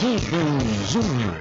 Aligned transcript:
Rubem 0.00 0.86
Júnior. 0.86 1.38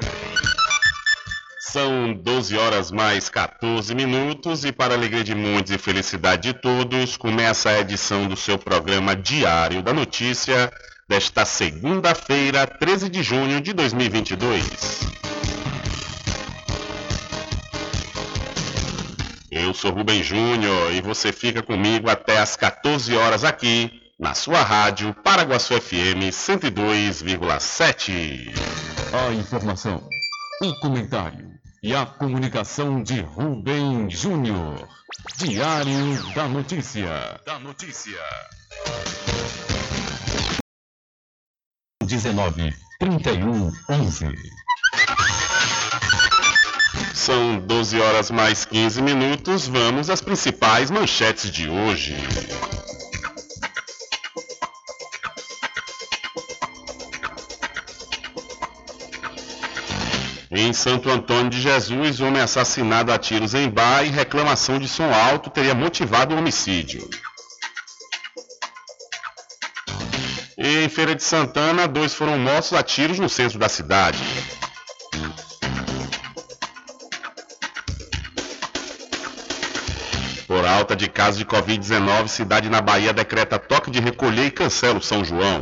São 1.62 2.14
12 2.14 2.58
horas 2.58 2.92
mais 2.92 3.30
14 3.30 3.96
minutos 3.96 4.66
e 4.66 4.72
para 4.74 4.96
alegria 4.96 5.24
de 5.24 5.34
muitos 5.34 5.72
e 5.72 5.78
felicidade 5.78 6.52
de 6.52 6.54
todos, 6.60 7.16
começa 7.16 7.70
a 7.70 7.80
edição 7.80 8.28
do 8.28 8.36
seu 8.36 8.58
programa 8.58 9.16
Diário 9.16 9.82
da 9.82 9.94
Notícia 9.94 10.70
desta 11.08 11.46
segunda-feira, 11.46 12.68
13 12.68 13.08
de 13.08 13.24
junho 13.24 13.62
de 13.62 13.72
2022. 13.72 15.08
Eu 19.50 19.74
sou 19.74 19.92
Rubem 19.92 20.22
Júnior 20.22 20.92
e 20.92 21.00
você 21.00 21.32
fica 21.32 21.64
comigo 21.64 22.10
até 22.10 22.40
às 22.40 22.58
14 22.58 23.16
horas 23.16 23.46
aqui 23.46 23.99
na 24.20 24.36
sua 24.36 24.62
rádio 24.62 25.14
Paraguaçu 25.24 25.80
FM 25.80 26.28
102,7. 26.30 28.54
A 29.14 29.32
informação, 29.34 30.06
o 30.62 30.76
comentário 30.82 31.48
e 31.82 31.96
a 31.96 32.06
comunicação 32.06 33.02
de 33.02 33.22
Rubem 33.22 34.10
Júnior. 34.10 34.86
Diário 35.38 36.34
da 36.36 36.50
Notícia. 36.50 37.40
Da 37.46 37.58
Notícia. 37.60 38.20
19 42.04 42.74
3111. 43.00 44.36
São 47.14 47.60
12 47.60 48.02
horas 48.02 48.30
mais 48.32 48.66
15 48.66 49.02
minutos. 49.02 49.66
Vamos 49.68 50.10
às 50.10 50.20
principais 50.20 50.92
manchetes 50.92 51.50
de 51.50 51.70
hoje. 51.70 52.18
Em 60.62 60.74
Santo 60.74 61.10
Antônio 61.10 61.50
de 61.50 61.62
Jesus, 61.62 62.20
homem 62.20 62.42
assassinado 62.42 63.14
a 63.14 63.18
tiros 63.18 63.54
em 63.54 63.70
bar 63.70 64.04
e 64.04 64.10
reclamação 64.10 64.78
de 64.78 64.90
som 64.90 65.10
alto 65.10 65.50
teria 65.50 65.74
motivado 65.74 66.36
o 66.36 66.38
homicídio. 66.38 67.10
Em 70.58 70.90
Feira 70.90 71.16
de 71.16 71.24
Santana, 71.24 71.88
dois 71.88 72.14
foram 72.14 72.38
mortos 72.38 72.74
a 72.74 72.84
tiros 72.84 73.20
no 73.20 73.30
centro 73.30 73.58
da 73.58 73.70
cidade. 73.70 74.22
Por 80.46 80.66
alta 80.66 80.94
de 80.94 81.08
casos 81.08 81.38
de 81.38 81.46
Covid-19, 81.46 82.28
cidade 82.28 82.70
na 82.70 82.82
Bahia 82.82 83.14
decreta 83.14 83.58
toque 83.58 83.90
de 83.90 84.02
recolher 84.02 84.48
e 84.48 84.52
cancela 84.52 84.98
o 84.98 85.02
São 85.02 85.24
João. 85.24 85.62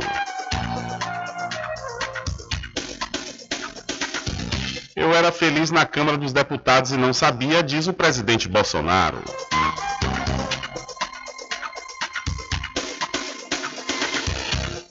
Era 5.18 5.32
feliz 5.32 5.72
na 5.72 5.84
Câmara 5.84 6.16
dos 6.16 6.32
Deputados 6.32 6.92
e 6.92 6.96
não 6.96 7.12
sabia, 7.12 7.60
diz 7.60 7.88
o 7.88 7.92
presidente 7.92 8.48
Bolsonaro. 8.48 9.18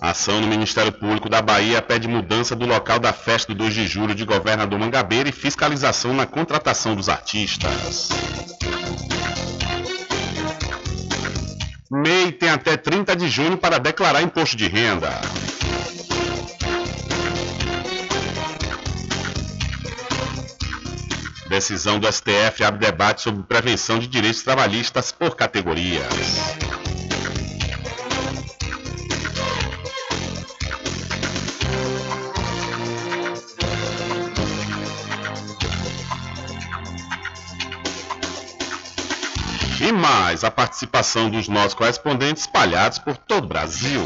Ação 0.02 0.42
no 0.42 0.48
Ministério 0.48 0.92
Público 0.92 1.30
da 1.30 1.42
Bahia 1.42 1.82
pede 1.82 2.10
mudança 2.10 2.58
do 2.58 2.66
local 2.66 3.00
da 3.00 3.14
festa 3.14 3.54
do 3.54 3.60
2 3.60 3.74
de 3.74 3.88
julho 3.88 4.14
de 4.14 4.26
governador 4.26 4.78
Mangabeira 4.78 5.30
e 5.30 5.32
fiscalização 5.32 6.14
na 6.14 6.26
contratação 6.26 6.94
dos 6.94 7.08
artistas. 7.08 8.10
MEI 11.90 12.34
tem 12.34 12.50
até 12.50 12.76
30 12.76 13.16
de 13.16 13.30
junho 13.30 13.58
para 13.58 13.80
declarar 13.80 14.22
imposto 14.22 14.58
de 14.58 14.68
renda. 14.68 15.22
Decisão 21.48 21.98
do 21.98 22.12
STF 22.12 22.64
abre 22.64 22.80
debate 22.80 23.22
sobre 23.22 23.42
prevenção 23.44 24.00
de 24.00 24.08
direitos 24.08 24.44
trabalhistas 24.44 25.12
por 25.14 25.36
categorias. 25.36 26.04
E 39.80 39.92
mais 39.94 40.44
a 40.44 40.52
participação 40.52 41.30
dos 41.30 41.48
nossos 41.48 41.74
correspondentes 41.74 42.44
espalhados 42.44 43.00
por 43.00 43.16
todo 43.16 43.46
o 43.46 43.48
Brasil. 43.48 44.06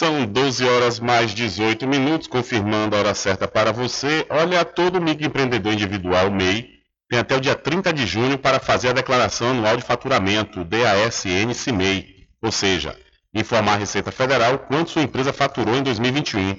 São 0.00 0.24
12 0.24 0.64
horas 0.64 0.98
mais 0.98 1.34
18 1.34 1.86
minutos, 1.86 2.26
confirmando 2.26 2.96
a 2.96 3.00
hora 3.00 3.14
certa 3.14 3.46
para 3.46 3.70
você. 3.70 4.24
Olha, 4.30 4.64
todo 4.64 4.98
microempreendedor 4.98 5.74
individual 5.74 6.30
MEI 6.30 6.70
tem 7.06 7.18
até 7.18 7.36
o 7.36 7.40
dia 7.40 7.54
30 7.54 7.92
de 7.92 8.06
junho 8.06 8.38
para 8.38 8.58
fazer 8.58 8.88
a 8.88 8.92
declaração 8.94 9.50
anual 9.50 9.76
de 9.76 9.82
faturamento, 9.82 10.64
DASN-CIMEI, 10.64 12.06
ou 12.40 12.50
seja, 12.50 12.96
informar 13.34 13.74
a 13.74 13.76
Receita 13.76 14.10
Federal 14.10 14.60
quanto 14.60 14.92
sua 14.92 15.02
empresa 15.02 15.34
faturou 15.34 15.76
em 15.76 15.82
2021. 15.82 16.58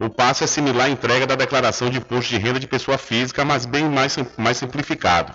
O 0.00 0.10
passo 0.10 0.42
é 0.42 0.48
similar 0.48 0.86
à 0.86 0.90
entrega 0.90 1.28
da 1.28 1.36
declaração 1.36 1.88
de 1.88 1.98
imposto 1.98 2.30
de 2.30 2.38
renda 2.38 2.58
de 2.58 2.66
pessoa 2.66 2.98
física, 2.98 3.44
mas 3.44 3.66
bem 3.66 3.88
mais, 3.88 4.16
mais 4.36 4.56
simplificado. 4.56 5.32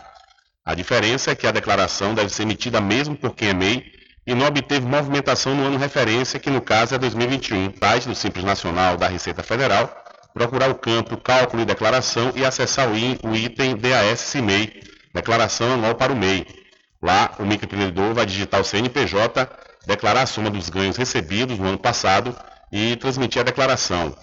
A 0.65 0.75
diferença 0.75 1.31
é 1.31 1.35
que 1.35 1.47
a 1.47 1.51
declaração 1.51 2.13
deve 2.13 2.33
ser 2.33 2.43
emitida 2.43 2.81
mesmo 2.81 3.15
por 3.15 3.33
quem 3.33 3.47
é 3.47 3.53
MEI 3.53 3.98
e 4.29 4.35
não 4.35 4.45
obteve 4.45 4.85
movimentação 4.85 5.55
no 5.55 5.65
ano 5.65 5.77
referência, 5.79 6.39
que 6.39 6.51
no 6.51 6.61
caso 6.61 6.93
é 6.93 6.99
2021. 6.99 7.73
Site 7.79 8.07
do 8.07 8.13
Simples 8.13 8.45
Nacional 8.45 8.95
da 8.95 9.07
Receita 9.07 9.41
Federal, 9.41 9.91
procurar 10.35 10.69
o 10.69 10.75
campo 10.75 11.17
Cálculo 11.17 11.63
e 11.63 11.65
Declaração 11.65 12.31
e 12.35 12.45
acessar 12.45 12.87
o 12.91 13.35
item 13.35 13.75
DAS-CIMEI, 13.75 14.81
Declaração 15.15 15.73
Anual 15.73 15.95
para 15.95 16.13
o 16.13 16.15
MEI. 16.15 16.45
Lá, 17.01 17.31
o 17.39 17.43
microempreendedor 17.43 18.13
vai 18.13 18.27
digitar 18.27 18.61
o 18.61 18.63
CNPJ, 18.63 19.49
declarar 19.87 20.21
a 20.21 20.27
soma 20.27 20.51
dos 20.51 20.69
ganhos 20.69 20.95
recebidos 20.95 21.57
no 21.57 21.67
ano 21.67 21.79
passado 21.79 22.35
e 22.71 22.95
transmitir 22.97 23.41
a 23.41 23.45
declaração. 23.45 24.15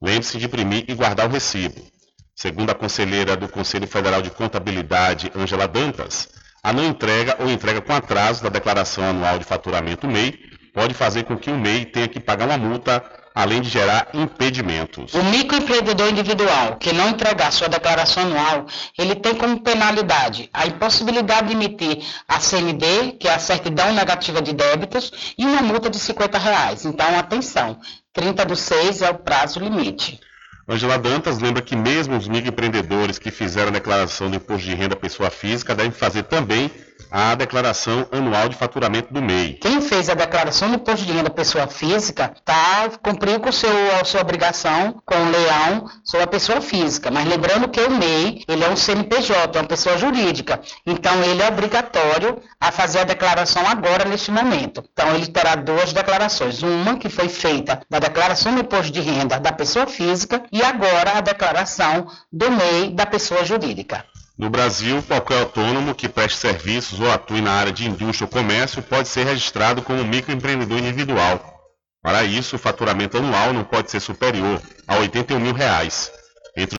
Lembre-se 0.00 0.38
de 0.38 0.46
imprimir 0.46 0.84
e 0.86 0.94
guardar 0.94 1.26
o 1.26 1.32
recibo. 1.32 1.84
Segundo 2.32 2.70
a 2.70 2.76
conselheira 2.76 3.36
do 3.36 3.48
Conselho 3.48 3.88
Federal 3.88 4.22
de 4.22 4.30
Contabilidade, 4.30 5.32
Ângela 5.34 5.66
Dantas, 5.66 6.28
a 6.62 6.72
não 6.72 6.84
entrega 6.84 7.36
ou 7.38 7.50
entrega 7.50 7.80
com 7.80 7.92
atraso 7.92 8.42
da 8.42 8.48
declaração 8.48 9.04
anual 9.04 9.38
de 9.38 9.44
faturamento 9.44 10.06
MEI 10.06 10.38
pode 10.74 10.94
fazer 10.94 11.24
com 11.24 11.36
que 11.36 11.50
o 11.50 11.58
MEI 11.58 11.86
tenha 11.86 12.08
que 12.08 12.20
pagar 12.20 12.46
uma 12.46 12.56
multa, 12.56 13.04
além 13.34 13.60
de 13.60 13.68
gerar 13.68 14.08
impedimentos. 14.14 15.12
O 15.14 15.22
microempreendedor 15.24 16.08
individual 16.08 16.76
que 16.76 16.92
não 16.92 17.08
entregar 17.08 17.52
sua 17.52 17.68
declaração 17.68 18.22
anual, 18.22 18.66
ele 18.96 19.14
tem 19.14 19.34
como 19.34 19.60
penalidade 19.60 20.48
a 20.52 20.66
impossibilidade 20.66 21.48
de 21.48 21.54
emitir 21.54 22.04
a 22.28 22.38
CND, 22.38 23.12
que 23.18 23.26
é 23.26 23.34
a 23.34 23.38
certidão 23.38 23.92
negativa 23.92 24.40
de 24.40 24.52
débitos, 24.52 25.34
e 25.36 25.44
uma 25.44 25.62
multa 25.62 25.90
de 25.90 25.98
50 25.98 26.38
reais. 26.38 26.84
Então, 26.84 27.18
atenção, 27.18 27.78
30 28.12 28.44
do 28.44 28.56
6 28.56 29.02
é 29.02 29.10
o 29.10 29.18
prazo 29.18 29.58
limite. 29.60 30.20
Angela 30.68 30.98
Dantas 30.98 31.38
lembra 31.38 31.62
que 31.62 31.74
mesmo 31.74 32.14
os 32.14 32.28
microempreendedores 32.28 33.18
que 33.18 33.30
fizeram 33.30 33.68
a 33.68 33.72
declaração 33.72 34.28
do 34.28 34.36
imposto 34.36 34.66
de 34.66 34.74
renda 34.74 34.94
pessoa 34.94 35.30
física 35.30 35.74
devem 35.74 35.90
fazer 35.90 36.24
também 36.24 36.70
a 37.10 37.34
declaração 37.34 38.06
anual 38.12 38.48
de 38.48 38.56
faturamento 38.56 39.12
do 39.12 39.22
MEI. 39.22 39.54
Quem 39.54 39.80
fez 39.80 40.08
a 40.08 40.14
declaração 40.14 40.68
do 40.68 40.76
imposto 40.76 41.06
de 41.06 41.12
renda 41.12 41.30
pessoa 41.30 41.66
física 41.66 42.34
tá, 42.44 42.90
cumpriu 43.02 43.40
com 43.40 43.50
seu, 43.50 43.70
a 44.00 44.04
sua 44.04 44.20
obrigação 44.20 45.00
com 45.04 45.14
o 45.14 45.30
leão 45.30 45.90
sobre 46.04 46.24
a 46.24 46.26
pessoa 46.26 46.60
física. 46.60 47.10
Mas 47.10 47.26
lembrando 47.26 47.68
que 47.68 47.80
o 47.80 47.90
MEI 47.90 48.44
ele 48.46 48.64
é 48.64 48.68
um 48.68 48.76
CNPJ, 48.76 49.58
é 49.58 49.62
uma 49.62 49.68
pessoa 49.68 49.96
jurídica. 49.96 50.60
Então 50.86 51.22
ele 51.24 51.42
é 51.42 51.48
obrigatório 51.48 52.40
a 52.60 52.70
fazer 52.70 53.00
a 53.00 53.04
declaração 53.04 53.66
agora, 53.66 54.04
neste 54.04 54.30
momento. 54.30 54.84
Então 54.92 55.14
ele 55.14 55.26
terá 55.26 55.54
duas 55.54 55.92
declarações. 55.92 56.62
Uma 56.62 56.96
que 56.98 57.08
foi 57.08 57.28
feita 57.28 57.80
da 57.88 57.98
declaração 57.98 58.54
do 58.54 58.60
imposto 58.60 58.92
de 58.92 59.00
renda 59.00 59.38
da 59.40 59.52
pessoa 59.52 59.86
física 59.86 60.42
e 60.52 60.62
agora 60.62 61.16
a 61.16 61.20
declaração 61.20 62.06
do 62.32 62.50
MEI 62.50 62.90
da 62.90 63.06
pessoa 63.06 63.44
jurídica. 63.44 64.04
No 64.38 64.48
Brasil, 64.48 65.02
qualquer 65.02 65.40
autônomo 65.40 65.96
que 65.96 66.08
preste 66.08 66.38
serviços 66.38 67.00
ou 67.00 67.10
atue 67.10 67.40
na 67.40 67.54
área 67.54 67.72
de 67.72 67.88
indústria 67.88 68.24
ou 68.24 68.30
comércio 68.30 68.80
pode 68.80 69.08
ser 69.08 69.24
registrado 69.24 69.82
como 69.82 70.04
microempreendedor 70.04 70.78
individual. 70.78 71.58
Para 72.00 72.22
isso, 72.22 72.54
o 72.54 72.58
faturamento 72.58 73.18
anual 73.18 73.52
não 73.52 73.64
pode 73.64 73.90
ser 73.90 73.98
superior 73.98 74.62
a 74.86 74.96
81 74.98 75.40
mil 75.40 75.52
reais. 75.52 76.12
Entre 76.56 76.76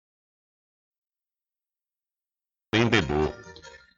empreendedor. 2.73 3.33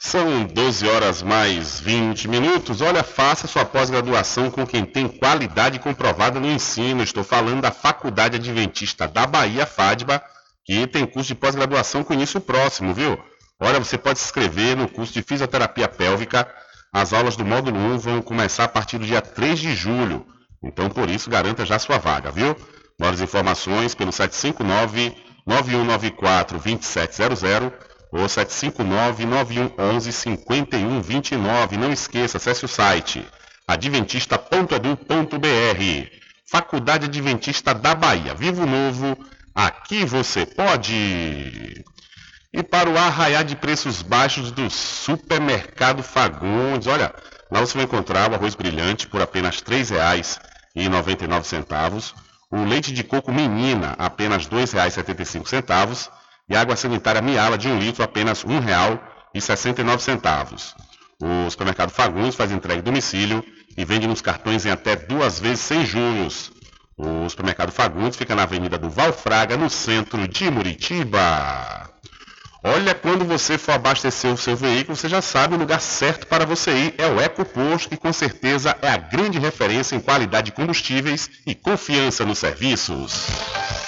São 0.00 0.44
12 0.44 0.88
horas 0.88 1.22
mais 1.22 1.78
20 1.80 2.26
minutos. 2.28 2.80
Olha, 2.80 3.02
faça 3.02 3.46
sua 3.46 3.64
pós-graduação 3.64 4.50
com 4.50 4.66
quem 4.66 4.84
tem 4.84 5.06
qualidade 5.06 5.78
comprovada 5.78 6.40
no 6.40 6.50
ensino. 6.50 7.02
Estou 7.02 7.22
falando 7.22 7.60
da 7.60 7.70
Faculdade 7.70 8.36
Adventista 8.36 9.06
da 9.06 9.26
Bahia, 9.26 9.66
FADBA, 9.66 10.22
que 10.64 10.86
tem 10.86 11.06
curso 11.06 11.28
de 11.28 11.34
pós-graduação 11.34 12.02
com 12.02 12.14
início 12.14 12.40
próximo, 12.40 12.94
viu? 12.94 13.18
Olha, 13.60 13.78
você 13.78 13.98
pode 13.98 14.18
se 14.18 14.24
inscrever 14.24 14.76
no 14.76 14.88
curso 14.88 15.12
de 15.12 15.22
fisioterapia 15.22 15.88
pélvica. 15.88 16.48
As 16.92 17.12
aulas 17.12 17.36
do 17.36 17.44
módulo 17.44 17.78
1 17.78 17.98
vão 17.98 18.22
começar 18.22 18.64
a 18.64 18.68
partir 18.68 18.98
do 18.98 19.06
dia 19.06 19.20
3 19.20 19.58
de 19.58 19.74
julho. 19.74 20.26
Então, 20.62 20.88
por 20.88 21.10
isso, 21.10 21.30
garanta 21.30 21.66
já 21.66 21.78
sua 21.78 21.98
vaga, 21.98 22.30
viu? 22.30 22.56
Maiores 22.98 23.20
informações 23.20 23.94
pelo 23.94 24.10
759 24.10 25.14
9194 25.46 26.58
2700 26.58 27.72
ou 28.10 28.28
759 28.28 29.24
9111 29.24 30.12
5129. 30.12 31.76
Não 31.76 31.92
esqueça, 31.92 32.38
acesse 32.38 32.64
o 32.64 32.68
site 32.68 33.24
adventista.edu.br. 33.68 36.18
Faculdade 36.50 37.04
Adventista 37.04 37.72
da 37.74 37.94
Bahia. 37.94 38.34
Vivo 38.34 38.66
Novo, 38.66 39.16
aqui 39.54 40.04
você 40.04 40.44
pode. 40.46 41.84
E 42.52 42.62
para 42.62 42.88
o 42.88 42.96
arraiar 42.96 43.44
de 43.44 43.54
preços 43.54 44.02
baixos 44.02 44.50
do 44.50 44.70
Supermercado 44.70 46.02
Fagundes, 46.02 46.86
olha, 46.86 47.14
lá 47.50 47.60
você 47.60 47.74
vai 47.74 47.84
encontrar 47.84 48.30
o 48.30 48.34
arroz 48.34 48.54
brilhante 48.54 49.06
por 49.06 49.20
apenas 49.20 49.60
R$ 49.60 49.84
3,99, 49.84 52.14
o 52.50 52.64
leite 52.64 52.92
de 52.92 53.04
coco 53.04 53.32
menina 53.32 53.94
apenas 53.98 54.46
R$ 54.46 54.56
2,75 54.56 56.10
e 56.48 56.56
água 56.56 56.76
sanitária 56.76 57.20
miala 57.20 57.58
de 57.58 57.68
um 57.68 57.78
litro 57.78 58.02
apenas 58.02 58.42
R$ 58.42 58.54
1,69. 59.34 60.74
O 61.20 61.50
supermercado 61.50 61.90
Fagundes 61.90 62.36
faz 62.36 62.50
entrega 62.50 62.80
em 62.80 62.84
domicílio 62.84 63.44
e 63.76 63.84
vende 63.84 64.06
nos 64.06 64.22
cartões 64.22 64.64
em 64.64 64.70
até 64.70 64.96
duas 64.96 65.38
vezes 65.38 65.60
sem 65.60 65.84
juros. 65.84 66.50
O 66.96 67.28
supermercado 67.28 67.70
Fagundes 67.70 68.16
fica 68.16 68.34
na 68.34 68.44
Avenida 68.44 68.78
do 68.78 68.88
Valfraga, 68.88 69.56
no 69.56 69.68
centro 69.68 70.26
de 70.26 70.50
Muritiba. 70.50 71.97
Olha, 72.70 72.94
quando 72.94 73.24
você 73.24 73.56
for 73.56 73.72
abastecer 73.72 74.30
o 74.30 74.36
seu 74.36 74.54
veículo, 74.54 74.94
você 74.94 75.08
já 75.08 75.22
sabe 75.22 75.54
o 75.54 75.58
lugar 75.58 75.80
certo 75.80 76.26
para 76.26 76.44
você 76.44 76.70
ir. 76.70 76.94
É 76.98 77.06
o 77.06 77.18
EcoPosto, 77.18 77.88
que 77.88 77.96
com 77.96 78.12
certeza 78.12 78.76
é 78.82 78.90
a 78.90 78.98
grande 78.98 79.38
referência 79.38 79.96
em 79.96 80.00
qualidade 80.00 80.46
de 80.46 80.52
combustíveis 80.52 81.30
e 81.46 81.54
confiança 81.54 82.26
nos 82.26 82.38
serviços. 82.38 83.87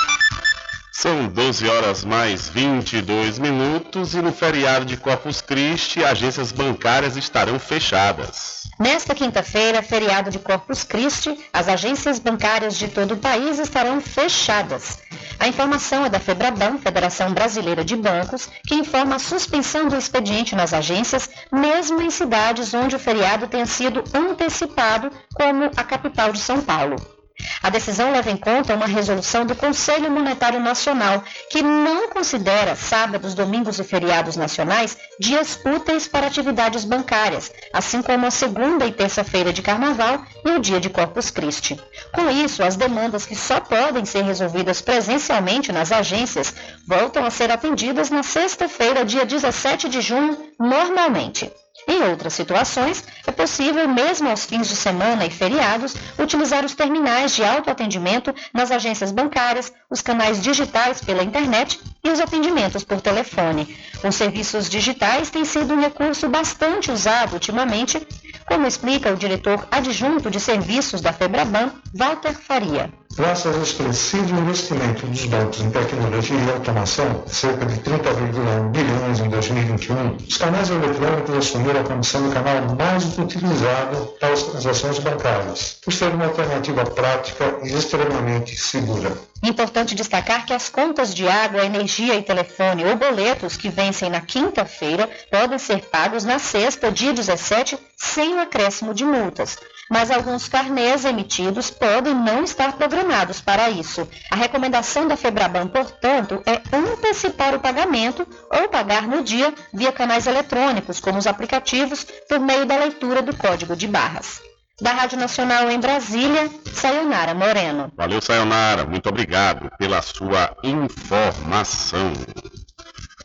São 1.01 1.27
12 1.27 1.67
horas 1.67 2.05
mais 2.05 2.47
22 2.47 3.39
minutos 3.39 4.13
e 4.13 4.21
no 4.21 4.31
feriado 4.31 4.85
de 4.85 4.95
Corpus 4.95 5.41
Christi, 5.41 6.03
agências 6.03 6.51
bancárias 6.51 7.17
estarão 7.17 7.57
fechadas. 7.57 8.69
Nesta 8.79 9.15
quinta-feira, 9.15 9.81
feriado 9.81 10.29
de 10.29 10.37
Corpus 10.37 10.83
Christi, 10.83 11.35
as 11.51 11.67
agências 11.67 12.19
bancárias 12.19 12.77
de 12.77 12.87
todo 12.87 13.15
o 13.15 13.17
país 13.17 13.57
estarão 13.57 13.99
fechadas. 13.99 14.99
A 15.39 15.47
informação 15.47 16.05
é 16.05 16.09
da 16.09 16.19
FEBRABAN, 16.19 16.77
Federação 16.77 17.33
Brasileira 17.33 17.83
de 17.83 17.95
Bancos, 17.95 18.47
que 18.67 18.75
informa 18.75 19.15
a 19.15 19.19
suspensão 19.19 19.87
do 19.87 19.97
expediente 19.97 20.55
nas 20.55 20.71
agências, 20.71 21.27
mesmo 21.51 21.99
em 21.99 22.11
cidades 22.11 22.75
onde 22.75 22.95
o 22.95 22.99
feriado 22.99 23.47
tenha 23.47 23.65
sido 23.65 24.03
antecipado, 24.13 25.11
como 25.33 25.63
a 25.75 25.83
capital 25.83 26.31
de 26.31 26.37
São 26.37 26.61
Paulo. 26.61 27.20
A 27.61 27.69
decisão 27.69 28.11
leva 28.11 28.31
em 28.31 28.37
conta 28.37 28.75
uma 28.75 28.87
resolução 28.87 29.45
do 29.45 29.55
Conselho 29.55 30.09
Monetário 30.09 30.59
Nacional, 30.59 31.23
que 31.49 31.61
não 31.61 32.09
considera 32.09 32.75
sábados, 32.75 33.33
domingos 33.33 33.79
e 33.79 33.83
feriados 33.83 34.35
nacionais 34.35 34.97
dias 35.19 35.59
úteis 35.65 36.07
para 36.07 36.27
atividades 36.27 36.83
bancárias, 36.83 37.51
assim 37.71 38.01
como 38.01 38.25
a 38.25 38.31
segunda 38.31 38.85
e 38.85 38.91
terça-feira 38.91 39.53
de 39.53 39.61
carnaval 39.61 40.23
e 40.45 40.49
o 40.51 40.59
dia 40.59 40.79
de 40.79 40.89
Corpus 40.89 41.29
Christi. 41.29 41.79
Com 42.13 42.29
isso, 42.29 42.63
as 42.63 42.75
demandas 42.75 43.25
que 43.25 43.35
só 43.35 43.59
podem 43.59 44.05
ser 44.05 44.23
resolvidas 44.23 44.81
presencialmente 44.81 45.71
nas 45.71 45.91
agências 45.91 46.53
voltam 46.87 47.25
a 47.25 47.29
ser 47.29 47.51
atendidas 47.51 48.09
na 48.09 48.23
sexta-feira, 48.23 49.05
dia 49.05 49.25
17 49.25 49.89
de 49.89 50.01
junho, 50.01 50.37
normalmente. 50.59 51.51
Em 51.87 52.03
outras 52.03 52.33
situações, 52.33 53.03
é 53.25 53.31
possível, 53.31 53.87
mesmo 53.87 54.29
aos 54.29 54.45
fins 54.45 54.67
de 54.67 54.75
semana 54.75 55.25
e 55.25 55.31
feriados, 55.31 55.95
utilizar 56.17 56.63
os 56.63 56.75
terminais 56.75 57.35
de 57.35 57.43
autoatendimento 57.43 58.33
nas 58.53 58.71
agências 58.71 59.11
bancárias, 59.11 59.73
os 59.89 60.01
canais 60.01 60.41
digitais 60.41 61.01
pela 61.01 61.23
internet 61.23 61.79
e 62.03 62.09
os 62.09 62.19
atendimentos 62.19 62.83
por 62.83 63.01
telefone. 63.01 63.77
Os 64.03 64.15
serviços 64.15 64.69
digitais 64.69 65.29
têm 65.29 65.45
sido 65.45 65.73
um 65.73 65.81
recurso 65.81 66.29
bastante 66.29 66.91
usado 66.91 67.33
ultimamente, 67.33 68.05
como 68.47 68.67
explica 68.67 69.11
o 69.11 69.17
diretor 69.17 69.67
adjunto 69.71 70.29
de 70.29 70.39
serviços 70.39 71.01
da 71.01 71.13
Febraban, 71.13 71.71
Walter 71.93 72.33
Faria. 72.33 73.00
Graças 73.15 73.55
ao 73.55 73.61
expressivo 73.61 74.39
investimento 74.39 75.05
dos 75.05 75.25
bancos 75.25 75.59
em 75.59 75.69
tecnologia 75.69 76.37
e 76.37 76.51
automação, 76.51 77.23
cerca 77.27 77.65
de 77.65 77.75
30,1 77.81 78.71
bilhões 78.71 79.19
em 79.19 79.29
2021, 79.29 80.15
os 80.15 80.37
canais 80.37 80.69
eletrônicos 80.69 81.35
assumiram 81.35 81.81
a 81.81 81.83
condição 81.83 82.23
do 82.23 82.33
canal 82.33 82.75
mais 82.75 83.17
utilizado 83.17 84.13
para 84.17 84.31
as 84.31 84.43
transações 84.43 84.99
bancárias, 84.99 85.77
por 85.83 85.91
ser 85.91 86.07
uma 86.13 86.25
alternativa 86.25 86.85
prática 86.85 87.59
e 87.63 87.73
extremamente 87.73 88.55
segura. 88.55 89.11
Importante 89.43 89.93
destacar 89.93 90.45
que 90.45 90.53
as 90.53 90.69
contas 90.69 91.13
de 91.13 91.27
água, 91.27 91.65
energia 91.65 92.15
e 92.15 92.23
telefone 92.23 92.85
ou 92.85 92.95
boletos 92.95 93.57
que 93.57 93.69
vencem 93.69 94.09
na 94.09 94.21
quinta-feira 94.21 95.09
podem 95.29 95.57
ser 95.57 95.81
pagos 95.85 96.23
na 96.23 96.39
sexta, 96.39 96.91
dia 96.91 97.11
17, 97.11 97.77
sem 97.97 98.35
o 98.35 98.39
acréscimo 98.39 98.93
de 98.93 99.03
multas. 99.03 99.57
Mas 99.91 100.09
alguns 100.09 100.47
carnês 100.47 101.03
emitidos 101.03 101.69
podem 101.69 102.15
não 102.15 102.45
estar 102.45 102.71
programados 102.77 103.41
para 103.41 103.69
isso. 103.69 104.07
A 104.31 104.37
recomendação 104.37 105.05
da 105.05 105.17
Febraban, 105.17 105.67
portanto, 105.67 106.41
é 106.45 106.61
antecipar 106.73 107.53
o 107.53 107.59
pagamento 107.59 108.25
ou 108.49 108.69
pagar 108.69 109.05
no 109.05 109.21
dia 109.21 109.53
via 109.73 109.91
canais 109.91 110.27
eletrônicos, 110.27 111.01
como 111.01 111.17
os 111.17 111.27
aplicativos, 111.27 112.07
por 112.29 112.39
meio 112.39 112.65
da 112.65 112.77
leitura 112.77 113.21
do 113.21 113.35
código 113.35 113.75
de 113.75 113.85
barras. 113.85 114.41
Da 114.79 114.93
Rádio 114.93 115.19
Nacional 115.19 115.69
em 115.69 115.79
Brasília, 115.79 116.49
Sayonara 116.73 117.33
Moreno. 117.33 117.91
Valeu, 117.97 118.21
Sayonara. 118.21 118.85
Muito 118.85 119.09
obrigado 119.09 119.69
pela 119.77 120.01
sua 120.01 120.55
informação. 120.63 122.13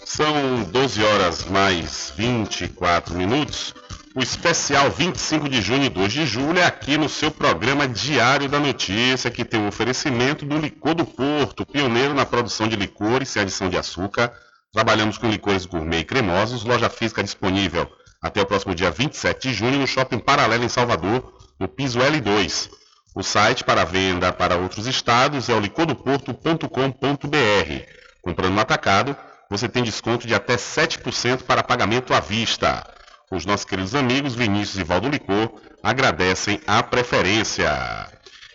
São 0.05 0.65
12 0.65 1.05
horas 1.05 1.45
mais 1.45 2.13
24 2.17 3.15
minutos. 3.15 3.73
O 4.17 4.23
especial 4.23 4.91
25 4.91 5.47
de 5.47 5.61
junho 5.61 5.85
e 5.85 5.91
2 5.91 6.11
de 6.11 6.25
julho 6.25 6.59
é 6.59 6.65
aqui 6.65 6.97
no 6.97 7.07
seu 7.07 7.31
programa 7.31 7.87
Diário 7.87 8.49
da 8.49 8.59
Notícia, 8.59 9.31
que 9.31 9.45
tem 9.45 9.61
o 9.61 9.65
um 9.65 9.69
oferecimento 9.69 10.47
do 10.47 10.57
Licor 10.57 10.95
do 10.95 11.05
Porto, 11.05 11.67
pioneiro 11.67 12.15
na 12.15 12.25
produção 12.25 12.67
de 12.67 12.77
licores 12.77 13.29
sem 13.29 13.43
adição 13.43 13.69
de 13.69 13.77
açúcar. 13.77 14.33
Trabalhamos 14.73 15.19
com 15.19 15.29
licores 15.29 15.67
gourmet 15.67 15.99
e 15.99 16.05
cremosos, 16.05 16.65
loja 16.65 16.89
física 16.89 17.23
disponível 17.23 17.87
até 18.23 18.41
o 18.41 18.47
próximo 18.47 18.75
dia 18.75 18.91
27 18.91 19.49
de 19.49 19.53
junho 19.53 19.79
no 19.79 19.87
Shopping 19.87 20.21
Paralelo 20.21 20.65
em 20.65 20.69
Salvador, 20.71 21.35
no 21.61 21.69
piso 21.69 21.99
L2. 21.99 22.71
O 23.15 23.23
site 23.23 23.65
para 23.65 23.85
venda 23.85 24.33
para 24.33 24.57
outros 24.57 24.87
estados 24.87 25.51
é 25.51 25.53
o 25.53 25.61
licordoporto.com.br. 25.61 26.69
Comprando 28.23 28.55
no 28.55 28.61
atacado, 28.63 29.15
você 29.51 29.69
tem 29.69 29.83
desconto 29.83 30.27
de 30.27 30.35
até 30.35 30.57
7% 30.57 31.43
para 31.43 31.63
pagamento 31.63 32.15
à 32.15 32.21
vista. 32.21 32.96
Os 33.31 33.45
nossos 33.45 33.65
queridos 33.65 33.95
amigos 33.95 34.37
Vinícius 34.37 34.79
e 34.79 34.85
Valdo 34.85 35.09
Licor 35.09 35.61
agradecem 35.83 36.61
a 36.65 36.81
preferência. 36.81 37.69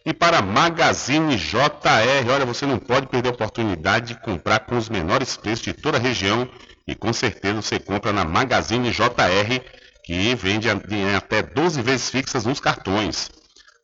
E 0.05 0.13
para 0.13 0.41
Magazine 0.41 1.35
JR, 1.35 2.31
olha, 2.33 2.45
você 2.45 2.65
não 2.65 2.79
pode 2.79 3.07
perder 3.07 3.29
a 3.29 3.33
oportunidade 3.33 4.13
de 4.13 4.21
comprar 4.21 4.59
com 4.61 4.77
os 4.77 4.87
menores 4.87 5.35
preços 5.35 5.65
de 5.65 5.73
toda 5.73 5.97
a 5.97 6.01
região 6.01 6.49
e 6.87 6.95
com 6.95 7.11
certeza 7.11 7.61
você 7.61 7.79
compra 7.79 8.13
na 8.13 8.23
Magazine 8.23 8.91
JR, 8.91 9.61
que 10.05 10.35
vende 10.35 10.69
até 10.69 11.43
12 11.43 11.81
vezes 11.81 12.09
fixas 12.09 12.45
nos 12.45 12.61
cartões. 12.61 13.29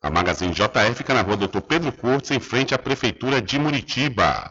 A 0.02 0.10
Magazine 0.10 0.54
JR 0.54 0.96
fica 0.96 1.14
na 1.14 1.22
rua 1.22 1.36
Doutor 1.36 1.62
Pedro 1.64 1.92
Cortes, 1.92 2.32
em 2.32 2.40
frente 2.40 2.74
à 2.74 2.78
Prefeitura 2.78 3.42
de 3.42 3.60
Muritiba. 3.60 4.50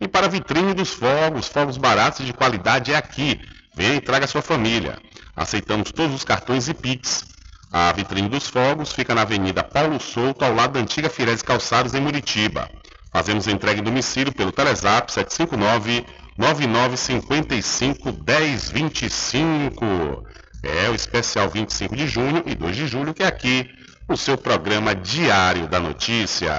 E 0.00 0.08
para 0.08 0.26
a 0.26 0.28
vitrine 0.28 0.74
dos 0.74 0.90
fogos, 0.90 1.46
fogos 1.46 1.76
baratos 1.76 2.20
e 2.20 2.24
de 2.24 2.32
qualidade 2.32 2.92
é 2.92 2.96
aqui. 2.96 3.40
Venha 3.74 3.94
e 3.94 4.00
traga 4.00 4.26
sua 4.26 4.42
família. 4.42 4.98
Aceitamos 5.36 5.92
todos 5.92 6.14
os 6.14 6.24
cartões 6.24 6.66
e 6.68 6.74
Pix. 6.74 7.26
A 7.70 7.92
vitrine 7.92 8.28
dos 8.28 8.48
fogos 8.48 8.92
fica 8.92 9.14
na 9.14 9.20
Avenida 9.22 9.62
Paulo 9.62 10.00
Souto, 10.00 10.44
ao 10.44 10.54
lado 10.54 10.72
da 10.72 10.80
antiga 10.80 11.10
Firese 11.10 11.44
Calçados, 11.44 11.92
em 11.94 12.00
Muritiba. 12.00 12.70
Fazemos 13.12 13.46
entrega 13.46 13.80
em 13.80 13.84
domicílio 13.84 14.32
pelo 14.32 14.50
Telezap 14.50 15.12
759 15.12 16.06
9955 16.38 18.12
1025. 18.26 20.24
É 20.62 20.88
o 20.88 20.94
especial 20.94 21.50
25 21.50 21.94
de 21.94 22.06
junho 22.06 22.42
e 22.46 22.54
2 22.54 22.74
de 22.74 22.86
julho, 22.86 23.12
que 23.12 23.22
é 23.22 23.26
aqui 23.26 23.68
o 24.08 24.16
seu 24.16 24.38
programa 24.38 24.94
diário 24.94 25.68
da 25.68 25.78
notícia. 25.78 26.52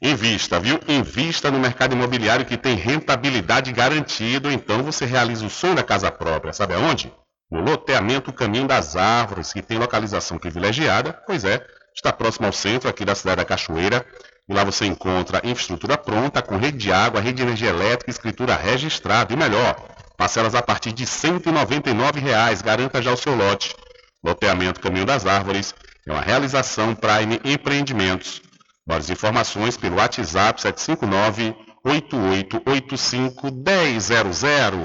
Invista, 0.00 0.58
viu? 0.58 0.80
Invista 0.88 1.50
no 1.50 1.60
mercado 1.60 1.94
imobiliário 1.94 2.44
que 2.44 2.56
tem 2.56 2.74
rentabilidade 2.74 3.72
garantida, 3.72 4.52
então 4.52 4.82
você 4.82 5.06
realiza 5.06 5.46
o 5.46 5.50
sonho 5.50 5.76
da 5.76 5.82
casa 5.82 6.10
própria. 6.10 6.52
Sabe 6.52 6.74
aonde? 6.74 7.12
No 7.52 7.60
loteamento 7.60 8.32
Caminho 8.32 8.66
das 8.66 8.96
Árvores, 8.96 9.52
que 9.52 9.60
tem 9.60 9.76
localização 9.76 10.38
privilegiada, 10.38 11.12
pois 11.26 11.44
é, 11.44 11.62
está 11.94 12.10
próximo 12.10 12.46
ao 12.46 12.52
centro 12.52 12.88
aqui 12.88 13.04
da 13.04 13.14
cidade 13.14 13.36
da 13.36 13.44
Cachoeira, 13.44 14.06
e 14.48 14.54
lá 14.54 14.64
você 14.64 14.86
encontra 14.86 15.42
infraestrutura 15.44 15.98
pronta, 15.98 16.40
com 16.40 16.56
rede 16.56 16.78
de 16.78 16.90
água, 16.90 17.20
rede 17.20 17.36
de 17.36 17.42
energia 17.42 17.68
elétrica, 17.68 18.10
escritura 18.10 18.56
registrada, 18.56 19.34
e 19.34 19.36
melhor, 19.36 19.76
parcelas 20.16 20.54
a 20.54 20.62
partir 20.62 20.92
de 20.92 21.04
199 21.04 22.20
reais, 22.20 22.62
garanta 22.62 23.02
já 23.02 23.12
o 23.12 23.18
seu 23.18 23.36
lote. 23.36 23.76
Loteamento 24.24 24.80
Caminho 24.80 25.04
das 25.04 25.26
Árvores 25.26 25.74
é 26.08 26.10
uma 26.10 26.22
realização 26.22 26.94
Prime 26.94 27.38
Empreendimentos. 27.44 28.40
Mais 28.88 29.10
informações 29.10 29.76
pelo 29.76 29.96
WhatsApp 29.96 30.58
759 30.58 31.54
8885 31.84 33.50
1000. 33.50 34.84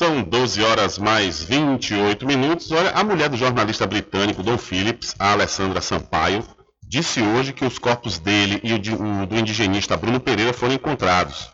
São 0.00 0.22
12 0.22 0.62
horas 0.62 0.98
mais 0.98 1.42
28 1.42 2.26
minutos. 2.26 2.72
Olha, 2.72 2.90
a 2.92 3.04
mulher 3.04 3.28
do 3.28 3.36
jornalista 3.36 3.86
britânico 3.86 4.42
Don 4.42 4.56
Phillips, 4.56 5.14
a 5.18 5.32
Alessandra 5.32 5.82
Sampaio, 5.82 6.42
disse 6.82 7.20
hoje 7.20 7.52
que 7.52 7.66
os 7.66 7.78
corpos 7.78 8.18
dele 8.18 8.60
e 8.64 8.72
o, 8.72 9.26
do 9.26 9.36
indigenista 9.36 9.96
Bruno 9.96 10.18
Pereira 10.18 10.54
foram 10.54 10.72
encontrados. 10.72 11.50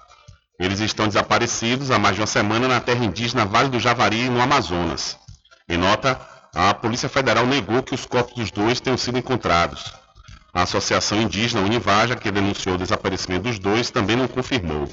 Eles 0.61 0.79
estão 0.81 1.09
desaparecidos 1.09 1.91
há 1.91 1.99
mais 1.99 2.15
de 2.15 2.21
uma 2.21 2.27
semana 2.27 2.69
na 2.69 2.81
terra 2.81 3.05
indígena 3.05 3.45
Vale 3.45 3.69
do 3.69 3.81
Javari, 3.81 4.31
no 4.31 4.41
Amazonas. 4.41 5.19
Em 5.69 5.77
nota, 5.77 6.21
a 6.55 6.73
Polícia 6.73 7.09
Federal 7.09 7.47
negou 7.47 7.83
que 7.83 7.95
os 7.95 8.07
corpos 8.07 8.35
dos 8.35 8.51
dois 8.51 8.81
tenham 8.81 8.97
sido 8.97 9.19
encontrados. 9.19 9.93
A 10.55 10.63
Associação 10.63 11.21
Indígena 11.21 11.63
Univaja, 11.63 12.15
que 12.15 12.31
denunciou 12.31 12.77
o 12.77 12.79
desaparecimento 12.79 13.43
dos 13.43 13.59
dois, 13.59 13.91
também 13.91 14.17
não 14.17 14.29
confirmou. 14.29 14.89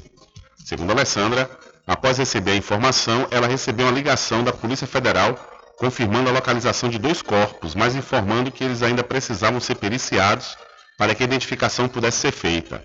Segundo 0.64 0.92
Alessandra, 0.92 1.50
após 1.86 2.16
receber 2.16 2.52
a 2.52 2.56
informação, 2.56 3.28
ela 3.30 3.46
recebeu 3.46 3.86
uma 3.86 3.92
ligação 3.92 4.42
da 4.42 4.50
Polícia 4.50 4.86
Federal 4.86 5.38
confirmando 5.76 6.30
a 6.30 6.32
localização 6.32 6.88
de 6.88 6.98
dois 6.98 7.20
corpos, 7.20 7.74
mas 7.74 7.94
informando 7.94 8.50
que 8.50 8.64
eles 8.64 8.82
ainda 8.82 9.04
precisavam 9.04 9.60
ser 9.60 9.74
periciados 9.74 10.56
para 10.96 11.14
que 11.14 11.22
a 11.22 11.26
identificação 11.26 11.86
pudesse 11.86 12.18
ser 12.18 12.32
feita. 12.32 12.82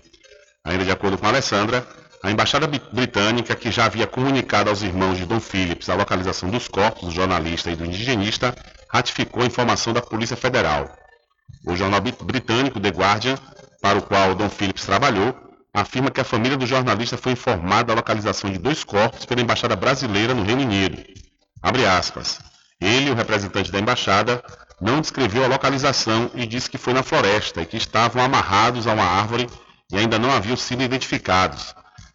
Ainda 0.62 0.84
de 0.84 0.90
acordo 0.90 1.16
com 1.16 1.24
a 1.24 1.30
Alessandra, 1.30 1.86
a 2.22 2.30
embaixada 2.30 2.66
britânica, 2.66 3.56
que 3.56 3.70
já 3.70 3.86
havia 3.86 4.06
comunicado 4.06 4.68
aos 4.68 4.82
irmãos 4.82 5.16
de 5.16 5.24
Dom 5.24 5.40
Phillips 5.40 5.88
a 5.88 5.94
localização 5.94 6.50
dos 6.50 6.68
corpos 6.68 7.08
do 7.08 7.10
jornalista 7.10 7.70
e 7.70 7.76
do 7.76 7.86
indigenista, 7.86 8.54
ratificou 8.90 9.42
a 9.42 9.46
informação 9.46 9.94
da 9.94 10.02
Polícia 10.02 10.36
Federal. 10.36 10.94
O 11.64 11.74
jornal 11.74 12.00
britânico 12.00 12.78
The 12.78 12.90
Guardian, 12.90 13.36
para 13.80 13.98
o 13.98 14.02
qual 14.02 14.34
Dom 14.34 14.50
Phillips 14.50 14.84
trabalhou, 14.84 15.49
afirma 15.72 16.10
que 16.10 16.20
a 16.20 16.24
família 16.24 16.56
do 16.56 16.66
jornalista 16.66 17.16
foi 17.16 17.32
informada 17.32 17.84
da 17.84 17.94
localização 17.94 18.50
de 18.50 18.58
dois 18.58 18.84
corpos 18.84 19.24
pela 19.24 19.40
Embaixada 19.40 19.76
Brasileira 19.76 20.34
no 20.34 20.42
Reino 20.42 20.62
Unido. 20.62 21.02
Abre 21.62 21.86
aspas. 21.86 22.40
Ele, 22.80 23.10
o 23.10 23.14
representante 23.14 23.70
da 23.70 23.78
embaixada, 23.78 24.42
não 24.80 25.00
descreveu 25.00 25.44
a 25.44 25.48
localização 25.48 26.30
e 26.34 26.46
disse 26.46 26.70
que 26.70 26.78
foi 26.78 26.94
na 26.94 27.02
floresta 27.02 27.60
e 27.60 27.66
que 27.66 27.76
estavam 27.76 28.22
amarrados 28.22 28.86
a 28.86 28.94
uma 28.94 29.04
árvore 29.04 29.46
e 29.92 29.98
ainda 29.98 30.18
não 30.18 30.32
haviam 30.32 30.56
sido 30.56 30.82
identificados. 30.82 31.74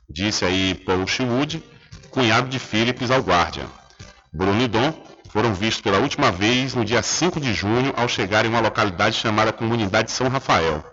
Disse 0.10 0.44
aí 0.44 0.74
Paul 0.74 1.06
Sherwood, 1.06 1.64
cunhado 2.10 2.50
de 2.50 2.58
Phillips 2.58 3.12
ao 3.12 3.22
Guardian. 3.22 3.68
Bruno 4.34 4.62
e 4.62 4.68
Dom 4.68 4.92
foram 5.30 5.54
vistos 5.54 5.82
pela 5.82 6.00
última 6.00 6.32
vez 6.32 6.74
no 6.74 6.84
dia 6.84 7.04
5 7.04 7.40
de 7.40 7.54
junho 7.54 7.94
ao 7.96 8.08
chegarem 8.08 8.50
em 8.50 8.54
uma 8.54 8.62
localidade 8.62 9.18
chamada 9.18 9.54
Comunidade 9.54 10.10
São 10.10 10.28
Rafael. 10.28 10.84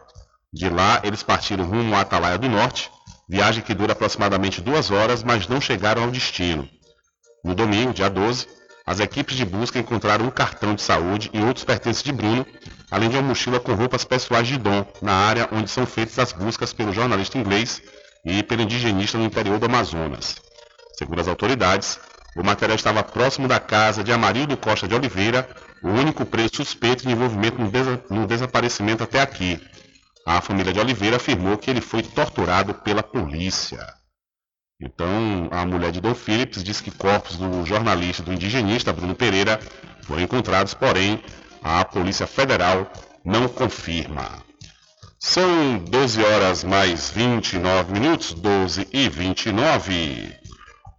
De 0.52 0.68
lá, 0.68 1.00
eles 1.02 1.22
partiram 1.22 1.64
rumo 1.64 1.94
à 1.94 2.02
Atalaia 2.02 2.36
do 2.36 2.46
Norte, 2.46 2.90
viagem 3.26 3.62
que 3.62 3.72
dura 3.72 3.92
aproximadamente 3.92 4.60
duas 4.60 4.90
horas, 4.90 5.22
mas 5.22 5.48
não 5.48 5.62
chegaram 5.62 6.02
ao 6.02 6.10
destino. 6.10 6.68
No 7.42 7.54
domingo, 7.54 7.94
dia 7.94 8.10
12, 8.10 8.46
as 8.84 9.00
equipes 9.00 9.34
de 9.34 9.46
busca 9.46 9.78
encontraram 9.78 10.26
um 10.26 10.30
cartão 10.30 10.74
de 10.74 10.82
saúde 10.82 11.30
e 11.32 11.40
outros 11.40 11.64
pertences 11.64 12.02
de 12.02 12.12
Bruno, 12.12 12.46
além 12.90 13.08
de 13.08 13.16
uma 13.16 13.28
mochila 13.28 13.58
com 13.58 13.72
roupas 13.72 14.04
pessoais 14.04 14.46
de 14.46 14.58
Dom, 14.58 14.84
na 15.00 15.14
área 15.14 15.48
onde 15.52 15.70
são 15.70 15.86
feitas 15.86 16.18
as 16.18 16.32
buscas 16.32 16.74
pelo 16.74 16.92
jornalista 16.92 17.38
inglês 17.38 17.80
e 18.22 18.42
pelo 18.42 18.60
indigenista 18.60 19.16
no 19.16 19.24
interior 19.24 19.58
do 19.58 19.64
Amazonas. 19.64 20.36
Segundo 20.98 21.20
as 21.20 21.28
autoridades, 21.28 21.98
o 22.36 22.42
material 22.42 22.76
estava 22.76 23.02
próximo 23.02 23.48
da 23.48 23.58
casa 23.58 24.04
de 24.04 24.12
Amarildo 24.12 24.56
Costa 24.58 24.86
de 24.86 24.94
Oliveira, 24.94 25.48
o 25.82 25.88
único 25.88 26.26
preso 26.26 26.56
suspeito 26.56 27.04
de 27.04 27.12
envolvimento 27.12 27.58
no, 27.58 27.70
desa 27.70 28.04
no 28.10 28.26
desaparecimento 28.26 29.02
até 29.02 29.20
aqui, 29.20 29.58
a 30.26 30.40
família 30.40 30.72
de 30.72 30.80
Oliveira 30.80 31.16
afirmou 31.16 31.58
que 31.58 31.70
ele 31.70 31.80
foi 31.80 32.02
torturado 32.02 32.74
pela 32.74 33.02
polícia. 33.02 33.86
Então, 34.80 35.48
a 35.50 35.64
mulher 35.64 35.92
de 35.92 36.00
Dom 36.00 36.14
Phillips 36.14 36.62
diz 36.62 36.80
que 36.80 36.90
corpos 36.90 37.36
do 37.36 37.64
jornalista 37.64 38.22
do 38.22 38.32
indigenista 38.32 38.92
Bruno 38.92 39.14
Pereira 39.14 39.60
foram 40.02 40.22
encontrados, 40.22 40.74
porém, 40.74 41.22
a 41.62 41.84
Polícia 41.84 42.26
Federal 42.26 42.90
não 43.24 43.48
confirma. 43.48 44.42
São 45.20 45.78
12 45.78 46.24
horas 46.24 46.64
mais 46.64 47.10
29 47.10 47.92
minutos, 47.92 48.32
12 48.32 48.88
e 48.92 49.08
29. 49.08 50.41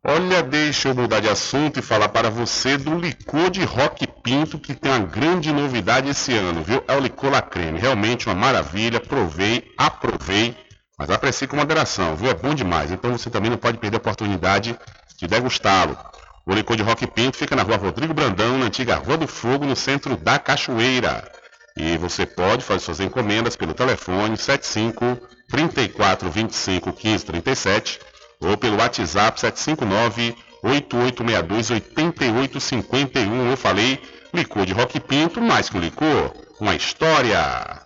Olha, 0.06 0.44
deixa 0.44 0.90
eu 0.90 0.96
mudar 0.96 1.22
de 1.22 1.30
assunto 1.30 1.80
e 1.80 1.82
falar 1.82 2.10
para 2.10 2.30
você 2.30 2.78
do 2.78 3.00
licor 3.00 3.50
de 3.50 3.64
Rock 3.64 4.06
Pinto, 4.06 4.60
que 4.60 4.74
tem 4.74 4.92
uma 4.92 5.00
grande 5.00 5.50
novidade 5.54 6.10
esse 6.10 6.36
ano, 6.36 6.62
viu? 6.62 6.84
É 6.90 6.94
o 6.94 7.00
licor 7.00 7.32
La 7.32 7.42
Creme. 7.42 7.80
Realmente 7.80 8.28
uma 8.28 8.36
maravilha. 8.36 9.00
Provei, 9.00 9.72
aprovei, 9.78 10.58
mas 11.00 11.10
aprecie 11.10 11.48
com 11.48 11.56
moderação, 11.56 12.18
viu? 12.18 12.30
É 12.30 12.34
bom 12.34 12.54
demais. 12.54 12.92
Então 12.92 13.18
você 13.18 13.30
também 13.30 13.50
não 13.50 13.58
pode 13.58 13.78
perder 13.78 13.96
a 13.96 14.00
oportunidade 14.00 14.78
de 15.18 15.26
degustá-lo. 15.26 15.98
O 16.46 16.54
licor 16.54 16.76
de 16.76 16.84
Rock 16.84 17.08
Pinto 17.08 17.38
fica 17.38 17.56
na 17.56 17.64
rua 17.64 17.78
Rodrigo 17.78 18.14
Brandão, 18.14 18.58
na 18.58 18.66
antiga 18.66 18.96
Rua 18.96 19.16
do 19.16 19.26
Fogo, 19.26 19.64
no 19.64 19.76
centro 19.76 20.18
da 20.18 20.38
Cachoeira. 20.38 21.32
E 21.78 21.98
você 21.98 22.26
pode 22.26 22.62
fazer 22.62 22.82
suas 22.82 23.00
encomendas 23.00 23.56
pelo 23.56 23.74
telefone 23.74 24.36
75 24.36 25.18
34 25.50 26.30
25 26.30 26.92
15 26.92 27.26
37 27.26 28.00
ou 28.44 28.58
pelo 28.58 28.78
WhatsApp 28.78 29.40
759 29.40 30.36
8862 30.64 31.72
8851. 31.72 33.50
Eu 33.50 33.58
falei 33.58 34.02
licor 34.34 34.66
de 34.66 34.74
Rock 34.74 35.00
Pinto, 35.00 35.42
mais 35.42 35.70
que 35.70 35.78
um 35.78 35.82
licor, 35.82 36.34
uma 36.60 36.76
história. 36.76 37.82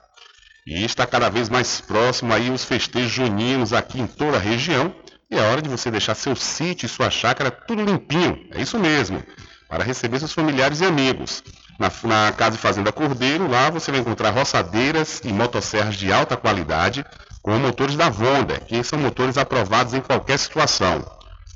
E 0.66 0.84
está 0.84 1.06
cada 1.06 1.30
vez 1.30 1.50
mais 1.50 1.82
próximo 1.82 2.34
aí 2.34 2.50
os 2.50 2.64
festejos 2.64 3.12
juninos 3.12 3.74
aqui 3.74 4.00
em 4.00 4.08
toda 4.08 4.38
a 4.38 4.40
região. 4.40 4.94
E 5.30 5.38
é 5.38 5.42
hora 5.42 5.62
de 5.62 5.70
você 5.70 5.90
deixar 5.90 6.16
seu 6.16 6.36
sítio 6.36 6.86
e 6.86 6.90
sua 6.90 7.10
chácara 7.10 7.52
tudo 7.52 7.84
limpinho. 7.84 8.48
É 8.52 8.62
isso 8.62 8.78
mesmo. 8.80 9.24
Para 9.68 9.84
receber 9.84 10.20
seus 10.20 10.34
familiares 10.34 10.80
e 10.82 10.86
amigos. 10.86 11.44
Na, 11.80 11.92
na 12.04 12.32
Casa 12.32 12.56
e 12.56 12.60
Fazenda 12.60 12.92
Cordeiro, 12.92 13.48
lá 13.48 13.70
você 13.70 13.92
vai 13.92 14.00
encontrar 14.00 14.30
roçadeiras 14.30 15.22
e 15.24 15.34
motosserras 15.34 15.96
de 15.96 16.12
alta 16.12 16.38
qualidade 16.38 17.06
com 17.48 17.58
motores 17.60 17.96
da 17.96 18.10
Vonda, 18.10 18.60
que 18.60 18.84
são 18.84 19.00
motores 19.00 19.38
aprovados 19.38 19.94
em 19.94 20.02
qualquer 20.02 20.38
situação. 20.38 21.02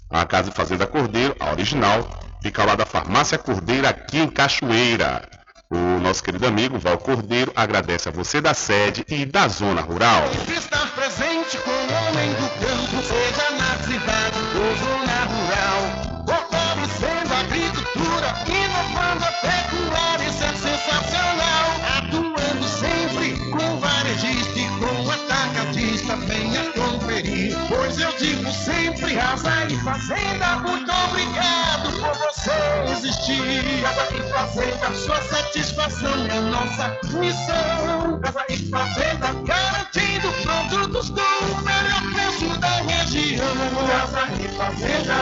A 0.10 0.26
Casa 0.26 0.50
e 0.50 0.54
Fazenda 0.54 0.88
Cordeiro, 0.88 1.36
a 1.38 1.52
original, 1.52 2.08
fica 2.42 2.64
lado 2.64 2.78
da 2.78 2.86
Farmácia 2.86 3.38
Cordeiro 3.38 3.86
aqui 3.86 4.20
em 4.20 4.30
Cachoeira. 4.30 5.28
O 5.70 6.00
nosso 6.00 6.24
querido 6.24 6.48
amigo 6.48 6.80
Val 6.80 6.98
Cordeiro 6.98 7.52
agradece 7.54 8.08
a 8.08 8.12
você 8.12 8.40
da 8.40 8.54
sede 8.54 9.04
e 9.10 9.26
da 9.26 9.50
zona 9.50 9.82
rural. 9.82 10.24
Fazenda, 29.84 30.58
muito 30.58 30.92
obrigado 30.92 31.92
por 32.00 32.14
você 32.14 32.52
existir. 32.92 33.82
Casa 33.82 34.16
e 34.16 34.32
Fazenda, 34.32 34.94
sua 34.94 35.22
satisfação 35.24 36.14
é 36.28 36.40
nossa 36.40 37.00
missão. 37.18 38.20
Casa 38.22 38.46
e 38.50 38.58
Fazenda, 38.70 39.34
garantindo 39.44 40.32
produtos 40.44 41.10
do 41.10 41.24
melhor 41.64 42.14
preço 42.14 42.60
da 42.60 42.76
região. 42.82 43.56
Casa 43.88 44.28
e 44.40 44.48
Fazenda. 44.56 45.16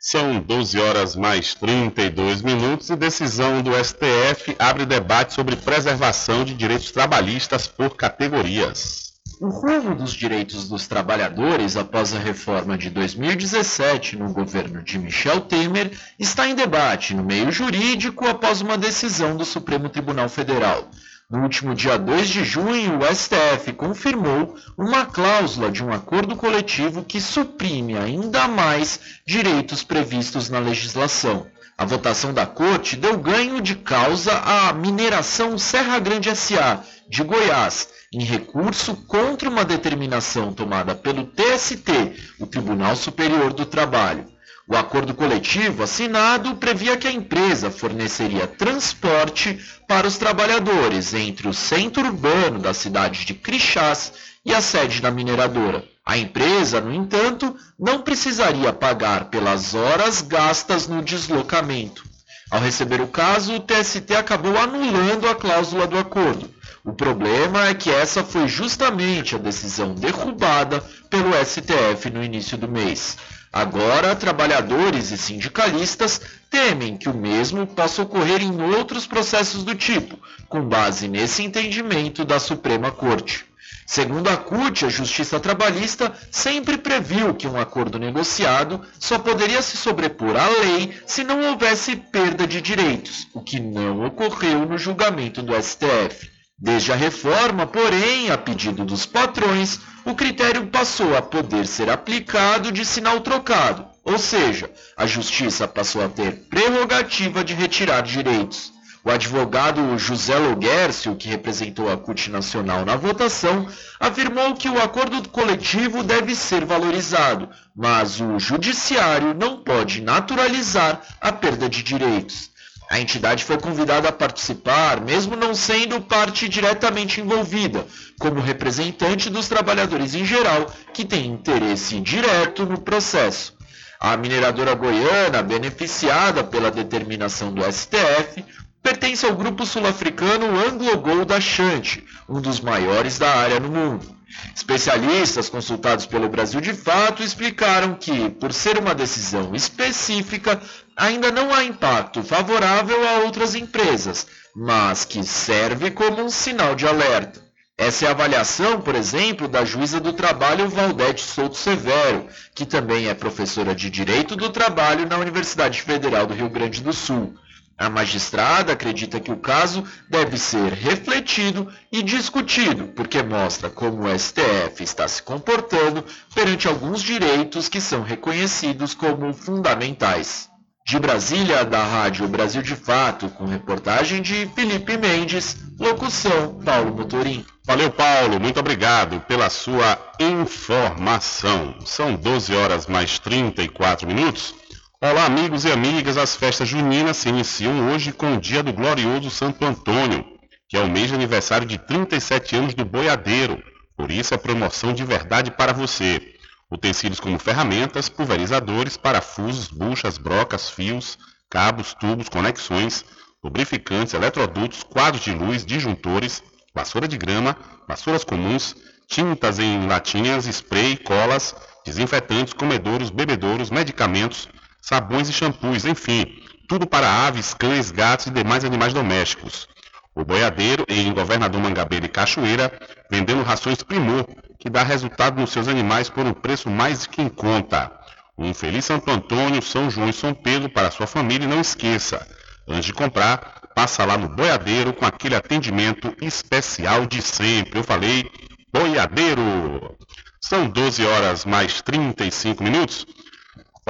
São 0.00 0.40
12 0.40 0.80
horas 0.80 1.14
mais 1.14 1.54
32 1.54 2.42
minutos 2.42 2.90
e 2.90 2.96
decisão 2.96 3.62
do 3.62 3.72
STF 3.72 4.56
abre 4.58 4.84
debate 4.84 5.34
sobre 5.34 5.54
preservação 5.54 6.44
de 6.44 6.54
direitos 6.54 6.90
trabalhistas 6.90 7.68
por 7.68 7.94
categorias. 7.94 9.07
O 9.40 9.50
rumo 9.50 9.94
dos 9.94 10.14
direitos 10.14 10.68
dos 10.68 10.88
trabalhadores 10.88 11.76
após 11.76 12.12
a 12.12 12.18
reforma 12.18 12.76
de 12.76 12.90
2017 12.90 14.16
no 14.16 14.32
governo 14.32 14.82
de 14.82 14.98
Michel 14.98 15.42
Temer 15.42 15.92
está 16.18 16.48
em 16.48 16.56
debate 16.56 17.14
no 17.14 17.22
meio 17.22 17.52
jurídico 17.52 18.26
após 18.26 18.60
uma 18.60 18.76
decisão 18.76 19.36
do 19.36 19.44
Supremo 19.44 19.88
Tribunal 19.88 20.28
Federal. 20.28 20.90
No 21.30 21.42
último 21.42 21.72
dia 21.72 21.96
2 21.96 22.28
de 22.28 22.42
junho, 22.42 22.98
o 22.98 23.14
STF 23.14 23.72
confirmou 23.74 24.56
uma 24.76 25.06
cláusula 25.06 25.70
de 25.70 25.84
um 25.84 25.92
acordo 25.92 26.34
coletivo 26.34 27.04
que 27.04 27.20
suprime 27.20 27.96
ainda 27.96 28.48
mais 28.48 29.20
direitos 29.24 29.84
previstos 29.84 30.50
na 30.50 30.58
legislação. 30.58 31.46
A 31.78 31.84
votação 31.84 32.34
da 32.34 32.44
Corte 32.44 32.96
deu 32.96 33.16
ganho 33.16 33.60
de 33.60 33.76
causa 33.76 34.32
à 34.32 34.72
mineração 34.72 35.56
Serra 35.56 36.00
Grande 36.00 36.34
SA, 36.34 36.82
de 37.08 37.22
Goiás, 37.22 37.88
em 38.12 38.24
recurso 38.24 38.96
contra 39.06 39.48
uma 39.48 39.64
determinação 39.64 40.52
tomada 40.52 40.96
pelo 40.96 41.24
TST, 41.24 42.34
o 42.40 42.48
Tribunal 42.48 42.96
Superior 42.96 43.52
do 43.52 43.64
Trabalho. 43.64 44.26
O 44.66 44.76
acordo 44.76 45.14
coletivo 45.14 45.84
assinado 45.84 46.56
previa 46.56 46.96
que 46.96 47.06
a 47.06 47.12
empresa 47.12 47.70
forneceria 47.70 48.48
transporte 48.48 49.56
para 49.86 50.08
os 50.08 50.18
trabalhadores 50.18 51.14
entre 51.14 51.46
o 51.46 51.54
centro 51.54 52.04
urbano 52.06 52.58
da 52.58 52.74
cidade 52.74 53.24
de 53.24 53.34
Crixás 53.34 54.12
e 54.44 54.52
a 54.52 54.60
sede 54.60 55.00
da 55.00 55.12
mineradora. 55.12 55.84
A 56.08 56.16
empresa, 56.16 56.80
no 56.80 56.90
entanto, 56.90 57.54
não 57.78 58.00
precisaria 58.00 58.72
pagar 58.72 59.26
pelas 59.26 59.74
horas 59.74 60.22
gastas 60.22 60.88
no 60.88 61.02
deslocamento. 61.02 62.02
Ao 62.50 62.58
receber 62.58 63.02
o 63.02 63.08
caso, 63.08 63.52
o 63.52 63.60
TST 63.60 64.14
acabou 64.16 64.56
anulando 64.56 65.28
a 65.28 65.34
cláusula 65.34 65.86
do 65.86 65.98
acordo. 65.98 66.48
O 66.82 66.94
problema 66.94 67.68
é 67.68 67.74
que 67.74 67.90
essa 67.90 68.24
foi 68.24 68.48
justamente 68.48 69.34
a 69.34 69.38
decisão 69.38 69.94
derrubada 69.94 70.82
pelo 71.10 71.34
STF 71.44 72.08
no 72.08 72.24
início 72.24 72.56
do 72.56 72.66
mês. 72.66 73.18
Agora, 73.52 74.16
trabalhadores 74.16 75.10
e 75.10 75.18
sindicalistas 75.18 76.22
temem 76.48 76.96
que 76.96 77.10
o 77.10 77.14
mesmo 77.14 77.66
possa 77.66 78.00
ocorrer 78.00 78.40
em 78.40 78.62
outros 78.62 79.06
processos 79.06 79.62
do 79.62 79.74
tipo, 79.74 80.18
com 80.48 80.66
base 80.66 81.06
nesse 81.06 81.42
entendimento 81.42 82.24
da 82.24 82.40
Suprema 82.40 82.90
Corte. 82.90 83.47
Segundo 83.90 84.28
a 84.28 84.36
CUT, 84.36 84.84
a 84.84 84.90
Justiça 84.90 85.40
Trabalhista 85.40 86.12
sempre 86.30 86.76
previu 86.76 87.32
que 87.32 87.48
um 87.48 87.58
acordo 87.58 87.98
negociado 87.98 88.82
só 89.00 89.18
poderia 89.18 89.62
se 89.62 89.78
sobrepor 89.78 90.36
à 90.36 90.46
lei 90.46 90.94
se 91.06 91.24
não 91.24 91.40
houvesse 91.48 91.96
perda 91.96 92.46
de 92.46 92.60
direitos, 92.60 93.26
o 93.32 93.40
que 93.40 93.58
não 93.58 94.04
ocorreu 94.04 94.66
no 94.66 94.76
julgamento 94.76 95.42
do 95.42 95.54
STF. 95.54 96.30
Desde 96.58 96.92
a 96.92 96.96
reforma, 96.96 97.66
porém, 97.66 98.30
a 98.30 98.36
pedido 98.36 98.84
dos 98.84 99.06
patrões, 99.06 99.80
o 100.04 100.14
critério 100.14 100.66
passou 100.66 101.16
a 101.16 101.22
poder 101.22 101.66
ser 101.66 101.88
aplicado 101.88 102.70
de 102.70 102.84
sinal 102.84 103.20
trocado, 103.20 103.86
ou 104.04 104.18
seja, 104.18 104.70
a 104.98 105.06
justiça 105.06 105.66
passou 105.66 106.04
a 106.04 106.10
ter 106.10 106.46
prerrogativa 106.50 107.42
de 107.42 107.54
retirar 107.54 108.02
direitos. 108.02 108.70
O 109.08 109.10
advogado 109.10 109.96
José 109.96 110.36
Loguercio, 110.36 111.16
que 111.16 111.30
representou 111.30 111.90
a 111.90 111.96
CUT 111.96 112.30
Nacional 112.30 112.84
na 112.84 112.94
votação, 112.94 113.66
afirmou 113.98 114.52
que 114.54 114.68
o 114.68 114.78
acordo 114.78 115.26
coletivo 115.30 116.02
deve 116.02 116.34
ser 116.34 116.66
valorizado, 116.66 117.48
mas 117.74 118.20
o 118.20 118.38
judiciário 118.38 119.32
não 119.32 119.62
pode 119.64 120.02
naturalizar 120.02 121.00
a 121.22 121.32
perda 121.32 121.70
de 121.70 121.82
direitos. 121.82 122.50
A 122.90 123.00
entidade 123.00 123.44
foi 123.44 123.56
convidada 123.56 124.10
a 124.10 124.12
participar, 124.12 125.00
mesmo 125.00 125.34
não 125.34 125.54
sendo 125.54 126.02
parte 126.02 126.46
diretamente 126.46 127.22
envolvida, 127.22 127.86
como 128.20 128.42
representante 128.42 129.30
dos 129.30 129.48
trabalhadores 129.48 130.14
em 130.14 130.26
geral, 130.26 130.70
que 130.92 131.06
têm 131.06 131.28
interesse 131.28 131.98
direto 131.98 132.66
no 132.66 132.78
processo. 132.78 133.56
A 134.00 134.16
mineradora 134.16 134.74
goiana, 134.74 135.42
beneficiada 135.42 136.44
pela 136.44 136.70
determinação 136.70 137.52
do 137.52 137.64
STF, 137.64 138.44
pertence 138.82 139.26
ao 139.26 139.34
grupo 139.34 139.66
sul-africano 139.66 140.46
Anglo 140.58 140.98
Gold 140.98 141.32
Ashanti, 141.32 142.04
um 142.28 142.40
dos 142.40 142.60
maiores 142.60 143.18
da 143.18 143.30
área 143.30 143.60
no 143.60 143.68
mundo. 143.68 144.18
Especialistas 144.54 145.48
consultados 145.48 146.06
pelo 146.06 146.28
Brasil 146.28 146.60
de 146.60 146.74
Fato 146.74 147.22
explicaram 147.22 147.94
que, 147.94 148.30
por 148.30 148.52
ser 148.52 148.78
uma 148.78 148.94
decisão 148.94 149.54
específica, 149.54 150.60
ainda 150.96 151.32
não 151.32 151.52
há 151.52 151.64
impacto 151.64 152.22
favorável 152.22 153.08
a 153.08 153.24
outras 153.24 153.54
empresas, 153.54 154.26
mas 154.54 155.04
que 155.04 155.22
serve 155.24 155.90
como 155.90 156.22
um 156.22 156.30
sinal 156.30 156.74
de 156.74 156.86
alerta. 156.86 157.48
Essa 157.76 158.06
é 158.06 158.08
a 158.08 158.10
avaliação, 158.10 158.80
por 158.80 158.96
exemplo, 158.96 159.46
da 159.46 159.64
juíza 159.64 160.00
do 160.00 160.12
trabalho 160.12 160.68
Valdete 160.68 161.22
Souto 161.22 161.56
Severo, 161.56 162.26
que 162.52 162.66
também 162.66 163.06
é 163.08 163.14
professora 163.14 163.72
de 163.72 163.88
Direito 163.88 164.34
do 164.34 164.50
Trabalho 164.50 165.06
na 165.06 165.16
Universidade 165.16 165.80
Federal 165.80 166.26
do 166.26 166.34
Rio 166.34 166.50
Grande 166.50 166.82
do 166.82 166.92
Sul. 166.92 167.34
A 167.78 167.88
magistrada 167.88 168.72
acredita 168.72 169.20
que 169.20 169.30
o 169.30 169.36
caso 169.36 169.84
deve 170.10 170.36
ser 170.36 170.72
refletido 170.72 171.72
e 171.92 172.02
discutido, 172.02 172.88
porque 172.88 173.22
mostra 173.22 173.70
como 173.70 174.02
o 174.02 174.18
STF 174.18 174.82
está 174.82 175.06
se 175.06 175.22
comportando 175.22 176.04
perante 176.34 176.66
alguns 176.66 177.00
direitos 177.00 177.68
que 177.68 177.80
são 177.80 178.02
reconhecidos 178.02 178.94
como 178.94 179.32
fundamentais. 179.32 180.50
De 180.84 180.98
Brasília, 180.98 181.64
da 181.64 181.84
Rádio 181.84 182.26
Brasil 182.26 182.62
de 182.62 182.74
Fato, 182.74 183.28
com 183.28 183.44
reportagem 183.44 184.22
de 184.22 184.50
Felipe 184.54 184.96
Mendes, 184.96 185.56
locução 185.78 186.58
Paulo 186.64 186.96
Motorim. 186.96 187.44
Valeu, 187.64 187.90
Paulo, 187.92 188.40
muito 188.40 188.58
obrigado 188.58 189.20
pela 189.20 189.50
sua 189.50 189.98
informação. 190.18 191.76
São 191.84 192.16
12 192.16 192.56
horas 192.56 192.86
mais 192.86 193.18
34 193.18 194.08
minutos. 194.08 194.54
Olá, 195.00 195.26
amigos 195.26 195.64
e 195.64 195.70
amigas, 195.70 196.16
as 196.16 196.34
festas 196.34 196.68
juninas 196.68 197.18
se 197.18 197.28
iniciam 197.28 197.88
hoje 197.88 198.10
com 198.10 198.34
o 198.34 198.40
dia 198.40 198.64
do 198.64 198.72
glorioso 198.72 199.30
Santo 199.30 199.64
Antônio, 199.64 200.24
que 200.68 200.76
é 200.76 200.80
o 200.80 200.90
mês 200.90 201.06
de 201.06 201.14
aniversário 201.14 201.64
de 201.64 201.78
37 201.78 202.56
anos 202.56 202.74
do 202.74 202.84
boiadeiro. 202.84 203.62
Por 203.96 204.10
isso, 204.10 204.34
é 204.34 204.36
promoção 204.36 204.92
de 204.92 205.04
verdade 205.04 205.52
para 205.52 205.72
você. 205.72 206.34
Utensílios 206.68 207.20
como 207.20 207.38
ferramentas, 207.38 208.08
pulverizadores, 208.08 208.96
parafusos, 208.96 209.68
buchas, 209.68 210.18
brocas, 210.18 210.68
fios, 210.68 211.16
cabos, 211.48 211.94
tubos, 211.94 212.28
conexões, 212.28 213.04
lubrificantes, 213.40 214.14
eletrodutos, 214.14 214.82
quadros 214.82 215.22
de 215.22 215.32
luz, 215.32 215.64
disjuntores, 215.64 216.42
vassoura 216.74 217.06
de 217.06 217.16
grama, 217.16 217.56
vassouras 217.86 218.24
comuns, 218.24 218.74
tintas 219.06 219.60
em 219.60 219.86
latinhas, 219.86 220.46
spray, 220.46 220.96
colas, 220.96 221.54
desinfetantes, 221.86 222.52
comedouros, 222.52 223.10
bebedouros, 223.10 223.70
medicamentos, 223.70 224.48
sabões 224.88 225.28
e 225.28 225.32
shampoos, 225.34 225.84
enfim, 225.84 226.24
tudo 226.66 226.86
para 226.86 227.26
aves, 227.26 227.52
cães, 227.52 227.90
gatos 227.90 228.26
e 228.26 228.30
demais 228.30 228.64
animais 228.64 228.94
domésticos. 228.94 229.68
O 230.14 230.24
boiadeiro 230.24 230.86
em 230.88 231.12
Governador 231.12 231.60
Mangabeira 231.60 232.06
e 232.06 232.08
Cachoeira, 232.08 232.72
vendendo 233.10 233.42
rações 233.42 233.82
Primor, 233.82 234.26
que 234.58 234.70
dá 234.70 234.82
resultado 234.82 235.38
nos 235.38 235.50
seus 235.50 235.68
animais 235.68 236.08
por 236.08 236.24
um 236.24 236.32
preço 236.32 236.70
mais 236.70 237.06
que 237.06 237.20
em 237.20 237.28
conta. 237.28 237.92
Um 238.36 238.54
feliz 238.54 238.86
Santo 238.86 239.10
Antônio, 239.10 239.60
São 239.60 239.90
João 239.90 240.08
e 240.08 240.12
São 240.12 240.32
Pedro 240.32 240.70
para 240.70 240.90
sua 240.90 241.06
família 241.06 241.44
e 241.44 241.48
não 241.48 241.60
esqueça, 241.60 242.26
antes 242.66 242.86
de 242.86 242.94
comprar, 242.94 243.60
passa 243.74 244.06
lá 244.06 244.16
no 244.16 244.28
boiadeiro 244.28 244.94
com 244.94 245.04
aquele 245.04 245.34
atendimento 245.34 246.16
especial 246.22 247.04
de 247.04 247.20
sempre. 247.20 247.78
Eu 247.78 247.84
falei 247.84 248.24
boiadeiro. 248.72 249.96
São 250.40 250.66
12 250.66 251.04
horas 251.04 251.44
mais 251.44 251.82
35 251.82 252.64
minutos. 252.64 253.06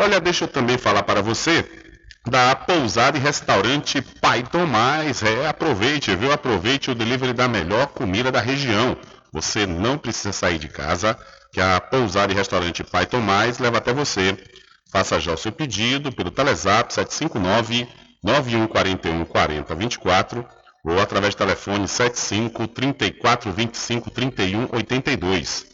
Olha, 0.00 0.20
deixa 0.20 0.44
eu 0.44 0.48
também 0.48 0.78
falar 0.78 1.02
para 1.02 1.20
você 1.20 1.68
da 2.24 2.54
pousada 2.54 3.18
e 3.18 3.20
restaurante 3.20 4.00
Pai 4.00 4.44
Tomás. 4.44 5.24
É, 5.24 5.48
aproveite, 5.48 6.14
viu? 6.14 6.32
Aproveite 6.32 6.88
o 6.88 6.94
delivery 6.94 7.32
da 7.32 7.48
melhor 7.48 7.88
comida 7.88 8.30
da 8.30 8.40
região. 8.40 8.96
Você 9.32 9.66
não 9.66 9.98
precisa 9.98 10.32
sair 10.32 10.56
de 10.56 10.68
casa, 10.68 11.18
que 11.52 11.60
a 11.60 11.80
pousada 11.80 12.32
e 12.32 12.36
restaurante 12.36 12.84
Pai 12.84 13.06
Tomás 13.06 13.58
leva 13.58 13.78
até 13.78 13.92
você. 13.92 14.38
Faça 14.92 15.18
já 15.18 15.32
o 15.32 15.36
seu 15.36 15.50
pedido 15.50 16.12
pelo 16.12 16.30
Telezap 16.30 16.94
759 16.94 17.88
9141 18.22 19.24
4024 19.24 20.46
ou 20.84 21.00
através 21.00 21.34
do 21.34 21.38
telefone 21.38 21.88
75 21.88 22.68
34 22.68 23.52
25 23.52 24.10
31 24.12 24.68
82. 24.70 25.66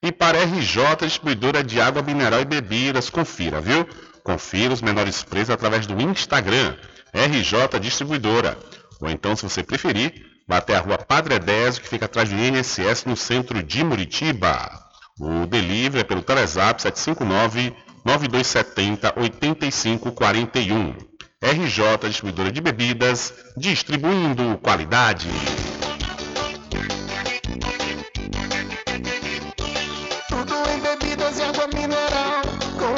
e 0.02 0.12
para 0.12 0.42
RJ 0.42 0.96
Distribuidora 1.02 1.62
de 1.62 1.80
Água 1.80 2.02
Mineral 2.02 2.40
e 2.40 2.44
Bebidas. 2.44 3.08
Confira, 3.08 3.60
viu? 3.60 3.88
Confira 4.24 4.74
os 4.74 4.82
menores 4.82 5.22
preços 5.22 5.50
através 5.50 5.86
do 5.86 6.00
Instagram, 6.00 6.76
RJ 7.14 7.78
Distribuidora. 7.80 8.58
Ou 9.00 9.08
então, 9.08 9.34
se 9.34 9.44
você 9.44 9.62
preferir, 9.62 10.31
vá 10.46 10.58
até 10.58 10.76
a 10.76 10.80
rua 10.80 10.98
Padre 10.98 11.34
Edésio, 11.34 11.82
que 11.82 11.88
fica 11.88 12.06
atrás 12.06 12.28
do 12.28 12.36
INSS, 12.36 13.04
no 13.06 13.16
centro 13.16 13.62
de 13.62 13.84
Muritiba. 13.84 14.80
O 15.20 15.46
delivery 15.46 16.00
é 16.00 16.04
pelo 16.04 16.22
Telezap 16.22 16.80
759 16.80 17.74
9270 18.04 19.14
8541. 19.16 20.94
RJ 21.42 22.08
Distribuidora 22.08 22.52
de 22.52 22.60
Bebidas, 22.60 23.32
distribuindo 23.56 24.58
qualidade. 24.62 25.28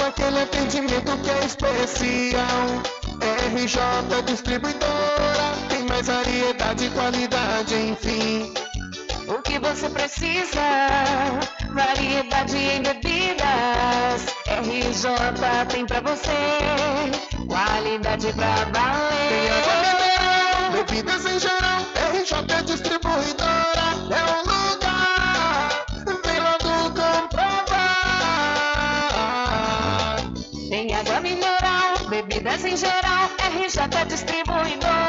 aquele 0.06 0.40
atendimento 0.40 1.16
que 1.18 1.30
é 1.30 1.44
especial. 1.44 2.66
RJ 3.52 4.22
Distribuidora, 4.26 5.73
mais 5.84 6.06
variedade 6.06 6.86
e 6.86 6.90
qualidade, 6.90 7.74
enfim. 7.74 8.52
O 9.28 9.42
que 9.42 9.58
você 9.58 9.88
precisa? 9.88 10.60
Variedade 11.72 12.56
em 12.56 12.82
bebidas. 12.82 14.26
RJ 14.46 15.66
tem 15.68 15.86
pra 15.86 16.00
você. 16.00 16.30
Qualidade 17.46 18.32
pra 18.32 18.54
valer. 18.72 19.14
Tem 19.30 19.50
água 19.50 19.80
mineral, 19.90 20.72
bebidas 20.72 21.26
em 21.26 21.38
geral. 21.38 21.80
RJ 22.12 22.62
Distribuidora 22.64 23.84
é 24.10 24.40
um 24.40 24.44
Bebidas 32.14 32.64
em 32.64 32.76
geral, 32.76 33.28
RJ 33.38 34.04
Distribuidora 34.06 35.03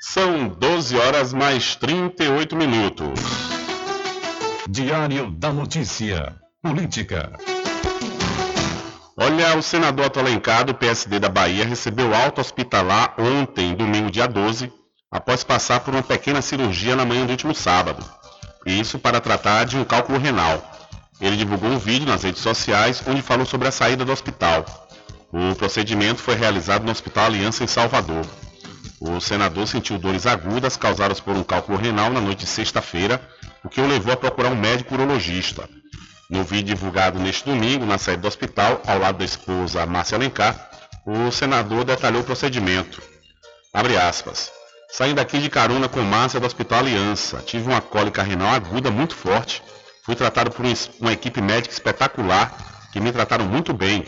São 0.00 0.48
12 0.48 0.96
horas 0.96 1.32
mais 1.32 1.74
38 1.76 2.56
minutos. 2.56 3.47
Diário 4.70 5.30
da 5.30 5.50
Notícia. 5.50 6.36
Política. 6.62 7.32
Olha, 9.16 9.56
o 9.56 9.62
senador 9.62 10.04
Otto 10.04 10.20
Alencar, 10.20 10.66
do 10.66 10.74
PSD 10.74 11.18
da 11.18 11.30
Bahia, 11.30 11.64
recebeu 11.64 12.14
alta 12.14 12.42
hospitalar 12.42 13.14
ontem, 13.18 13.74
domingo, 13.74 14.10
dia 14.10 14.28
12, 14.28 14.70
após 15.10 15.42
passar 15.42 15.80
por 15.80 15.94
uma 15.94 16.02
pequena 16.02 16.42
cirurgia 16.42 16.94
na 16.94 17.06
manhã 17.06 17.24
do 17.24 17.30
último 17.30 17.54
sábado. 17.54 18.04
Isso 18.66 18.98
para 18.98 19.22
tratar 19.22 19.64
de 19.64 19.78
um 19.78 19.84
cálculo 19.84 20.18
renal. 20.18 20.62
Ele 21.18 21.38
divulgou 21.38 21.70
um 21.70 21.78
vídeo 21.78 22.06
nas 22.06 22.22
redes 22.22 22.42
sociais 22.42 23.02
onde 23.06 23.22
falou 23.22 23.46
sobre 23.46 23.68
a 23.68 23.72
saída 23.72 24.04
do 24.04 24.12
hospital. 24.12 24.66
O 25.32 25.54
procedimento 25.54 26.20
foi 26.20 26.34
realizado 26.34 26.84
no 26.84 26.92
Hospital 26.92 27.24
Aliança 27.24 27.64
em 27.64 27.66
Salvador. 27.66 28.26
O 29.00 29.20
senador 29.20 29.66
sentiu 29.68 29.98
dores 29.98 30.26
agudas 30.26 30.76
causadas 30.76 31.20
por 31.20 31.36
um 31.36 31.44
cálculo 31.44 31.78
renal 31.78 32.10
na 32.10 32.20
noite 32.20 32.40
de 32.40 32.46
sexta-feira, 32.46 33.20
o 33.62 33.68
que 33.68 33.80
o 33.80 33.86
levou 33.86 34.12
a 34.12 34.16
procurar 34.16 34.50
um 34.50 34.56
médico 34.56 34.94
urologista. 34.94 35.68
No 36.28 36.42
vídeo 36.42 36.74
divulgado 36.74 37.18
neste 37.18 37.44
domingo, 37.44 37.86
na 37.86 37.96
saída 37.96 38.22
do 38.22 38.28
hospital, 38.28 38.82
ao 38.86 38.98
lado 38.98 39.18
da 39.18 39.24
esposa 39.24 39.86
Márcia 39.86 40.16
Alencar, 40.16 40.70
o 41.06 41.30
senador 41.30 41.84
detalhou 41.84 42.22
o 42.22 42.24
procedimento. 42.24 43.00
Abre 43.72 43.96
aspas. 43.96 44.50
Saindo 44.90 45.20
aqui 45.20 45.38
de 45.38 45.48
carona 45.48 45.88
com 45.88 46.00
Márcia 46.00 46.40
do 46.40 46.46
Hospital 46.46 46.80
Aliança, 46.80 47.38
tive 47.38 47.68
uma 47.68 47.80
cólica 47.80 48.22
renal 48.22 48.52
aguda 48.54 48.90
muito 48.90 49.14
forte. 49.14 49.62
Fui 50.02 50.14
tratado 50.16 50.50
por 50.50 50.64
uma 51.00 51.12
equipe 51.12 51.40
médica 51.40 51.72
espetacular, 51.72 52.88
que 52.92 52.98
me 52.98 53.12
trataram 53.12 53.44
muito 53.44 53.72
bem. 53.72 54.04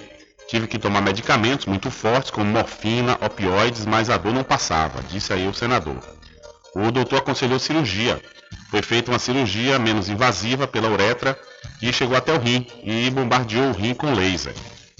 Tive 0.50 0.66
que 0.66 0.80
tomar 0.80 1.00
medicamentos 1.00 1.66
muito 1.66 1.92
fortes, 1.92 2.28
como 2.28 2.50
morfina, 2.50 3.16
opioides, 3.24 3.86
mas 3.86 4.10
a 4.10 4.16
dor 4.16 4.34
não 4.34 4.42
passava, 4.42 5.00
disse 5.04 5.32
aí 5.32 5.46
o 5.46 5.54
senador. 5.54 6.00
O 6.74 6.90
doutor 6.90 7.18
aconselhou 7.18 7.60
cirurgia. 7.60 8.20
Foi 8.68 8.82
feita 8.82 9.12
uma 9.12 9.20
cirurgia 9.20 9.78
menos 9.78 10.08
invasiva 10.08 10.66
pela 10.66 10.90
uretra 10.90 11.38
e 11.80 11.92
chegou 11.92 12.16
até 12.16 12.32
o 12.32 12.40
rim 12.40 12.66
e 12.82 13.08
bombardeou 13.10 13.68
o 13.68 13.72
rim 13.72 13.94
com 13.94 14.12
laser. 14.12 14.52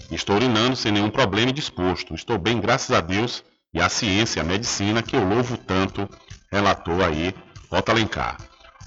Estou 0.09 0.37
urinando 0.37 0.77
sem 0.77 0.93
nenhum 0.93 1.11
problema 1.11 1.51
e 1.51 1.53
disposto. 1.53 2.15
Estou 2.15 2.39
bem, 2.39 2.61
graças 2.61 2.95
a 2.97 3.01
Deus 3.01 3.43
e 3.75 3.81
à 3.81 3.89
ciência 3.89 4.39
e 4.39 4.43
à 4.43 4.45
medicina 4.45 5.03
que 5.03 5.17
eu 5.17 5.25
louvo 5.25 5.57
tanto, 5.57 6.09
relatou 6.53 7.05
aí 7.05 7.35
Otto 7.73 7.91
Alencar. 7.91 8.37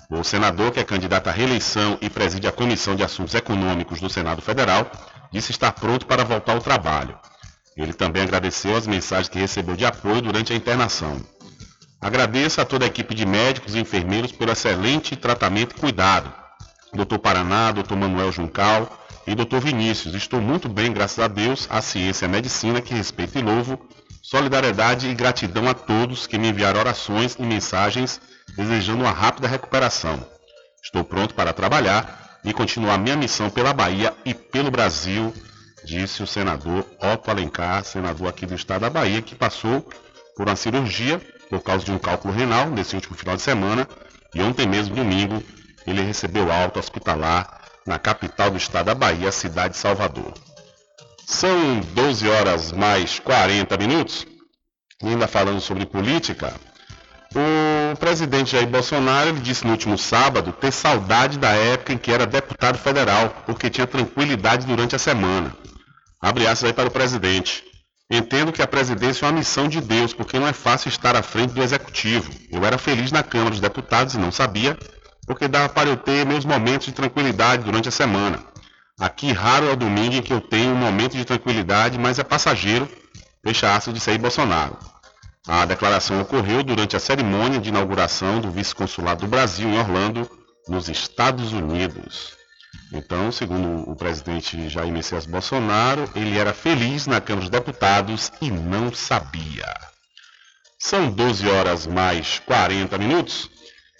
O 0.10 0.24
senador, 0.24 0.72
que 0.72 0.80
é 0.80 0.84
candidato 0.86 1.28
à 1.28 1.32
reeleição 1.34 1.98
e 2.00 2.10
preside 2.10 2.48
a 2.48 2.54
Comissão 2.54 2.96
de 2.96 3.04
Assuntos 3.04 3.34
Econômicos 3.34 4.00
do 4.00 4.10
Senado 4.10 4.42
Federal, 4.42 4.90
disse 5.34 5.52
estar 5.52 5.72
pronto 5.72 6.06
para 6.06 6.24
voltar 6.24 6.54
ao 6.54 6.62
trabalho. 6.62 7.18
Ele 7.76 7.92
também 7.92 8.22
agradeceu 8.22 8.78
as 8.78 8.86
mensagens 8.86 9.28
que 9.28 9.40
recebeu 9.40 9.76
de 9.76 9.84
apoio 9.84 10.22
durante 10.22 10.54
a 10.54 10.56
internação. 10.56 11.20
Agradeço 12.00 12.62
a 12.62 12.66
toda 12.66 12.86
a 12.86 12.88
equipe 12.88 13.16
de 13.16 13.26
médicos 13.26 13.74
e 13.74 13.80
enfermeiros 13.80 14.32
pelo 14.32 14.52
excelente 14.52 15.16
tratamento 15.16 15.76
e 15.76 15.80
cuidado. 15.80 16.32
Dr. 16.94 17.18
Paraná, 17.18 17.72
Dr. 17.72 17.96
Manuel 17.96 18.32
Juncal 18.32 18.88
e 19.26 19.34
Dr. 19.34 19.58
Vinícius. 19.58 20.14
Estou 20.14 20.40
muito 20.40 20.70
bem, 20.70 20.94
graças 20.94 21.18
a 21.18 21.28
Deus, 21.28 21.68
à 21.72 21.82
ciência 21.82 22.26
e 22.26 22.28
à 22.28 22.30
medicina 22.30 22.80
que 22.80 22.94
respeito 22.94 23.40
e 23.40 23.42
louvo. 23.42 23.80
Solidariedade 24.22 25.08
e 25.08 25.16
gratidão 25.16 25.68
a 25.68 25.74
todos 25.74 26.28
que 26.28 26.38
me 26.38 26.50
enviaram 26.50 26.80
orações 26.80 27.36
e 27.40 27.42
mensagens 27.42 28.22
desejando 28.56 29.02
uma 29.02 29.12
rápida 29.12 29.48
recuperação. 29.48 30.24
Estou 30.84 31.04
pronto 31.04 31.34
para 31.34 31.54
trabalhar 31.54 32.23
e 32.44 32.54
continuar 32.54 32.98
minha 32.98 33.16
missão 33.16 33.50
pela 33.50 33.74
Bahia 33.74 34.14
e 34.26 34.34
pelo 34.34 34.70
Brasil, 34.70 35.34
disse 35.86 36.22
o 36.22 36.28
senador 36.28 36.86
Otto 37.00 37.32
Alencar, 37.32 37.84
senador 37.84 38.28
aqui 38.28 38.46
do 38.46 38.56
estado 38.56 38.82
da 38.82 38.90
Bahia, 38.90 39.22
que 39.22 39.36
passou 39.36 39.88
por 40.36 40.48
uma 40.48 40.56
cirurgia 40.56 41.22
por 41.50 41.62
causa 41.62 41.86
de 41.86 41.92
um 41.92 42.00
cálculo 42.00 42.34
renal 42.34 42.70
nesse 42.70 42.96
último 42.96 43.16
final 43.16 43.36
de 43.36 43.42
semana 43.42 43.88
e 44.34 44.42
ontem 44.42 44.68
mesmo, 44.68 44.96
domingo, 44.96 45.44
ele 45.86 46.02
recebeu 46.02 46.52
alta 46.52 46.80
hospitalar 46.80 47.62
na 47.86 48.00
capital 48.00 48.50
do 48.50 48.58
estado 48.58 48.88
da 48.88 48.96
Bahia, 48.96 49.32
cidade 49.32 49.74
de 49.74 49.80
Salvador. 49.80 50.34
São 51.26 51.80
12 51.94 52.28
horas 52.28 52.72
mais 52.72 53.20
40 53.20 53.78
minutos. 53.78 54.26
Ainda 55.02 55.28
falando 55.28 55.60
sobre 55.60 55.86
política, 55.86 56.54
o 57.36 57.96
presidente 57.98 58.52
Jair 58.52 58.68
Bolsonaro 58.68 59.34
disse 59.40 59.66
no 59.66 59.72
último 59.72 59.98
sábado 59.98 60.52
ter 60.52 60.72
saudade 60.72 61.40
da 61.40 61.50
época 61.50 61.94
em 61.94 61.98
que 61.98 62.12
era 62.12 62.26
deputado 62.26 62.78
federal, 62.78 63.44
porque 63.46 63.70
tinha 63.70 63.88
tranquilidade 63.88 64.66
durante 64.66 64.96
a 64.96 65.00
semana. 65.00 65.56
Abre 66.22 66.46
aspas 66.46 66.70
aí 66.70 66.74
para 66.74 66.88
o 66.88 66.92
presidente. 66.92 67.64
Entendo 68.10 68.52
que 68.52 68.62
a 68.62 68.68
presidência 68.68 69.26
é 69.26 69.30
uma 69.30 69.38
missão 69.38 69.68
de 69.68 69.82
Deus, 69.82 70.14
porque 70.14 70.38
não 70.38 70.48
é 70.48 70.54
fácil 70.54 70.90
estar 70.90 71.16
à 71.16 71.24
frente 71.24 71.54
do 71.54 71.64
executivo. 71.64 72.32
Eu 72.52 72.64
era 72.64 72.78
feliz 72.78 73.12
na 73.12 73.24
Câmara 73.24 73.52
dos 73.52 73.60
Deputados 73.60 74.14
e 74.14 74.20
não 74.20 74.32
sabia, 74.32 74.78
porque 75.26 75.48
dava 75.48 75.70
para 75.70 75.90
eu 75.90 75.98
ter 75.98 76.26
meus 76.26 76.46
momentos 76.46 76.88
de 76.88 76.94
tranquilidade 76.94 77.64
durante 77.64 77.90
a 77.90 77.92
semana. 77.92 78.40
Aqui 79.00 79.32
raro 79.32 79.68
é 79.68 79.72
o 79.72 79.76
domingo 79.76 80.16
em 80.16 80.22
que 80.22 80.32
eu 80.32 80.40
tenho 80.40 80.72
um 80.72 80.78
momento 80.78 81.18
de 81.18 81.26
tranquilidade, 81.26 81.98
mas 81.98 82.20
é 82.20 82.24
passageiro, 82.24 82.88
fecha 83.44 83.76
aspas 83.76 83.94
de 83.94 84.00
Jair 84.00 84.20
Bolsonaro. 84.20 84.93
A 85.48 85.66
declaração 85.66 86.22
ocorreu 86.22 86.64
durante 86.64 86.96
a 86.96 87.00
cerimônia 87.00 87.60
de 87.60 87.68
inauguração 87.68 88.40
do 88.40 88.50
vice-consulado 88.50 89.22
do 89.22 89.28
Brasil 89.28 89.68
em 89.68 89.78
Orlando, 89.78 90.30
nos 90.70 90.88
Estados 90.88 91.52
Unidos. 91.52 92.38
Então, 92.94 93.32
segundo 93.32 93.90
o 93.90 93.96
presidente 93.96 94.70
Jair 94.70 94.92
Messias 94.92 95.26
Bolsonaro, 95.26 96.10
ele 96.16 96.38
era 96.38 96.54
feliz 96.54 97.08
na 97.08 97.20
Câmara 97.20 97.42
dos 97.42 97.50
Deputados 97.50 98.32
e 98.42 98.50
não 98.50 98.94
sabia. 98.94 99.68
São 100.80 101.12
12 101.12 101.50
horas 101.50 101.88
mais 101.88 102.40
40 102.40 102.98
minutos 102.98 103.50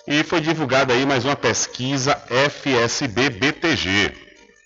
e 0.08 0.24
foi 0.24 0.40
divulgada 0.40 0.94
aí 0.94 1.06
mais 1.06 1.26
uma 1.26 1.36
pesquisa 1.36 2.16
FSB-BTG. 2.30 4.23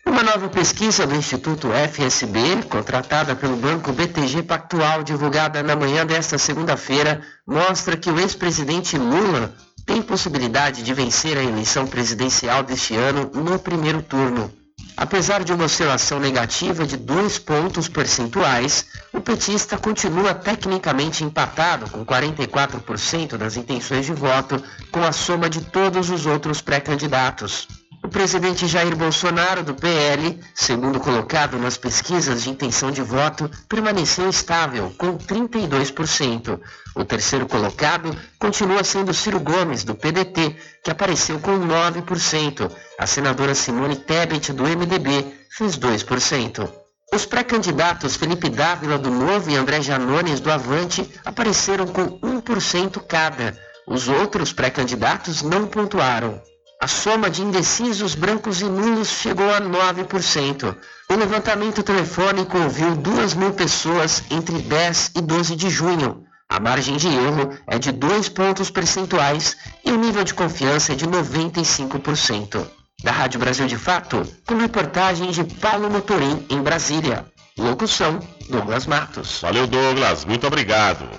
Uma 0.07 0.23
nova 0.23 0.47
pesquisa 0.47 1.05
do 1.05 1.13
Instituto 1.13 1.67
FSB, 1.67 2.63
contratada 2.69 3.35
pelo 3.35 3.57
Banco 3.57 3.91
BTG 3.91 4.41
Pactual, 4.41 5.03
divulgada 5.03 5.61
na 5.61 5.75
manhã 5.75 6.05
desta 6.05 6.37
segunda-feira, 6.37 7.21
mostra 7.45 7.97
que 7.97 8.09
o 8.09 8.17
ex-presidente 8.17 8.97
Lula 8.97 9.53
tem 9.85 10.01
possibilidade 10.01 10.81
de 10.81 10.93
vencer 10.93 11.37
a 11.37 11.43
eleição 11.43 11.85
presidencial 11.85 12.63
deste 12.63 12.95
ano 12.95 13.29
no 13.33 13.59
primeiro 13.59 14.01
turno. 14.01 14.49
Apesar 14.95 15.43
de 15.43 15.51
uma 15.51 15.65
oscilação 15.65 16.19
negativa 16.19 16.87
de 16.87 16.95
dois 16.95 17.37
pontos 17.37 17.89
percentuais, 17.89 18.85
o 19.13 19.19
petista 19.19 19.77
continua 19.77 20.33
tecnicamente 20.33 21.23
empatado 21.23 21.89
com 21.91 22.05
44% 22.05 23.37
das 23.37 23.57
intenções 23.57 24.05
de 24.05 24.13
voto, 24.13 24.63
com 24.89 25.03
a 25.03 25.11
soma 25.11 25.49
de 25.49 25.61
todos 25.61 26.09
os 26.09 26.25
outros 26.25 26.61
pré-candidatos. 26.61 27.67
O 28.07 28.09
presidente 28.09 28.65
Jair 28.67 28.95
Bolsonaro, 28.95 29.61
do 29.65 29.73
PL, 29.75 30.39
segundo 30.55 30.97
colocado 30.97 31.59
nas 31.59 31.77
pesquisas 31.77 32.41
de 32.41 32.49
intenção 32.49 32.89
de 32.89 33.01
voto, 33.01 33.51
permaneceu 33.67 34.29
estável, 34.29 34.95
com 34.97 35.17
32%. 35.17 36.57
O 36.95 37.03
terceiro 37.03 37.45
colocado 37.45 38.17
continua 38.39 38.81
sendo 38.85 39.13
Ciro 39.13 39.41
Gomes, 39.41 39.83
do 39.83 39.93
PDT, 39.93 40.55
que 40.85 40.89
apareceu 40.89 41.37
com 41.39 41.59
9%. 41.59 42.71
A 42.97 43.05
senadora 43.05 43.53
Simone 43.53 43.97
Tebet, 43.97 44.53
do 44.53 44.63
MDB, 44.63 45.25
fez 45.51 45.77
2%. 45.77 46.71
Os 47.13 47.25
pré-candidatos 47.25 48.15
Felipe 48.15 48.47
Dávila, 48.47 48.97
do 48.97 49.11
Novo, 49.11 49.51
e 49.51 49.57
André 49.57 49.81
Janones, 49.81 50.39
do 50.39 50.49
Avante, 50.49 51.11
apareceram 51.25 51.85
com 51.85 52.17
1% 52.21 53.03
cada. 53.05 53.53
Os 53.85 54.07
outros 54.07 54.53
pré-candidatos 54.53 55.41
não 55.41 55.67
pontuaram. 55.67 56.41
A 56.79 56.87
soma 56.87 57.27
de 57.27 57.41
indecisos 57.41 58.13
brancos 58.13 58.61
e 58.61 58.65
nulos 58.65 59.09
chegou 59.09 59.49
a 59.51 59.59
9%. 59.59 60.77
O 61.09 61.15
levantamento 61.15 61.81
telefônico 61.81 62.55
ouviu 62.55 62.95
2 62.95 63.33
mil 63.33 63.51
pessoas 63.53 64.23
entre 64.29 64.59
10 64.59 65.13
e 65.15 65.21
12 65.21 65.55
de 65.55 65.71
junho. 65.71 66.23
A 66.47 66.59
margem 66.59 66.95
de 66.95 67.07
erro 67.07 67.57
é 67.65 67.79
de 67.79 67.91
2 67.91 68.29
pontos 68.29 68.69
percentuais 68.69 69.57
e 69.83 69.91
o 69.91 69.97
nível 69.97 70.23
de 70.23 70.35
confiança 70.35 70.93
é 70.93 70.95
de 70.95 71.07
95%. 71.07 72.67
Da 73.03 73.11
Rádio 73.11 73.39
Brasil 73.39 73.65
de 73.65 73.77
Fato, 73.77 74.21
com 74.45 74.55
reportagem 74.55 75.31
de 75.31 75.43
Paulo 75.43 75.89
Motorim, 75.89 76.45
em 76.47 76.61
Brasília. 76.61 77.25
Locução, 77.57 78.19
Douglas 78.49 78.85
Matos. 78.85 79.41
Valeu, 79.41 79.65
Douglas. 79.65 80.25
Muito 80.25 80.45
obrigado. 80.45 81.09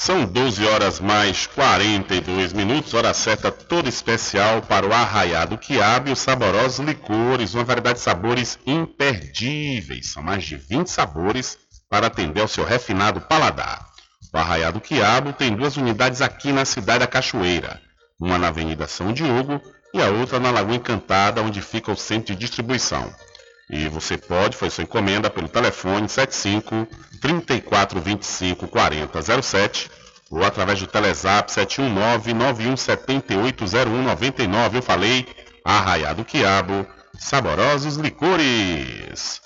São 0.00 0.24
12 0.24 0.64
horas 0.64 1.00
mais 1.00 1.48
42 1.48 2.52
minutos, 2.52 2.94
hora 2.94 3.12
certa 3.12 3.50
toda 3.50 3.88
especial 3.88 4.62
para 4.62 4.86
o 4.86 4.92
arraiado 4.92 5.58
quiabo 5.58 6.08
e 6.08 6.12
os 6.12 6.20
saborosos 6.20 6.78
licores, 6.86 7.52
uma 7.52 7.64
variedade 7.64 7.98
de 7.98 8.04
sabores 8.04 8.56
imperdíveis. 8.64 10.12
São 10.12 10.22
mais 10.22 10.44
de 10.44 10.56
20 10.56 10.86
sabores 10.86 11.58
para 11.90 12.06
atender 12.06 12.40
ao 12.40 12.46
seu 12.46 12.64
refinado 12.64 13.20
paladar. 13.22 13.88
O 14.32 14.38
arraiado 14.38 14.80
quiabo 14.80 15.32
tem 15.32 15.54
duas 15.54 15.76
unidades 15.76 16.22
aqui 16.22 16.52
na 16.52 16.64
cidade 16.64 17.00
da 17.00 17.08
Cachoeira, 17.08 17.80
uma 18.20 18.38
na 18.38 18.48
Avenida 18.48 18.86
São 18.86 19.12
Diogo 19.12 19.60
e 19.92 20.00
a 20.00 20.06
outra 20.10 20.38
na 20.38 20.52
Lagoa 20.52 20.76
Encantada, 20.76 21.42
onde 21.42 21.60
fica 21.60 21.90
o 21.90 21.96
centro 21.96 22.34
de 22.34 22.38
distribuição. 22.38 23.12
E 23.70 23.86
você 23.88 24.16
pode 24.16 24.56
fazer 24.56 24.70
sua 24.70 24.84
encomenda 24.84 25.28
pelo 25.28 25.48
telefone 25.48 26.08
75 26.08 26.88
3425 27.20 28.68
4007 28.68 29.90
ou 30.30 30.44
através 30.44 30.80
do 30.80 30.86
Telezap 30.86 31.52
719 31.52 32.32
91780199. 32.32 34.74
Eu 34.74 34.82
falei, 34.82 35.26
Arraiado 35.64 36.24
Quiabo, 36.24 36.86
saborosos 37.18 37.96
licores. 37.96 39.42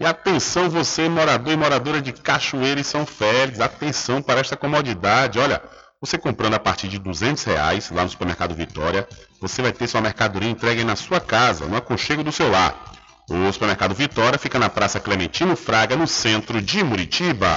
E 0.00 0.06
atenção 0.06 0.70
você, 0.70 1.08
morador 1.08 1.52
e 1.52 1.56
moradora 1.56 2.00
de 2.00 2.12
Cachoeira 2.12 2.80
e 2.80 2.84
São 2.84 3.04
Félix, 3.04 3.60
atenção 3.60 4.22
para 4.22 4.40
esta 4.40 4.56
comodidade. 4.56 5.38
Olha, 5.38 5.62
você 6.00 6.16
comprando 6.16 6.54
a 6.54 6.58
partir 6.58 6.88
de 6.88 6.98
200 6.98 7.44
reais 7.44 7.90
lá 7.90 8.02
no 8.02 8.08
supermercado 8.08 8.54
Vitória, 8.54 9.06
você 9.38 9.60
vai 9.60 9.72
ter 9.72 9.86
sua 9.86 10.00
mercadoria 10.00 10.48
entregue 10.48 10.82
na 10.82 10.96
sua 10.96 11.20
casa, 11.20 11.66
no 11.66 11.76
aconchego 11.76 12.24
do 12.24 12.32
seu 12.32 12.50
lar. 12.50 12.89
O 13.32 13.52
supermercado 13.52 13.94
Vitória 13.94 14.36
fica 14.36 14.58
na 14.58 14.68
Praça 14.68 14.98
Clementino 14.98 15.54
Fraga, 15.54 15.94
no 15.94 16.04
centro 16.04 16.60
de 16.60 16.82
Muritiba. 16.82 17.56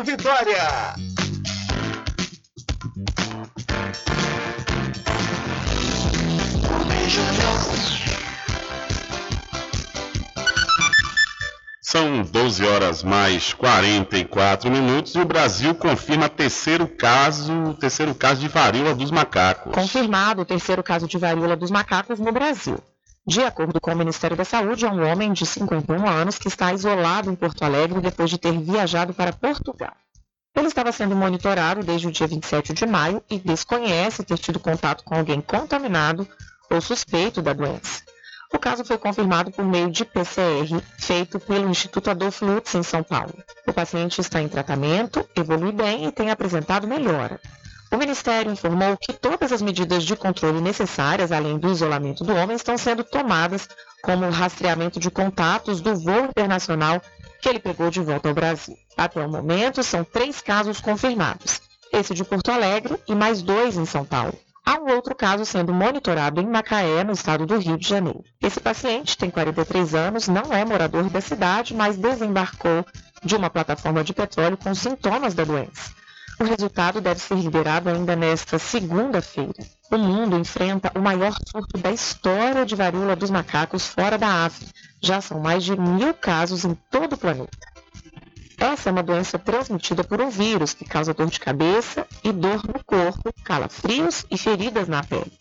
Vitória. 0.03 0.95
São 11.81 12.23
12 12.23 12.65
horas 12.65 13.03
mais 13.03 13.53
44 13.53 14.71
minutos 14.71 15.13
e 15.13 15.19
o 15.19 15.25
Brasil 15.25 15.75
confirma 15.75 16.29
terceiro 16.29 16.87
caso, 16.87 17.75
terceiro 17.79 18.15
caso 18.15 18.39
de 18.39 18.47
varíola 18.47 18.95
dos 18.95 19.11
macacos. 19.11 19.73
Confirmado 19.73 20.41
o 20.41 20.45
terceiro 20.45 20.81
caso 20.81 21.05
de 21.05 21.17
varíola 21.17 21.55
dos 21.55 21.69
macacos 21.69 22.17
no 22.17 22.31
Brasil. 22.31 22.81
De 23.25 23.43
acordo 23.43 23.79
com 23.79 23.91
o 23.91 23.95
Ministério 23.95 24.35
da 24.35 24.43
Saúde, 24.43 24.85
é 24.85 24.89
um 24.89 25.05
homem 25.07 25.31
de 25.31 25.45
51 25.45 26.07
anos 26.07 26.39
que 26.39 26.47
está 26.47 26.73
isolado 26.73 27.29
em 27.29 27.35
Porto 27.35 27.63
Alegre 27.63 28.01
depois 28.01 28.29
de 28.29 28.37
ter 28.37 28.59
viajado 28.59 29.13
para 29.13 29.31
Portugal. 29.31 29.93
Ele 30.55 30.67
estava 30.67 30.91
sendo 30.91 31.15
monitorado 31.15 31.83
desde 31.83 32.07
o 32.07 32.11
dia 32.11 32.27
27 32.27 32.73
de 32.73 32.85
maio 32.85 33.23
e 33.29 33.39
desconhece 33.39 34.23
ter 34.23 34.37
tido 34.37 34.59
contato 34.59 35.03
com 35.03 35.15
alguém 35.15 35.39
contaminado 35.39 36.27
ou 36.69 36.81
suspeito 36.81 37.41
da 37.41 37.53
doença. 37.53 38.01
O 38.53 38.59
caso 38.59 38.83
foi 38.83 38.97
confirmado 38.97 39.51
por 39.51 39.63
meio 39.63 39.89
de 39.89 40.03
PCR 40.03 40.81
feito 40.99 41.39
pelo 41.39 41.69
Instituto 41.69 42.09
Adolfo 42.09 42.43
Lutz 42.43 42.73
em 42.75 42.83
São 42.83 43.01
Paulo. 43.01 43.33
O 43.65 43.71
paciente 43.71 44.19
está 44.19 44.41
em 44.41 44.49
tratamento, 44.49 45.25
evolui 45.35 45.71
bem 45.71 46.05
e 46.05 46.11
tem 46.11 46.31
apresentado 46.31 46.87
melhora. 46.87 47.39
O 47.91 47.97
Ministério 47.97 48.49
informou 48.49 48.95
que 48.95 49.11
todas 49.11 49.51
as 49.51 49.61
medidas 49.61 50.05
de 50.05 50.15
controle 50.15 50.61
necessárias, 50.61 51.29
além 51.29 51.57
do 51.57 51.69
isolamento 51.69 52.23
do 52.23 52.33
homem, 52.33 52.55
estão 52.55 52.77
sendo 52.77 53.03
tomadas, 53.03 53.67
como 54.01 54.25
o 54.25 54.31
rastreamento 54.31 54.97
de 54.97 55.11
contatos 55.11 55.81
do 55.81 55.93
voo 55.93 56.25
internacional 56.25 57.01
que 57.41 57.49
ele 57.49 57.59
pegou 57.59 57.89
de 57.89 57.99
volta 57.99 58.29
ao 58.29 58.33
Brasil. 58.33 58.77
Até 58.95 59.25
o 59.25 59.29
momento, 59.29 59.83
são 59.83 60.05
três 60.05 60.39
casos 60.39 60.79
confirmados: 60.79 61.61
esse 61.91 62.13
de 62.13 62.23
Porto 62.23 62.49
Alegre 62.49 62.97
e 63.09 63.13
mais 63.13 63.41
dois 63.41 63.75
em 63.75 63.85
São 63.85 64.05
Paulo. 64.05 64.39
Há 64.65 64.79
um 64.79 64.93
outro 64.93 65.13
caso 65.13 65.43
sendo 65.45 65.73
monitorado 65.73 66.39
em 66.39 66.47
Macaé, 66.47 67.03
no 67.03 67.11
estado 67.11 67.45
do 67.45 67.57
Rio 67.57 67.77
de 67.77 67.89
Janeiro. 67.89 68.23
Esse 68.41 68.61
paciente 68.61 69.17
tem 69.17 69.29
43 69.29 69.95
anos, 69.95 70.27
não 70.29 70.53
é 70.53 70.63
morador 70.63 71.09
da 71.09 71.19
cidade, 71.19 71.73
mas 71.73 71.97
desembarcou 71.97 72.85
de 73.21 73.35
uma 73.35 73.49
plataforma 73.49 74.01
de 74.01 74.13
petróleo 74.13 74.55
com 74.55 74.73
sintomas 74.73 75.33
da 75.33 75.43
doença. 75.43 76.00
O 76.41 76.43
resultado 76.43 76.99
deve 76.99 77.19
ser 77.19 77.35
liberado 77.35 77.87
ainda 77.87 78.15
nesta 78.15 78.57
segunda-feira. 78.57 79.53
O 79.91 79.97
mundo 79.99 80.39
enfrenta 80.39 80.91
o 80.95 80.99
maior 80.99 81.35
surto 81.47 81.77
da 81.77 81.91
história 81.91 82.65
de 82.65 82.75
varíola 82.75 83.15
dos 83.15 83.29
macacos 83.29 83.85
fora 83.85 84.17
da 84.17 84.45
África. 84.45 84.71
Já 84.99 85.21
são 85.21 85.39
mais 85.39 85.63
de 85.63 85.79
mil 85.79 86.15
casos 86.15 86.65
em 86.65 86.73
todo 86.89 87.13
o 87.13 87.17
planeta. 87.17 87.55
Essa 88.57 88.89
é 88.89 88.91
uma 88.91 89.03
doença 89.03 89.37
transmitida 89.37 90.03
por 90.03 90.19
um 90.19 90.31
vírus 90.31 90.73
que 90.73 90.83
causa 90.83 91.13
dor 91.13 91.27
de 91.27 91.39
cabeça 91.39 92.07
e 92.23 92.31
dor 92.31 92.65
no 92.65 92.83
corpo, 92.83 93.31
calafrios 93.43 94.25
e 94.31 94.35
feridas 94.35 94.87
na 94.87 95.03
pele. 95.03 95.31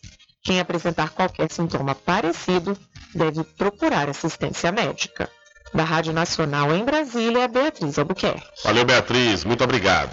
Quem 0.44 0.60
apresentar 0.60 1.08
qualquer 1.10 1.50
sintoma 1.50 1.94
parecido 1.94 2.76
deve 3.14 3.42
procurar 3.42 4.10
assistência 4.10 4.70
médica. 4.70 5.30
Da 5.72 5.82
Rádio 5.82 6.12
Nacional 6.12 6.74
em 6.74 6.84
Brasília, 6.84 7.48
Beatriz 7.48 7.98
Albuquerque. 7.98 8.44
Valeu, 8.64 8.84
Beatriz. 8.84 9.44
Muito 9.44 9.64
obrigado. 9.64 10.12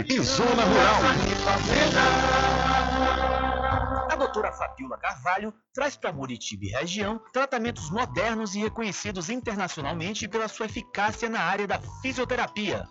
e 0.07 0.19
Zona 0.21 0.63
Rural. 0.63 1.01
A 4.09 4.15
doutora 4.15 4.51
Fabiola 4.51 4.97
Carvalho 4.97 5.53
traz 5.73 5.95
para 5.95 6.11
Muritiba 6.11 6.65
e 6.65 6.69
região 6.69 7.21
tratamentos 7.31 7.89
modernos 7.91 8.55
e 8.55 8.59
reconhecidos 8.59 9.29
internacionalmente 9.29 10.27
pela 10.27 10.47
sua 10.47 10.65
eficácia 10.65 11.29
na 11.29 11.41
área 11.41 11.67
da 11.67 11.79
fisioterapia. 12.01 12.87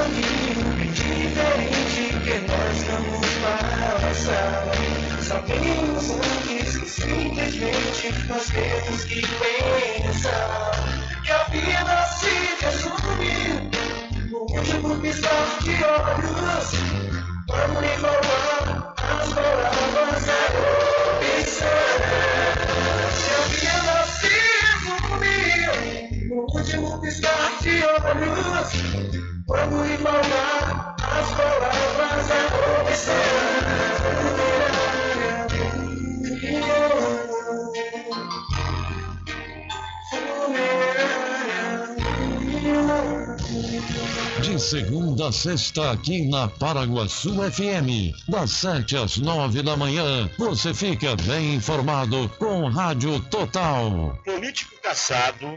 Caminho 0.00 0.92
diferente 0.94 2.04
que 2.24 2.36
nós 2.48 2.76
vamos 2.84 3.28
passar. 3.42 4.64
Sabemos 5.20 6.10
antes 6.10 6.78
que 6.78 6.88
simplesmente 6.88 8.12
nós 8.26 8.46
temos 8.46 9.04
que 9.04 9.20
pensar 9.20 10.70
que 11.22 11.32
a 11.32 11.44
vida 11.44 12.06
se 12.06 12.32
resume 12.64 13.70
no 14.30 14.38
último 14.38 14.96
piscar 15.00 15.58
de 15.62 15.74
olhos. 15.84 16.68
Vamos 17.48 17.82
enrolar 17.84 18.94
as 18.96 19.28
palavras 19.34 20.28
a 20.28 20.40
opção. 21.40 21.80
Que 23.60 23.66
a 23.66 23.76
vida 23.82 23.96
se 24.16 24.32
resume 24.62 25.36
no 26.28 26.36
último 26.42 27.00
piscar 27.00 27.50
de 27.60 27.74
olhos. 27.84 29.39
Vamos 29.50 29.90
embalar 29.90 30.94
as 31.02 31.34
palavras 31.34 32.30
a 32.30 32.50
De 44.40 44.60
segunda 44.60 45.26
a 45.26 45.32
sexta 45.32 45.90
aqui 45.90 46.28
na 46.28 46.46
Paraguaçu 46.46 47.34
FM, 47.50 48.14
das 48.28 48.52
sete 48.52 48.96
às 48.96 49.16
nove 49.16 49.64
da 49.64 49.76
manhã, 49.76 50.30
você 50.38 50.72
fica 50.72 51.16
bem 51.16 51.56
informado 51.56 52.28
com 52.38 52.68
Rádio 52.68 53.18
Total. 53.22 54.16
Político 54.24 54.80
caçado 54.80 55.56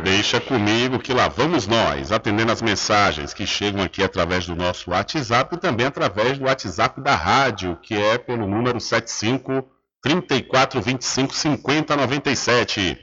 Deixa 0.03 0.41
comigo 0.41 0.99
que 0.99 1.13
lá 1.13 1.29
vamos 1.29 1.65
nós, 1.67 2.11
atendendo 2.11 2.51
as 2.51 2.61
mensagens 2.61 3.33
que 3.33 3.47
chegam 3.47 3.81
aqui 3.81 4.03
através 4.03 4.45
do 4.45 4.55
nosso 4.55 4.91
WhatsApp 4.91 5.55
e 5.55 5.59
também 5.59 5.85
através 5.85 6.37
do 6.37 6.43
WhatsApp 6.45 6.99
da 6.99 7.15
rádio, 7.15 7.77
que 7.81 7.93
é 7.93 8.17
pelo 8.17 8.45
número 8.45 8.81
75 8.81 9.65
3425 10.01 11.33
5097. 11.33 12.97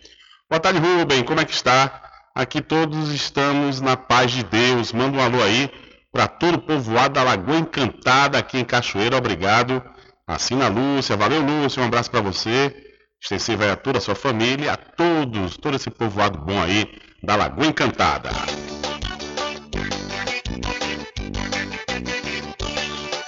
Boa 0.51 0.61
tarde, 0.61 0.79
Rubem, 0.79 1.25
como 1.25 1.41
é 1.41 1.47
que 1.47 1.55
está? 1.55 2.12
Aqui 2.35 2.63
todos 2.63 3.13
estamos 3.13 3.83
na 3.83 3.95
paz 3.95 4.31
de 4.31 4.43
Deus. 4.43 4.91
Manda 4.91 5.19
um 5.19 5.21
alô 5.21 5.43
aí 5.43 5.71
para 6.11 6.27
todo 6.27 6.55
o 6.55 6.63
povoado 6.63 7.15
da 7.15 7.23
Lagoa 7.23 7.59
Encantada 7.59 8.39
aqui 8.39 8.59
em 8.59 8.65
Cachoeira. 8.65 9.19
Obrigado. 9.19 9.83
Assina 10.27 10.69
Lúcia. 10.69 11.15
Valeu, 11.15 11.43
Lúcia. 11.43 11.83
Um 11.83 11.87
abraço 11.87 12.11
para 12.11 12.23
você. 12.23 12.75
Extensiva 13.23 13.71
a 13.71 13.77
toda 13.77 13.99
a 13.99 14.01
sua 14.01 14.15
família, 14.15 14.73
a 14.73 14.77
todos, 14.77 15.57
todo 15.57 15.77
esse 15.77 15.91
povoado 15.91 16.39
bom 16.39 16.61
aí 16.61 16.91
da 17.23 17.37
Lagoa 17.37 17.67
Encantada. 17.67 18.31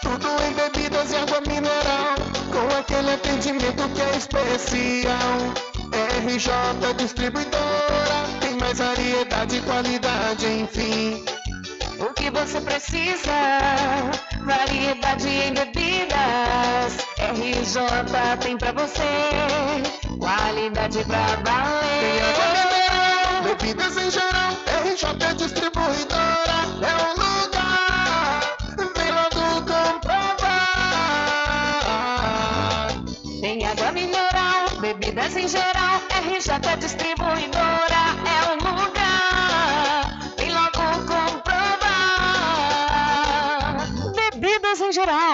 Tudo 0.02 0.28
em 0.42 0.52
bebidas 0.54 1.12
e 1.12 1.16
água 1.16 1.40
mineral, 1.42 2.16
com 2.50 2.76
aquele 2.76 3.12
atendimento 3.12 3.88
que 3.90 4.00
é 4.00 4.16
especial. 4.16 5.74
RJ 6.26 6.94
Distribuidora, 6.96 8.43
mais 8.64 8.78
variedade 8.78 9.56
e 9.56 9.60
qualidade, 9.60 10.46
enfim. 10.46 11.22
O 12.00 12.14
que 12.14 12.30
você 12.30 12.58
precisa? 12.62 13.30
Variedade 14.40 15.28
em 15.28 15.52
bebidas. 15.52 16.96
RJ 17.18 17.82
tem 18.40 18.56
pra 18.56 18.72
você. 18.72 19.02
Qualidade 20.18 21.04
pra 21.04 21.18
Tem 21.18 21.34
água 21.34 21.44
valer. 21.44 22.00
mineral, 22.72 23.42
bebidas 23.44 23.96
em 23.98 24.10
geral. 24.10 24.52
RJ 24.82 25.34
Distribuidora 25.36 26.58
é 26.80 26.94
o 27.02 27.08
lugar. 27.20 28.40
Vem 28.96 29.10
logo 29.12 29.44
comprovar. 29.70 30.54
Tem 33.42 33.66
água 33.66 33.92
mineral, 33.92 34.70
bebidas 34.80 35.36
em 35.36 35.48
geral. 35.48 36.00
RJ 36.26 36.76
Distribuidora 36.78 37.93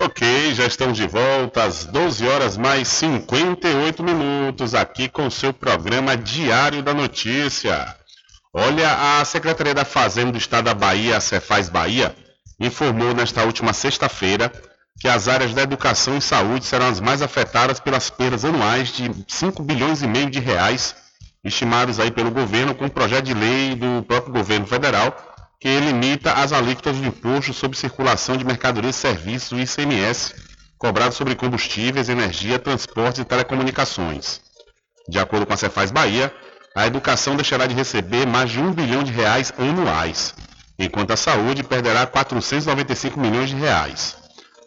Ok, 0.00 0.54
já 0.54 0.66
estamos 0.66 0.96
de 0.96 1.06
volta 1.06 1.62
às 1.62 1.84
12 1.84 2.26
horas 2.26 2.56
mais 2.56 2.88
58 2.88 4.02
minutos 4.02 4.74
aqui 4.74 5.08
com 5.08 5.28
o 5.28 5.30
seu 5.30 5.52
programa 5.52 6.16
Diário 6.16 6.82
da 6.82 6.92
Notícia. 6.92 7.94
Olha, 8.52 9.20
a 9.20 9.24
Secretaria 9.24 9.72
da 9.72 9.84
Fazenda 9.84 10.32
do 10.32 10.38
Estado 10.38 10.64
da 10.64 10.74
Bahia, 10.74 11.16
a 11.16 11.20
Cefaz 11.20 11.68
Bahia, 11.68 12.12
informou 12.58 13.14
nesta 13.14 13.44
última 13.44 13.72
sexta-feira 13.72 14.50
que 15.00 15.06
as 15.06 15.28
áreas 15.28 15.54
da 15.54 15.62
educação 15.62 16.16
e 16.16 16.20
saúde 16.20 16.64
serão 16.64 16.88
as 16.88 16.98
mais 16.98 17.22
afetadas 17.22 17.78
pelas 17.78 18.10
perdas 18.10 18.44
anuais 18.44 18.88
de 18.88 19.08
5 19.28 19.62
bilhões 19.62 20.02
e 20.02 20.08
meio 20.08 20.28
de 20.28 20.40
reais 20.40 20.96
estimados 21.44 22.00
aí 22.00 22.10
pelo 22.10 22.32
governo 22.32 22.74
com 22.74 22.86
o 22.86 22.90
projeto 22.90 23.26
de 23.26 23.34
lei 23.34 23.76
do 23.76 24.02
próprio 24.02 24.32
governo 24.32 24.66
federal 24.66 25.31
que 25.62 25.78
limita 25.78 26.32
as 26.32 26.52
alíquotas 26.52 26.96
do 26.96 27.06
imposto 27.06 27.54
sobre 27.54 27.78
circulação 27.78 28.36
de 28.36 28.44
mercadorias 28.44 28.96
e 28.96 28.98
serviços 28.98 29.76
ICMS 29.76 30.34
cobrado 30.76 31.14
sobre 31.14 31.36
combustíveis, 31.36 32.08
energia, 32.08 32.58
transportes 32.58 33.20
e 33.20 33.24
telecomunicações. 33.24 34.40
De 35.08 35.20
acordo 35.20 35.46
com 35.46 35.52
a 35.52 35.56
Cefaz 35.56 35.92
Bahia, 35.92 36.34
a 36.74 36.84
educação 36.84 37.36
deixará 37.36 37.68
de 37.68 37.76
receber 37.76 38.26
mais 38.26 38.50
de 38.50 38.58
um 38.58 38.72
bilhão 38.72 39.04
de 39.04 39.12
reais 39.12 39.52
anuais, 39.56 40.34
enquanto 40.76 41.12
a 41.12 41.16
saúde 41.16 41.62
perderá 41.62 42.06
495 42.06 43.20
milhões 43.20 43.50
de 43.50 43.54
reais. 43.54 44.16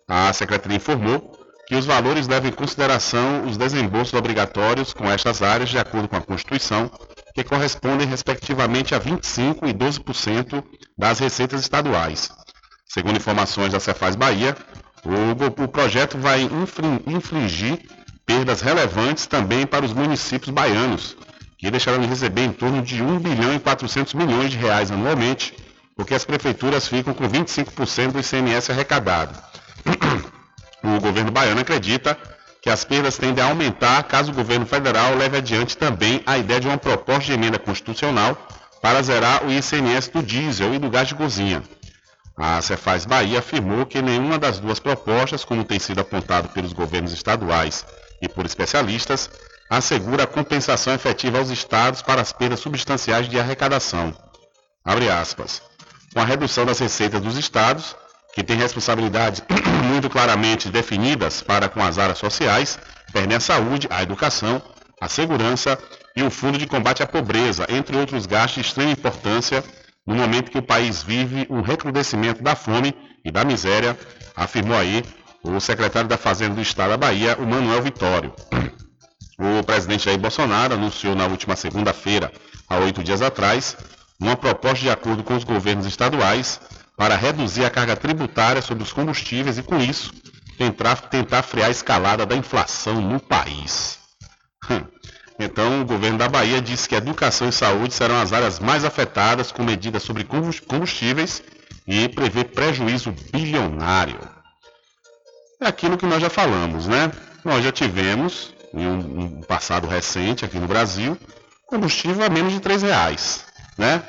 A 0.08 0.32
Secretaria 0.32 0.78
informou 0.78 1.38
que 1.68 1.76
os 1.76 1.86
valores 1.86 2.26
levam 2.26 2.48
em 2.48 2.54
consideração 2.54 3.44
os 3.44 3.58
desembolsos 3.58 4.14
obrigatórios 4.14 4.94
com 4.94 5.12
estas 5.12 5.42
áreas 5.42 5.70
de 5.70 5.78
acordo 5.78 6.08
com 6.08 6.16
a 6.16 6.22
Constituição, 6.22 6.90
que 7.36 7.44
correspondem 7.44 8.08
respectivamente 8.08 8.96
a 8.96 9.00
25% 9.00 9.68
e 9.68 9.74
12% 9.74 10.64
das 10.98 11.20
receitas 11.20 11.60
estaduais. 11.60 12.32
Segundo 12.88 13.18
informações 13.18 13.74
da 13.74 13.80
Cefaz 13.80 14.16
Bahia, 14.16 14.56
o, 15.04 15.64
o 15.64 15.68
projeto 15.68 16.18
vai 16.18 16.50
infligir 17.06 17.82
perdas 18.26 18.62
relevantes 18.62 19.28
também 19.28 19.68
para 19.68 19.84
os 19.84 19.92
municípios 19.92 20.50
baianos, 20.50 21.18
que 21.58 21.70
deixarão 21.70 22.00
de 22.00 22.08
receber 22.08 22.46
em 22.46 22.54
torno 22.54 22.82
de 22.82 23.04
1 23.04 23.20
bilhão 23.20 23.54
e 23.54 23.60
400 23.60 24.14
milhões 24.14 24.50
de 24.50 24.58
reais 24.58 24.90
anualmente, 24.90 25.54
porque 25.94 26.14
as 26.14 26.24
prefeituras 26.24 26.88
ficam 26.88 27.14
com 27.14 27.28
25% 27.28 28.14
do 28.14 28.20
ICMS 28.20 28.72
arrecadado. 28.72 29.38
O 30.84 31.00
governo 31.00 31.32
baiano 31.32 31.62
acredita 31.62 32.16
que 32.66 32.70
as 32.72 32.84
perdas 32.84 33.16
tendem 33.16 33.44
a 33.44 33.48
aumentar 33.50 34.02
caso 34.06 34.32
o 34.32 34.34
governo 34.34 34.66
federal 34.66 35.14
leve 35.14 35.38
adiante 35.38 35.78
também 35.78 36.24
a 36.26 36.36
ideia 36.36 36.60
de 36.60 36.68
uma 36.68 36.80
proposta 36.80 37.26
de 37.26 37.34
emenda 37.34 37.60
constitucional 37.60 38.36
para 38.82 39.04
zerar 39.04 39.46
o 39.46 39.52
ICMS 39.52 40.10
do 40.10 40.24
diesel 40.24 40.74
e 40.74 40.80
do 40.80 40.90
gás 40.90 41.08
de 41.08 41.14
cozinha. 41.14 41.62
A 42.36 42.60
Cefaz 42.64 43.06
Bahia 43.06 43.38
afirmou 43.38 43.86
que 43.86 44.02
nenhuma 44.02 44.40
das 44.40 44.58
duas 44.58 44.80
propostas, 44.80 45.46
como 45.46 45.64
tem 45.64 45.78
sido 45.78 46.02
apontado 46.02 46.50
pelos 46.50 46.74
governos 46.74 47.14
estaduais 47.14 47.86
e 48.20 48.28
por 48.28 48.48
especialistas, 48.48 49.30
assegura 49.70 50.24
a 50.24 50.28
compensação 50.28 50.92
efetiva 50.96 51.38
aos 51.38 51.52
estados 51.52 52.02
para 52.02 52.22
as 52.22 52.34
perdas 52.34 52.62
substanciais 52.62 53.30
de 53.30 53.40
arrecadação. 53.40 54.12
Abre 54.84 55.08
aspas. 55.08 55.62
Com 56.12 56.20
a 56.20 56.26
redução 56.26 56.66
das 56.66 56.80
receitas 56.80 57.22
dos 57.22 57.38
estados, 57.38 57.96
que 58.36 58.44
têm 58.44 58.58
responsabilidades 58.58 59.42
muito 59.90 60.10
claramente 60.10 60.70
definidas 60.70 61.42
para 61.42 61.70
com 61.70 61.82
as 61.82 61.98
áreas 61.98 62.18
sociais, 62.18 62.78
perdem 63.14 63.38
a 63.38 63.40
saúde, 63.40 63.88
a 63.90 64.04
educação, 64.04 64.62
a 65.00 65.08
segurança 65.08 65.80
e 66.16 66.22
o 66.22 66.30
Fundo 66.30 66.58
de 66.58 66.68
Combate 66.68 67.02
à 67.02 67.08
Pobreza, 67.08 67.66
entre 67.70 67.96
outros 67.96 68.26
gastos 68.26 68.62
de 68.62 68.68
extrema 68.68 68.92
importância 68.92 69.64
no 70.06 70.16
momento 70.16 70.52
que 70.52 70.58
o 70.58 70.62
país 70.62 71.02
vive 71.02 71.48
um 71.50 71.62
recrudescimento 71.62 72.44
da 72.44 72.56
fome 72.56 72.94
e 73.24 73.32
da 73.32 73.46
miséria, 73.46 73.98
afirmou 74.36 74.78
aí 74.78 75.04
o 75.42 75.60
secretário 75.60 76.10
da 76.10 76.18
Fazenda 76.18 76.56
do 76.56 76.62
Estado 76.62 76.90
da 76.90 76.98
Bahia, 76.98 77.38
o 77.40 77.46
Manuel 77.46 77.82
Vitório. 77.82 78.34
O 79.40 79.64
presidente 79.64 80.06
Jair 80.06 80.20
Bolsonaro 80.20 80.74
anunciou 80.74 81.16
na 81.16 81.26
última 81.26 81.56
segunda-feira, 81.56 82.32
há 82.70 82.78
oito 82.78 83.04
dias 83.04 83.22
atrás, 83.22 83.78
uma 84.20 84.36
proposta 84.36 84.80
de 84.80 84.90
acordo 84.90 85.24
com 85.24 85.36
os 85.36 85.44
governos 85.44 85.86
estaduais 85.86 86.60
para 86.98 87.16
reduzir 87.16 87.66
a 87.66 87.70
carga 87.70 87.96
tributária 87.96 88.62
sobre 88.62 88.84
os 88.84 88.94
combustíveis 88.94 89.58
e, 89.58 89.64
com 89.64 89.78
isso, 89.78 90.14
tentar, 90.58 90.96
tentar 90.96 91.44
frear 91.44 91.68
a 91.68 91.72
escalada 91.72 92.26
da 92.26 92.36
inflação 92.36 93.02
no 93.02 93.20
país. 93.20 94.00
Hum. 94.70 94.82
Então, 95.38 95.82
o 95.82 95.86
governo 95.86 96.18
da 96.18 96.30
Bahia 96.30 96.62
disse 96.62 96.88
que 96.88 96.96
educação 96.96 97.50
e 97.50 97.52
saúde 97.52 97.94
serão 97.94 98.22
as 98.22 98.32
áreas 98.32 98.60
mais 98.60 98.86
afetadas 98.86 99.52
com 99.52 99.64
medidas 99.64 100.02
sobre 100.04 100.24
combustíveis 100.24 101.44
e 101.86 102.08
prevê 102.08 102.46
prejuízo 102.46 103.14
bilionário. 103.34 104.20
É 105.62 105.68
aquilo 105.68 105.98
que 105.98 106.06
nós 106.06 106.22
já 106.22 106.30
falamos, 106.30 106.88
né? 106.88 107.12
Nós 107.44 107.64
já 107.64 107.72
tivemos, 107.72 108.54
em 108.74 108.88
um, 108.88 109.42
passado 109.42 109.88
recente 109.88 110.46
aqui 110.46 110.58
no 110.58 110.68
Brasil, 110.68 111.18
combustível 111.68 112.26
a 112.26 112.30
menos 112.30 112.54
de 112.54 112.60
R$ 112.60 112.78
reais, 112.78 113.46
né? 113.78 114.04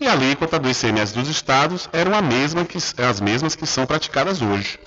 E 0.00 0.06
a 0.06 0.12
alíquota 0.12 0.58
do 0.58 0.70
ICMS 0.70 1.12
dos 1.12 1.28
estados 1.28 1.88
eram 1.92 2.14
a 2.14 2.22
mesma 2.22 2.64
que, 2.64 2.78
as 2.78 3.20
mesmas 3.20 3.56
que 3.56 3.66
são 3.66 3.84
praticadas 3.84 4.40
hoje. 4.40 4.78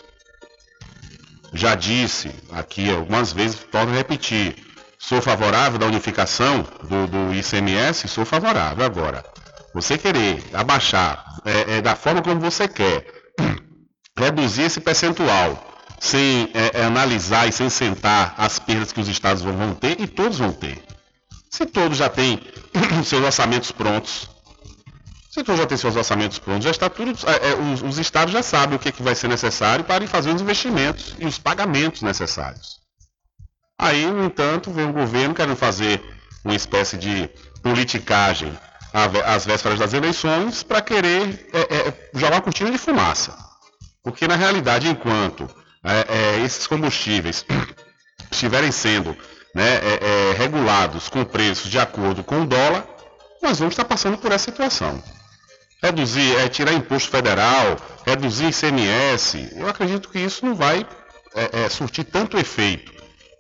Já 1.54 1.76
disse 1.76 2.32
aqui 2.52 2.90
algumas 2.90 3.34
vezes, 3.34 3.60
torno 3.70 3.92
a 3.92 3.96
repetir, 3.96 4.56
sou 4.98 5.22
favorável 5.22 5.78
da 5.78 5.86
unificação 5.86 6.66
do, 6.84 7.08
do 7.08 7.34
ICMS, 7.34 8.08
sou 8.08 8.24
favorável. 8.24 8.86
Agora, 8.86 9.26
você 9.74 9.98
querer 9.98 10.42
abaixar 10.54 11.26
é, 11.44 11.78
é, 11.78 11.82
da 11.82 11.96
forma 11.96 12.22
como 12.22 12.40
você 12.40 12.68
quer, 12.68 13.06
reduzir 14.18 14.64
esse 14.64 14.80
percentual 14.80 15.68
sem 16.00 16.50
é, 16.54 16.80
é, 16.80 16.86
analisar 16.86 17.48
e 17.48 17.52
sem 17.52 17.70
sentar 17.70 18.34
as 18.38 18.58
perdas 18.60 18.92
que 18.92 19.00
os 19.00 19.08
estados 19.08 19.44
vão, 19.44 19.76
ter, 19.76 20.00
e 20.00 20.08
todos 20.08 20.40
vão 20.40 20.52
ter. 20.54 20.82
Se 21.50 21.66
todos 21.66 21.98
já 21.98 22.10
têm 22.10 22.42
seus 23.06 23.24
orçamentos 23.24 23.72
prontos, 23.72 24.30
se 25.32 25.46
todos 25.46 25.62
já 25.62 25.66
têm 25.66 25.78
seus 25.78 25.96
orçamentos 25.96 26.40
prontos, 26.40 26.66
já 26.66 26.72
está 26.72 26.90
tudo. 26.90 27.18
É, 27.26 27.52
é, 27.52 27.56
os, 27.56 27.82
os, 27.82 27.98
estados 27.98 28.34
já 28.34 28.44
sabem 28.44 28.76
o 28.76 28.80
que, 28.80 28.90
é 28.90 28.92
que 28.92 29.02
vai 29.02 29.16
ser 29.16 29.30
necessário 29.30 29.86
para 29.86 30.06
fazer 30.06 30.30
os 30.30 30.42
investimentos 30.42 31.16
e 31.18 31.26
os 31.26 31.40
pagamentos 31.40 32.02
necessários. 32.02 32.82
Aí, 33.80 34.06
no 34.06 34.26
entanto, 34.26 34.72
vem 34.72 34.90
o 34.90 34.92
governo 34.94 35.34
querendo 35.34 35.56
fazer 35.56 36.04
uma 36.44 36.54
espécie 36.54 36.98
de 36.98 37.30
politicagem 37.64 38.52
às 39.26 39.46
vésperas 39.46 39.80
das 39.80 39.94
eleições 39.94 40.64
para 40.64 40.82
querer 40.82 41.50
é, 41.54 41.60
é, 41.60 42.10
jogar 42.14 42.42
cortina 42.42 42.70
de 42.70 42.78
fumaça. 42.78 43.34
Porque, 44.04 44.28
na 44.28 44.36
realidade, 44.36 44.90
enquanto 44.90 45.50
é, 45.82 46.44
esses 46.44 46.68
combustíveis 46.68 47.46
estiverem 48.30 48.72
sendo 48.72 49.16
né, 49.56 49.76
é, 49.78 50.32
é, 50.32 50.34
regulados 50.34 51.08
com 51.08 51.24
preços 51.24 51.72
de 51.72 51.80
acordo 51.80 52.22
com 52.22 52.42
o 52.42 52.46
dólar, 52.46 52.86
nós 53.42 53.60
vamos 53.60 53.74
estar 53.74 53.86
passando 53.86 54.18
por 54.18 54.32
essa 54.34 54.52
situação. 54.52 55.02
Reduzir, 55.82 56.36
é, 56.38 56.48
tirar 56.48 56.74
imposto 56.74 57.10
federal, 57.10 57.78
reduzir 58.06 58.50
ICMS, 58.50 59.54
eu 59.56 59.68
acredito 59.68 60.10
que 60.10 60.20
isso 60.20 60.46
não 60.46 60.54
vai 60.54 60.86
é, 61.34 61.64
é, 61.64 61.70
surtir 61.70 62.06
tanto 62.06 62.38
efeito, 62.38 62.92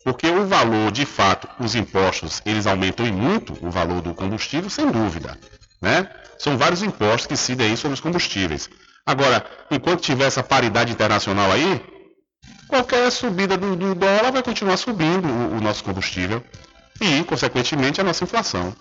porque 0.03 0.27
o 0.27 0.47
valor, 0.47 0.91
de 0.91 1.05
fato, 1.05 1.47
os 1.59 1.75
impostos, 1.75 2.41
eles 2.45 2.65
aumentam 2.65 3.05
em 3.05 3.11
muito 3.11 3.53
o 3.61 3.69
valor 3.69 4.01
do 4.01 4.13
combustível, 4.13 4.69
sem 4.69 4.89
dúvida. 4.89 5.37
Né? 5.79 6.09
São 6.39 6.57
vários 6.57 6.81
impostos 6.81 7.27
que 7.27 7.33
incidem 7.33 7.67
aí 7.67 7.77
sobre 7.77 7.93
os 7.93 8.01
combustíveis. 8.01 8.69
Agora, 9.05 9.45
enquanto 9.69 10.01
tiver 10.01 10.25
essa 10.25 10.41
paridade 10.41 10.91
internacional 10.91 11.51
aí, 11.51 11.81
qualquer 12.67 13.11
subida 13.11 13.57
do, 13.57 13.75
do 13.75 13.93
dólar 13.93 14.31
vai 14.31 14.41
continuar 14.41 14.77
subindo 14.77 15.27
o, 15.27 15.57
o, 15.57 15.61
nosso 15.61 15.83
combustível 15.83 16.43
e, 16.99 17.23
consequentemente, 17.23 17.99
a 17.99 18.03
nossa 18.03 18.23
inflação. 18.23 18.75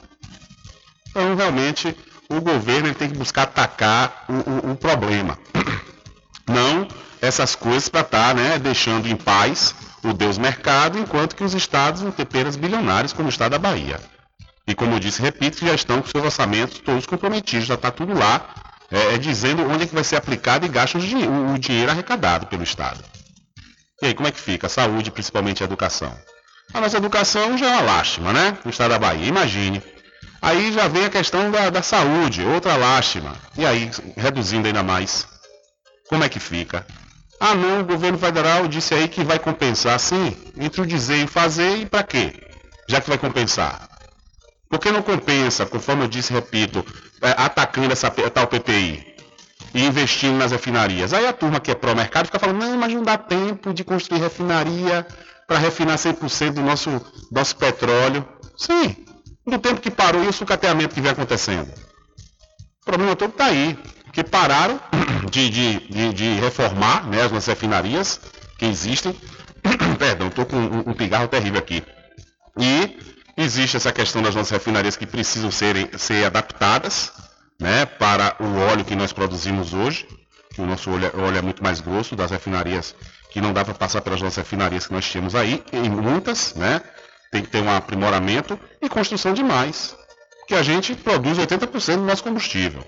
Então, 1.08 1.34
realmente, 1.34 1.96
o 2.30 2.40
governo 2.40 2.94
tem 2.94 3.10
que 3.10 3.18
buscar 3.18 3.42
atacar 3.42 4.24
o, 4.28 4.68
o, 4.68 4.72
o 4.72 4.76
problema. 4.76 5.38
Não 6.48 6.86
essas 7.20 7.54
coisas 7.54 7.88
para 7.88 8.00
estar 8.00 8.28
tá, 8.28 8.34
né, 8.34 8.58
deixando 8.58 9.06
em 9.06 9.16
paz 9.16 9.74
o 10.02 10.14
Deus 10.14 10.38
mercado, 10.38 10.98
enquanto 10.98 11.36
que 11.36 11.44
os 11.44 11.52
estados 11.52 12.00
vão 12.00 12.10
ter 12.10 12.24
perdas 12.24 12.56
bilionárias, 12.56 13.12
como 13.12 13.26
o 13.26 13.30
estado 13.30 13.52
da 13.52 13.58
Bahia. 13.58 14.00
E 14.66 14.74
como 14.74 14.94
eu 14.94 15.00
disse, 15.00 15.20
repito, 15.20 15.66
já 15.66 15.74
estão 15.74 16.00
com 16.00 16.08
seus 16.08 16.24
orçamentos 16.24 16.78
todos 16.78 17.04
comprometidos, 17.04 17.66
já 17.66 17.74
está 17.74 17.90
tudo 17.90 18.14
lá, 18.14 18.54
é, 18.90 19.14
é, 19.14 19.18
dizendo 19.18 19.68
onde 19.68 19.84
é 19.84 19.86
que 19.86 19.94
vai 19.94 20.04
ser 20.04 20.16
aplicado 20.16 20.64
e 20.64 20.68
gasto 20.68 20.96
o, 20.96 21.54
o 21.54 21.58
dinheiro 21.58 21.90
arrecadado 21.90 22.46
pelo 22.46 22.62
Estado. 22.62 23.04
E 24.02 24.06
aí, 24.06 24.14
como 24.14 24.28
é 24.28 24.32
que 24.32 24.40
fica? 24.40 24.66
A 24.66 24.70
saúde, 24.70 25.10
principalmente 25.10 25.62
a 25.62 25.66
educação. 25.66 26.16
A 26.72 26.80
nossa 26.80 26.96
educação 26.96 27.58
já 27.58 27.66
é 27.66 27.72
uma 27.72 27.82
lástima, 27.82 28.32
né? 28.32 28.56
No 28.64 28.70
estado 28.70 28.90
da 28.90 28.98
Bahia, 28.98 29.26
imagine. 29.26 29.82
Aí 30.42 30.72
já 30.72 30.88
vem 30.88 31.04
a 31.04 31.10
questão 31.10 31.50
da, 31.50 31.70
da 31.70 31.82
saúde, 31.82 32.44
outra 32.44 32.76
lástima. 32.76 33.34
E 33.56 33.66
aí, 33.66 33.90
reduzindo 34.16 34.66
ainda 34.66 34.82
mais. 34.82 35.26
Como 36.08 36.24
é 36.24 36.28
que 36.28 36.40
fica? 36.40 36.86
Ah 37.38 37.54
não, 37.54 37.80
o 37.80 37.84
governo 37.84 38.18
federal 38.18 38.66
disse 38.68 38.94
aí 38.94 39.08
que 39.08 39.24
vai 39.24 39.38
compensar, 39.38 39.98
sim, 39.98 40.36
entre 40.58 40.80
o 40.80 40.86
dizer 40.86 41.24
e 41.24 41.26
fazer 41.26 41.78
e 41.78 41.86
para 41.86 42.02
quê? 42.02 42.34
Já 42.88 43.00
que 43.00 43.08
vai 43.08 43.18
compensar. 43.18 43.88
Por 44.68 44.78
que 44.78 44.90
não 44.90 45.02
compensa, 45.02 45.66
conforme 45.66 46.04
eu 46.04 46.08
disse, 46.08 46.32
repito, 46.32 46.84
é, 47.22 47.30
atacando 47.30 47.92
essa 47.92 48.10
tal 48.10 48.46
PPI? 48.46 49.10
e 49.74 49.84
investindo 49.84 50.36
nas 50.36 50.52
refinarias. 50.52 51.12
Aí 51.12 51.26
a 51.26 51.32
turma 51.32 51.60
que 51.60 51.70
é 51.70 51.74
pró-mercado 51.74 52.26
fica 52.26 52.38
falando, 52.38 52.58
não, 52.58 52.76
mas 52.76 52.92
não 52.92 53.02
dá 53.02 53.16
tempo 53.16 53.72
de 53.72 53.84
construir 53.84 54.18
refinaria 54.18 55.06
para 55.46 55.58
refinar 55.58 55.96
100% 55.96 56.52
do 56.52 56.62
nosso, 56.62 56.90
nosso 57.30 57.56
petróleo. 57.56 58.26
Sim, 58.56 58.96
no 59.50 59.58
tempo 59.58 59.80
que 59.80 59.90
parou 59.90 60.24
e 60.24 60.28
o 60.28 60.32
sucateamento 60.32 60.94
que 60.94 61.00
vem 61.00 61.10
acontecendo. 61.10 61.70
O 62.82 62.84
problema 62.84 63.14
todo 63.14 63.30
está 63.30 63.46
aí, 63.46 63.78
porque 64.04 64.24
pararam 64.24 64.80
de, 65.30 65.50
de, 65.50 65.80
de, 65.88 66.12
de 66.12 66.34
reformar 66.40 67.06
né, 67.06 67.22
as 67.22 67.30
nossas 67.30 67.46
refinarias 67.46 68.20
que 68.58 68.64
existem. 68.64 69.14
Perdão, 69.98 70.28
estou 70.28 70.46
com 70.46 70.56
um, 70.56 70.90
um 70.90 70.94
pigarro 70.94 71.28
terrível 71.28 71.58
aqui. 71.58 71.84
E 72.58 72.98
existe 73.36 73.76
essa 73.76 73.92
questão 73.92 74.22
das 74.22 74.34
nossas 74.34 74.50
refinarias 74.50 74.96
que 74.96 75.06
precisam 75.06 75.50
serem, 75.50 75.88
ser 75.96 76.24
adaptadas 76.24 77.12
né, 77.60 77.84
para 77.84 78.36
o 78.40 78.58
óleo 78.70 78.84
que 78.84 78.96
nós 78.96 79.12
produzimos 79.12 79.74
hoje, 79.74 80.06
que 80.54 80.60
o 80.60 80.66
nosso 80.66 80.90
óleo, 80.90 81.12
óleo 81.14 81.38
é 81.38 81.42
muito 81.42 81.62
mais 81.62 81.80
grosso 81.80 82.16
das 82.16 82.30
refinarias, 82.30 82.94
que 83.30 83.40
não 83.40 83.52
dá 83.52 83.64
para 83.64 83.74
passar 83.74 84.00
pelas 84.00 84.20
nossas 84.20 84.38
refinarias 84.38 84.86
que 84.86 84.92
nós 84.92 85.04
tínhamos 85.08 85.34
aí, 85.34 85.62
em 85.72 85.88
muitas, 85.88 86.54
né? 86.54 86.80
Tem 87.30 87.42
que 87.42 87.48
ter 87.48 87.62
um 87.62 87.70
aprimoramento 87.70 88.58
e 88.82 88.88
construção 88.88 89.32
de 89.32 89.42
mais, 89.42 89.96
que 90.46 90.54
a 90.54 90.62
gente 90.62 90.94
produz 90.94 91.38
80% 91.38 91.96
do 91.96 92.02
nosso 92.02 92.24
combustível. 92.24 92.84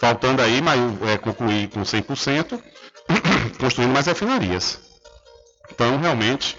Faltando 0.00 0.40
aí 0.40 0.62
mas, 0.62 0.80
é, 1.08 1.18
concluir 1.18 1.68
com 1.68 1.82
100%, 1.82 2.60
construindo 3.58 3.92
mais 3.92 4.06
refinarias. 4.06 4.78
Então, 5.70 5.98
realmente, 5.98 6.56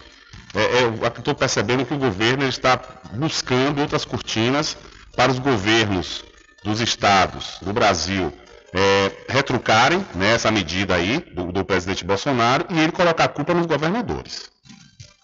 é, 0.54 0.62
é, 0.62 1.18
estou 1.18 1.34
percebendo 1.34 1.86
que 1.86 1.94
o 1.94 1.98
governo 1.98 2.46
está 2.48 2.80
buscando 3.14 3.82
outras 3.82 4.06
cortinas 4.06 4.78
para 5.16 5.32
os 5.32 5.40
governos 5.40 6.24
dos 6.64 6.82
estados 6.82 7.58
do 7.62 7.74
Brasil 7.74 8.34
é, 8.74 9.12
retrucarem 9.28 10.06
né, 10.16 10.34
essa 10.34 10.52
medida 10.52 10.96
aí 10.96 11.20
do, 11.34 11.52
do, 11.52 11.66
presidente 11.66 12.06
Bolsonaro 12.06 12.66
e 12.70 12.80
ele 12.80 12.92
colocar 12.92 13.26
a 13.26 13.30
culpa 13.30 13.54
nos 13.54 13.66
governadores. 13.66 14.51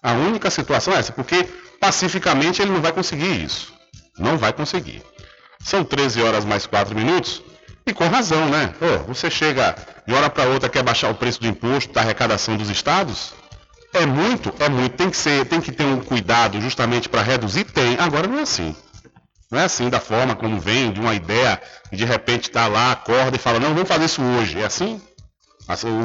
A 0.02 0.12
única 0.12 0.50
situação 0.50 0.94
é 0.94 0.98
essa, 0.98 1.12
porque 1.12 1.44
pacificamente 1.80 2.62
ele 2.62 2.70
não 2.70 2.80
vai 2.80 2.92
conseguir 2.92 3.44
isso. 3.44 3.72
Não 4.18 4.36
vai 4.36 4.52
conseguir. 4.52 5.02
São 5.60 5.84
13 5.84 6.22
horas 6.22 6.44
mais 6.44 6.66
4 6.66 6.94
minutos 6.94 7.42
e 7.86 7.92
com 7.92 8.06
razão, 8.06 8.48
né? 8.48 8.74
Pô, 8.78 9.12
você 9.12 9.30
chega 9.30 9.74
de 10.06 10.14
hora 10.14 10.28
para 10.28 10.48
outra 10.48 10.68
quer 10.68 10.82
baixar 10.82 11.10
o 11.10 11.14
preço 11.14 11.40
do 11.40 11.46
imposto 11.46 11.92
da 11.92 12.00
arrecadação 12.00 12.56
dos 12.56 12.68
estados? 12.68 13.32
É 13.92 14.04
muito, 14.04 14.52
é 14.60 14.68
muito. 14.68 14.96
Tem 14.96 15.10
que 15.10 15.16
ser, 15.16 15.46
tem 15.46 15.60
que 15.60 15.72
ter 15.72 15.84
um 15.84 16.00
cuidado 16.00 16.60
justamente 16.60 17.08
para 17.08 17.22
reduzir. 17.22 17.64
Tem. 17.64 17.96
Agora 17.98 18.28
não 18.28 18.38
é 18.38 18.42
assim. 18.42 18.76
Não 19.50 19.58
é 19.58 19.64
assim 19.64 19.88
da 19.88 19.98
forma 19.98 20.36
como 20.36 20.60
vem, 20.60 20.92
de 20.92 21.00
uma 21.00 21.14
ideia, 21.14 21.60
e 21.90 21.96
de 21.96 22.04
repente 22.04 22.50
está 22.50 22.66
lá, 22.68 22.92
acorda 22.92 23.36
e 23.36 23.40
fala, 23.40 23.58
não, 23.58 23.72
vamos 23.72 23.88
fazer 23.88 24.04
isso 24.04 24.22
hoje. 24.22 24.60
É 24.60 24.66
assim? 24.66 25.00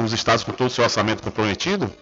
Os 0.02 0.12
estados 0.12 0.44
com 0.44 0.52
todo 0.52 0.68
o 0.68 0.70
seu 0.70 0.84
orçamento 0.84 1.22
comprometido? 1.22 1.92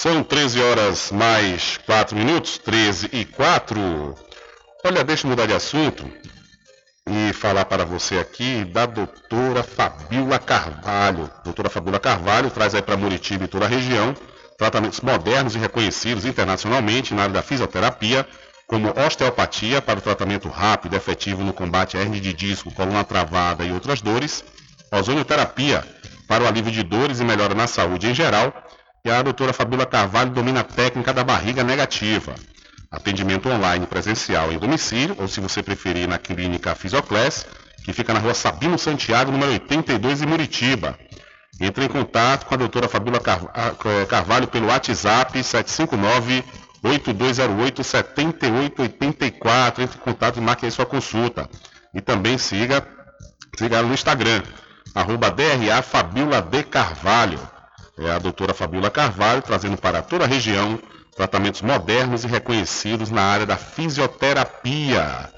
São 0.00 0.22
13 0.22 0.62
horas 0.62 1.12
mais 1.12 1.76
4 1.84 2.16
minutos, 2.16 2.56
13 2.56 3.10
e 3.12 3.26
4. 3.26 4.14
Olha, 4.82 5.04
deixa 5.04 5.26
eu 5.26 5.30
mudar 5.30 5.44
de 5.44 5.52
assunto 5.52 6.10
e 7.06 7.34
falar 7.34 7.66
para 7.66 7.84
você 7.84 8.16
aqui 8.16 8.64
da 8.64 8.86
doutora 8.86 9.62
Fabiola 9.62 10.38
Carvalho. 10.38 11.30
Doutora 11.44 11.68
Fabiola 11.68 12.00
Carvalho 12.00 12.48
traz 12.50 12.74
aí 12.74 12.80
para 12.80 12.96
Muritiba 12.96 13.44
e 13.44 13.46
toda 13.46 13.66
a 13.66 13.68
região 13.68 14.14
tratamentos 14.56 15.02
modernos 15.02 15.54
e 15.54 15.58
reconhecidos 15.58 16.24
internacionalmente 16.24 17.12
na 17.12 17.24
área 17.24 17.34
da 17.34 17.42
fisioterapia, 17.42 18.26
como 18.66 18.94
osteopatia 19.06 19.82
para 19.82 19.98
o 19.98 20.02
tratamento 20.02 20.48
rápido 20.48 20.94
e 20.94 20.96
efetivo 20.96 21.44
no 21.44 21.52
combate 21.52 21.98
à 21.98 22.00
hernia 22.00 22.22
de 22.22 22.32
disco, 22.32 22.72
coluna 22.72 23.04
travada 23.04 23.64
e 23.64 23.70
outras 23.70 24.00
dores, 24.00 24.42
ozonioterapia 24.90 25.84
para 26.26 26.44
o 26.44 26.46
alívio 26.46 26.72
de 26.72 26.82
dores 26.82 27.20
e 27.20 27.24
melhora 27.24 27.54
na 27.54 27.66
saúde 27.66 28.06
em 28.06 28.14
geral, 28.14 28.50
E 29.04 29.10
a 29.10 29.22
doutora 29.22 29.52
Fabíola 29.52 29.86
Carvalho 29.86 30.30
domina 30.30 30.60
a 30.60 30.64
técnica 30.64 31.12
da 31.12 31.24
barriga 31.24 31.64
negativa. 31.64 32.34
Atendimento 32.90 33.48
online 33.48 33.86
presencial 33.86 34.52
em 34.52 34.58
domicílio, 34.58 35.16
ou 35.18 35.26
se 35.26 35.40
você 35.40 35.62
preferir, 35.62 36.06
na 36.06 36.18
clínica 36.18 36.74
Fisioclass, 36.74 37.46
que 37.84 37.92
fica 37.92 38.12
na 38.12 38.20
rua 38.20 38.34
Sabino 38.34 38.78
Santiago, 38.78 39.32
número 39.32 39.52
82, 39.52 40.22
em 40.22 40.26
Muritiba. 40.26 40.98
Entre 41.60 41.84
em 41.84 41.88
contato 41.88 42.46
com 42.46 42.54
a 42.54 42.58
doutora 42.58 42.88
Fabíola 42.88 43.20
eh, 43.20 44.06
Carvalho 44.06 44.48
pelo 44.48 44.66
WhatsApp 44.66 45.42
759 45.42 46.44
8208 46.82 47.84
7884. 47.84 49.82
Entre 49.82 49.98
em 49.98 50.00
contato 50.00 50.38
e 50.38 50.40
marque 50.40 50.66
aí 50.66 50.72
sua 50.72 50.86
consulta. 50.86 51.48
E 51.94 52.00
também 52.00 52.38
siga, 52.38 52.86
siga 53.58 53.82
no 53.82 53.92
Instagram, 53.92 54.42
arroba 54.94 55.30
DRA 55.30 55.82
Fabiola 55.82 56.40
de 56.42 56.62
Carvalho. 56.62 57.40
É 58.00 58.10
a 58.10 58.18
doutora 58.18 58.54
Fabiola 58.54 58.90
Carvalho 58.90 59.42
trazendo 59.42 59.76
para 59.76 60.00
toda 60.00 60.24
a 60.24 60.26
região 60.26 60.80
tratamentos 61.14 61.60
modernos 61.60 62.24
e 62.24 62.26
reconhecidos 62.26 63.10
na 63.10 63.20
área 63.20 63.44
da 63.44 63.58
fisioterapia. 63.58 65.28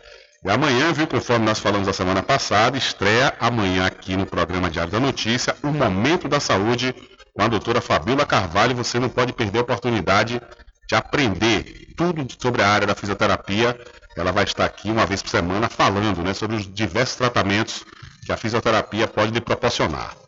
E 0.45 0.51
amanhã, 0.51 0.93
viu, 0.93 1.09
conforme 1.09 1.45
nós 1.45 1.59
falamos 1.59 1.89
a 1.89 1.93
semana 1.93 2.23
passada, 2.23 2.79
estreia 2.79 3.35
amanhã 3.41 3.87
aqui 3.87 4.17
no 4.17 4.27
programa 4.27 4.71
Diário 4.71 4.93
da 4.93 5.01
Notícia, 5.01 5.57
o 5.61 5.69
Momento 5.69 6.29
da 6.29 6.39
Saúde 6.39 6.95
com 7.35 7.43
a 7.43 7.49
doutora 7.49 7.81
Fabiola 7.81 8.25
Carvalho. 8.25 8.77
Você 8.77 9.01
não 9.01 9.09
pode 9.09 9.33
perder 9.33 9.59
a 9.59 9.63
oportunidade 9.63 10.41
de 10.89 10.95
aprender 10.95 11.93
tudo 11.97 12.25
sobre 12.41 12.63
a 12.63 12.69
área 12.69 12.87
da 12.87 12.95
fisioterapia. 12.95 13.77
Ela 14.17 14.31
vai 14.31 14.45
estar 14.45 14.67
aqui 14.67 14.89
uma 14.89 15.05
vez 15.05 15.21
por 15.21 15.31
semana 15.31 15.69
falando 15.69 16.23
né, 16.23 16.33
sobre 16.33 16.55
os 16.55 16.73
diversos 16.73 17.17
tratamentos 17.17 17.85
que 18.25 18.31
a 18.31 18.37
fisioterapia 18.37 19.09
pode 19.09 19.33
lhe 19.33 19.41
proporcionar. 19.41 20.22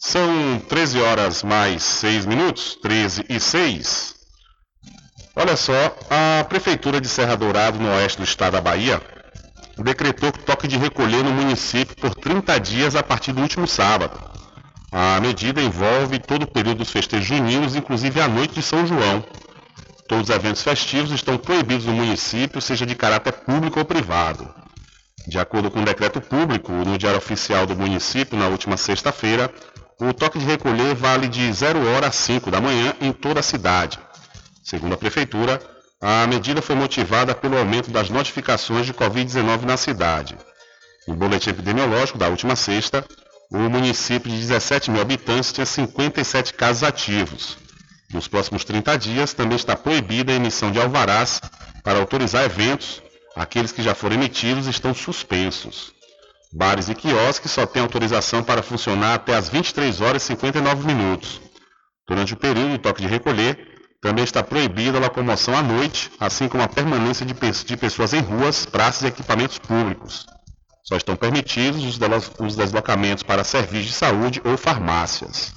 São 0.00 0.60
13 0.68 1.00
horas 1.00 1.42
mais 1.42 1.82
6 1.82 2.24
minutos, 2.24 2.78
13 2.80 3.24
e 3.28 3.40
6. 3.40 4.14
Olha 5.34 5.56
só, 5.56 5.96
a 6.08 6.44
Prefeitura 6.44 7.00
de 7.00 7.08
Serra 7.08 7.36
Dourado, 7.36 7.80
no 7.80 7.88
oeste 7.88 8.18
do 8.18 8.24
estado 8.24 8.52
da 8.52 8.60
Bahia, 8.60 9.02
decretou 9.76 10.30
toque 10.30 10.68
de 10.68 10.76
recolher 10.78 11.24
no 11.24 11.32
município 11.32 11.96
por 11.96 12.14
30 12.14 12.60
dias 12.60 12.94
a 12.94 13.02
partir 13.02 13.32
do 13.32 13.42
último 13.42 13.66
sábado. 13.66 14.16
A 14.92 15.20
medida 15.20 15.60
envolve 15.60 16.20
todo 16.20 16.44
o 16.44 16.50
período 16.50 16.78
dos 16.78 16.92
festejos 16.92 17.26
juninos, 17.26 17.74
inclusive 17.74 18.20
a 18.20 18.28
noite 18.28 18.54
de 18.54 18.62
São 18.62 18.86
João. 18.86 19.24
Todos 20.06 20.30
os 20.30 20.34
eventos 20.34 20.62
festivos 20.62 21.10
estão 21.10 21.36
proibidos 21.36 21.86
no 21.86 21.92
município, 21.92 22.60
seja 22.60 22.86
de 22.86 22.94
caráter 22.94 23.32
público 23.32 23.80
ou 23.80 23.84
privado. 23.84 24.48
De 25.26 25.38
acordo 25.38 25.70
com 25.70 25.82
o 25.82 25.84
decreto 25.84 26.20
público, 26.20 26.72
no 26.72 26.96
Diário 26.96 27.18
Oficial 27.18 27.66
do 27.66 27.76
município, 27.76 28.38
na 28.38 28.46
última 28.46 28.78
sexta-feira, 28.78 29.52
o 30.00 30.12
toque 30.12 30.38
de 30.38 30.44
recolher 30.44 30.94
vale 30.94 31.26
de 31.28 31.52
0 31.52 31.84
hora 31.90 32.06
a 32.06 32.12
5 32.12 32.50
da 32.50 32.60
manhã 32.60 32.94
em 33.00 33.12
toda 33.12 33.40
a 33.40 33.42
cidade. 33.42 33.98
Segundo 34.62 34.94
a 34.94 34.96
Prefeitura, 34.96 35.60
a 36.00 36.26
medida 36.26 36.62
foi 36.62 36.76
motivada 36.76 37.34
pelo 37.34 37.58
aumento 37.58 37.90
das 37.90 38.08
notificações 38.08 38.86
de 38.86 38.94
Covid-19 38.94 39.62
na 39.62 39.76
cidade. 39.76 40.36
No 41.06 41.16
boletim 41.16 41.50
epidemiológico 41.50 42.18
da 42.18 42.28
última 42.28 42.54
sexta, 42.54 43.04
o 43.50 43.58
município 43.58 44.30
de 44.30 44.38
17 44.38 44.90
mil 44.90 45.00
habitantes 45.00 45.52
tinha 45.52 45.66
57 45.66 46.54
casos 46.54 46.84
ativos. 46.84 47.56
Nos 48.12 48.28
próximos 48.28 48.64
30 48.64 48.96
dias 48.98 49.32
também 49.32 49.56
está 49.56 49.74
proibida 49.74 50.32
a 50.32 50.36
emissão 50.36 50.70
de 50.70 50.80
alvarás 50.80 51.40
para 51.82 51.98
autorizar 51.98 52.44
eventos. 52.44 53.02
Aqueles 53.34 53.72
que 53.72 53.82
já 53.82 53.94
foram 53.94 54.16
emitidos 54.16 54.66
estão 54.66 54.94
suspensos. 54.94 55.97
Bares 56.52 56.88
e 56.88 56.94
quiosques 56.94 57.50
só 57.50 57.66
têm 57.66 57.82
autorização 57.82 58.42
para 58.42 58.62
funcionar 58.62 59.14
até 59.14 59.34
às 59.34 59.48
23 59.48 60.00
horas 60.00 60.22
e 60.22 60.26
59 60.26 60.86
minutos. 60.86 61.40
Durante 62.06 62.32
o 62.32 62.36
período 62.36 62.72
do 62.72 62.78
toque 62.78 63.02
de 63.02 63.08
recolher, 63.08 63.78
também 64.00 64.24
está 64.24 64.42
proibida 64.42 64.96
a 64.96 65.00
locomoção 65.00 65.56
à 65.56 65.62
noite, 65.62 66.10
assim 66.18 66.48
como 66.48 66.62
a 66.62 66.68
permanência 66.68 67.26
de, 67.26 67.34
de 67.34 67.76
pessoas 67.76 68.14
em 68.14 68.20
ruas, 68.20 68.64
praças 68.64 69.02
e 69.02 69.06
equipamentos 69.08 69.58
públicos. 69.58 70.24
Só 70.84 70.96
estão 70.96 71.16
permitidos 71.16 71.84
os, 71.84 72.30
os 72.38 72.56
deslocamentos 72.56 73.22
para 73.22 73.44
serviços 73.44 73.88
de 73.88 73.92
saúde 73.92 74.40
ou 74.42 74.56
farmácias. 74.56 75.52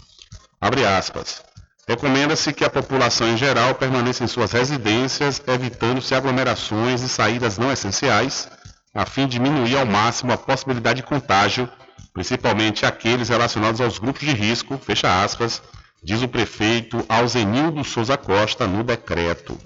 Abre 0.60 0.86
aspas. 0.86 1.42
Recomenda-se 1.88 2.52
que 2.52 2.66
a 2.66 2.70
população 2.70 3.30
em 3.30 3.38
geral 3.38 3.76
permaneça 3.76 4.24
em 4.24 4.28
suas 4.28 4.52
residências, 4.52 5.42
evitando-se 5.48 6.14
aglomerações 6.14 7.02
e 7.02 7.10
saídas 7.10 7.58
não 7.58 7.72
essenciais, 7.72 8.50
a 8.94 9.06
fim 9.06 9.28
de 9.28 9.34
diminuir 9.34 9.78
ao 9.78 9.86
máximo 9.86 10.34
a 10.34 10.38
possibilidade 10.38 11.02
de 11.02 11.08
contágio, 11.08 11.70
principalmente 12.14 12.86
aqueles 12.86 13.30
relacionados 13.30 13.80
aos 13.80 13.98
grupos 13.98 14.22
de 14.22 14.34
risco, 14.34 14.78
fecha 14.78 15.24
aspas, 15.24 15.62
diz 16.04 16.22
o 16.22 16.28
prefeito 16.28 17.04
Alzenildo 17.08 17.84
Souza 17.84 18.18
Costa 18.18 18.68
no 18.68 18.84
decreto. 18.84 19.58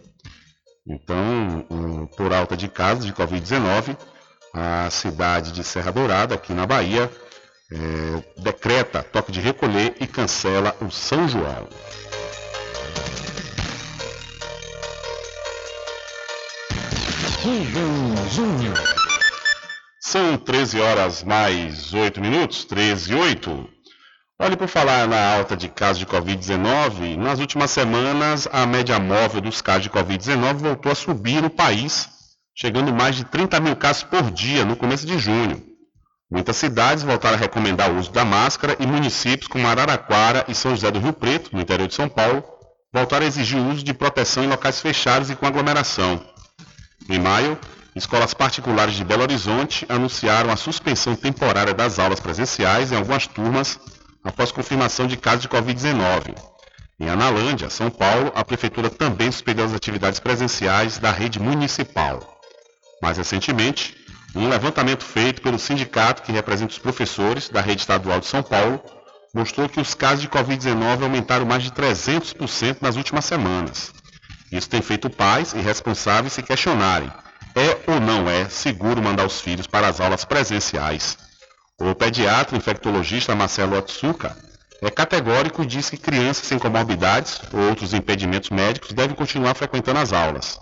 Então, 0.87 1.65
por 2.15 2.31
alta 2.31 2.55
de 2.55 2.67
casos 2.67 3.05
de 3.05 3.13
Covid-19, 3.13 3.97
a 4.53 4.89
cidade 4.91 5.51
de 5.51 5.63
Serra 5.63 5.91
Dourada, 5.91 6.35
aqui 6.35 6.53
na 6.53 6.67
Bahia, 6.67 7.11
é, 7.71 8.41
decreta 8.41 9.01
toque 9.01 9.31
de 9.31 9.41
recolher 9.41 9.95
e 9.99 10.05
cancela 10.05 10.75
o 10.79 10.91
São 10.91 11.27
João. 11.27 11.67
Júnior. 18.31 19.04
São 20.07 20.37
13 20.37 20.79
horas 20.79 21.23
mais 21.23 21.91
8 21.91 22.21
minutos, 22.21 22.63
13 22.63 23.11
e 23.11 23.15
8. 23.15 23.69
Olhe, 24.39 24.55
por 24.55 24.67
falar 24.67 25.07
na 25.07 25.33
alta 25.33 25.57
de 25.57 25.67
casos 25.67 25.97
de 25.97 26.05
Covid-19, 26.05 27.17
nas 27.17 27.39
últimas 27.39 27.71
semanas 27.71 28.47
a 28.51 28.67
média 28.67 28.99
móvel 28.99 29.41
dos 29.41 29.63
casos 29.63 29.81
de 29.81 29.89
Covid-19 29.89 30.57
voltou 30.57 30.91
a 30.91 30.95
subir 30.95 31.41
no 31.41 31.49
país, 31.49 32.07
chegando 32.53 32.93
mais 32.93 33.15
de 33.15 33.23
30 33.23 33.59
mil 33.59 33.75
casos 33.75 34.03
por 34.03 34.29
dia 34.29 34.63
no 34.63 34.75
começo 34.75 35.07
de 35.07 35.17
junho. 35.17 35.65
Muitas 36.29 36.57
cidades 36.57 37.03
voltaram 37.03 37.37
a 37.37 37.39
recomendar 37.39 37.91
o 37.91 37.97
uso 37.97 38.11
da 38.11 38.23
máscara 38.23 38.77
e 38.79 38.85
municípios 38.85 39.47
como 39.47 39.67
Araraquara 39.67 40.45
e 40.47 40.53
São 40.53 40.75
José 40.75 40.91
do 40.91 40.99
Rio 40.99 41.13
Preto, 41.13 41.49
no 41.51 41.61
interior 41.61 41.87
de 41.87 41.95
São 41.95 42.07
Paulo, 42.07 42.43
voltaram 42.93 43.25
a 43.25 43.27
exigir 43.27 43.57
o 43.57 43.71
uso 43.71 43.83
de 43.83 43.91
proteção 43.91 44.43
em 44.43 44.49
locais 44.49 44.79
fechados 44.79 45.31
e 45.31 45.35
com 45.35 45.47
aglomeração. 45.47 46.23
Em 47.09 47.19
maio, 47.19 47.57
escolas 47.95 48.33
particulares 48.33 48.95
de 48.95 49.03
Belo 49.03 49.21
Horizonte 49.21 49.85
anunciaram 49.87 50.51
a 50.51 50.57
suspensão 50.57 51.15
temporária 51.15 51.73
das 51.73 51.97
aulas 51.97 52.19
presenciais 52.19 52.91
em 52.91 52.95
algumas 52.95 53.25
turmas 53.25 53.79
após 54.23 54.51
confirmação 54.51 55.07
de 55.07 55.15
casos 55.15 55.43
de 55.43 55.49
Covid-19. 55.49 56.35
Em 56.99 57.09
Analândia, 57.09 57.69
São 57.69 57.89
Paulo, 57.89 58.31
a 58.35 58.43
Prefeitura 58.43 58.89
também 58.89 59.31
suspendeu 59.31 59.65
as 59.65 59.73
atividades 59.73 60.19
presenciais 60.19 60.97
da 60.97 61.11
rede 61.11 61.39
municipal. 61.39 62.39
Mais 63.01 63.17
recentemente, 63.17 63.95
um 64.35 64.49
levantamento 64.49 65.03
feito 65.03 65.41
pelo 65.41 65.57
sindicato 65.57 66.21
que 66.21 66.31
representa 66.31 66.73
os 66.73 66.79
professores 66.79 67.47
da 67.49 67.61
rede 67.61 67.81
estadual 67.81 68.19
de 68.19 68.25
São 68.25 68.43
Paulo 68.43 68.81
mostrou 69.33 69.67
que 69.67 69.79
os 69.79 69.93
casos 69.93 70.21
de 70.21 70.29
Covid-19 70.29 71.03
aumentaram 71.03 71.45
mais 71.45 71.63
de 71.63 71.71
300% 71.71 72.77
nas 72.81 72.95
últimas 72.95 73.25
semanas. 73.25 73.93
Isso 74.51 74.69
tem 74.69 74.81
feito 74.81 75.09
pais 75.09 75.53
e 75.53 75.59
responsáveis 75.59 76.33
se 76.33 76.41
questionarem: 76.41 77.11
é 77.55 77.91
ou 77.91 77.99
não 77.99 78.29
é 78.29 78.49
seguro 78.49 79.01
mandar 79.01 79.25
os 79.25 79.39
filhos 79.39 79.65
para 79.65 79.87
as 79.87 80.01
aulas 80.01 80.25
presenciais? 80.25 81.17
O 81.79 81.95
pediatra 81.95 82.57
infectologista 82.57 83.35
Marcelo 83.35 83.77
Otsuka 83.77 84.35
é 84.81 84.89
categórico 84.89 85.63
e 85.63 85.65
diz 85.65 85.89
que 85.89 85.97
crianças 85.97 86.45
sem 86.45 86.59
comorbidades 86.59 87.41
ou 87.53 87.69
outros 87.69 87.93
impedimentos 87.93 88.49
médicos 88.49 88.91
devem 88.91 89.15
continuar 89.15 89.55
frequentando 89.55 89.99
as 89.99 90.11
aulas. 90.11 90.59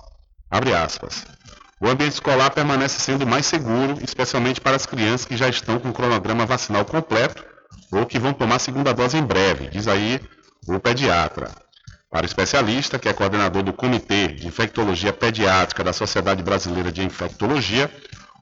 O 1.81 1.87
ambiente 1.87 2.13
escolar 2.13 2.49
permanece 2.51 2.99
sendo 2.99 3.27
mais 3.27 3.45
seguro, 3.45 3.97
especialmente 4.01 4.61
para 4.61 4.75
as 4.75 4.85
crianças 4.85 5.25
que 5.25 5.35
já 5.35 5.49
estão 5.49 5.79
com 5.79 5.89
o 5.89 5.93
cronograma 5.93 6.45
vacinal 6.45 6.85
completo 6.85 7.43
ou 7.91 8.05
que 8.05 8.19
vão 8.19 8.33
tomar 8.33 8.59
segunda 8.59 8.93
dose 8.93 9.17
em 9.17 9.23
breve, 9.23 9.67
diz 9.67 9.87
aí 9.87 10.21
o 10.67 10.79
pediatra. 10.79 11.51
Para 12.13 12.25
o 12.25 12.27
especialista, 12.27 12.99
que 12.99 13.09
é 13.09 13.13
coordenador 13.13 13.63
do 13.63 13.73
Comitê 13.73 14.27
de 14.27 14.45
Infectologia 14.45 15.11
Pediátrica 15.11 15.83
da 15.83 15.91
Sociedade 15.91 16.43
Brasileira 16.43 16.91
de 16.91 17.01
Infectologia, 17.01 17.89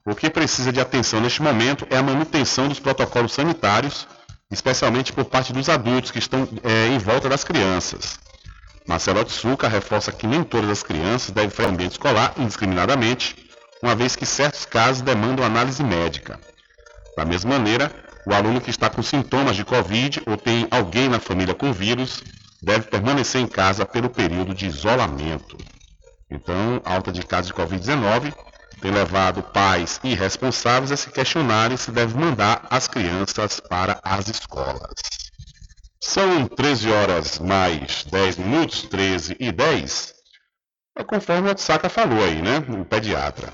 o 0.05 0.13
que 0.13 0.29
precisa 0.29 0.73
de 0.73 0.81
atenção 0.81 1.21
neste 1.21 1.41
momento 1.41 1.87
é 1.89 1.95
a 1.95 2.03
manutenção 2.03 2.67
dos 2.67 2.81
protocolos 2.81 3.31
sanitários, 3.31 4.09
especialmente 4.51 5.13
por 5.13 5.23
parte 5.23 5.53
dos 5.53 5.69
adultos 5.69 6.11
que 6.11 6.19
estão 6.19 6.45
é, 6.65 6.87
em 6.87 6.97
volta 6.97 7.29
das 7.29 7.45
crianças. 7.45 8.19
Marcelo 8.85 9.21
Otsuka 9.21 9.69
reforça 9.69 10.11
que 10.11 10.27
nem 10.27 10.43
todas 10.43 10.69
as 10.69 10.83
crianças 10.83 11.31
devem 11.31 11.49
frequentar 11.49 11.71
o 11.71 11.73
ambiente 11.73 11.93
escolar 11.93 12.33
indiscriminadamente, 12.35 13.37
uma 13.81 13.95
vez 13.95 14.17
que 14.17 14.25
certos 14.25 14.65
casos 14.65 15.01
demandam 15.01 15.45
análise 15.45 15.81
médica. 15.81 16.37
Da 17.15 17.23
mesma 17.23 17.51
maneira, 17.51 17.89
o 18.27 18.33
aluno 18.33 18.59
que 18.59 18.69
está 18.69 18.89
com 18.89 19.01
sintomas 19.01 19.55
de 19.55 19.63
Covid 19.63 20.23
ou 20.27 20.35
tem 20.35 20.67
alguém 20.69 21.07
na 21.07 21.21
família 21.21 21.55
com 21.55 21.71
vírus 21.71 22.21
deve 22.61 22.87
permanecer 22.87 23.41
em 23.41 23.47
casa 23.47 23.85
pelo 23.85 24.09
período 24.09 24.53
de 24.53 24.67
isolamento. 24.67 25.57
Então, 26.29 26.81
alta 26.85 27.11
de 27.11 27.23
casos 27.23 27.47
de 27.47 27.53
Covid-19 27.53 28.33
tem 28.79 28.91
levado 28.91 29.43
pais 29.43 29.99
e 30.03 30.13
responsáveis 30.15 30.91
a 30.91 30.97
se 30.97 31.11
questionarem 31.11 31.77
se 31.77 31.91
deve 31.91 32.17
mandar 32.17 32.65
as 32.69 32.87
crianças 32.87 33.59
para 33.59 33.99
as 34.03 34.27
escolas. 34.27 34.93
São 36.03 36.47
13 36.47 36.91
horas 36.91 37.39
mais 37.39 38.03
10 38.05 38.37
minutos, 38.37 38.83
13 38.83 39.37
e 39.39 39.51
10. 39.51 40.13
É 40.97 41.03
conforme 41.03 41.51
o 41.51 41.57
Saca 41.57 41.89
falou 41.89 42.23
aí, 42.23 42.41
né? 42.41 42.57
O 42.57 42.83
pediatra. 42.83 43.53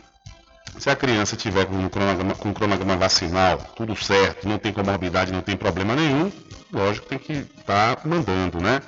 Se 0.80 0.90
a 0.90 0.96
criança 0.96 1.36
tiver 1.36 1.66
com 1.66 1.76
um 1.76 1.90
cronograma, 1.90 2.36
com 2.36 2.50
um 2.50 2.54
cronograma 2.54 2.96
vacinal, 2.98 3.58
tudo 3.76 3.96
certo, 3.96 4.48
não 4.48 4.58
tem 4.58 4.72
comorbidade, 4.72 5.32
não 5.32 5.42
tem 5.42 5.58
problema 5.58 5.96
nenhum, 5.96 6.32
lógico 6.72 7.08
tem 7.08 7.18
que 7.18 7.34
estar 7.34 7.96
tá 7.96 8.02
mandando, 8.08 8.62
né? 8.62 8.82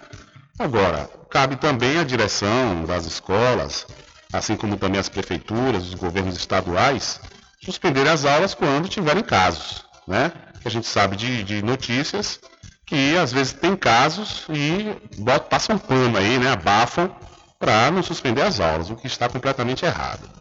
Agora, 0.58 1.10
cabe 1.30 1.56
também 1.56 1.98
à 1.98 2.04
direção 2.04 2.84
das 2.86 3.06
escolas, 3.06 3.88
assim 4.32 4.56
como 4.56 4.78
também 4.78 5.00
as 5.00 5.10
prefeituras, 5.10 5.84
os 5.88 5.94
governos 5.94 6.36
estaduais, 6.36 7.20
suspender 7.64 8.08
as 8.08 8.26
aulas 8.26 8.54
quando 8.54 8.90
tiverem 8.90 9.24
casos, 9.24 9.84
né? 10.08 10.32
A 10.64 10.70
gente 10.70 10.88
sabe 10.88 11.16
de, 11.16 11.44
de 11.44 11.62
notícias 11.62 12.40
que 12.86 13.16
às 13.18 13.32
vezes 13.32 13.54
tem 13.54 13.76
casos 13.76 14.46
e 14.50 14.96
passam 15.50 15.78
pano 15.78 16.18
aí, 16.18 16.38
né? 16.38 16.52
Abafam 16.52 17.10
para 17.58 17.92
não 17.92 18.02
suspender 18.02 18.42
as 18.42 18.60
aulas, 18.60 18.90
o 18.90 18.96
que 18.96 19.08
está 19.08 19.30
completamente 19.30 19.86
errado. 19.86 20.39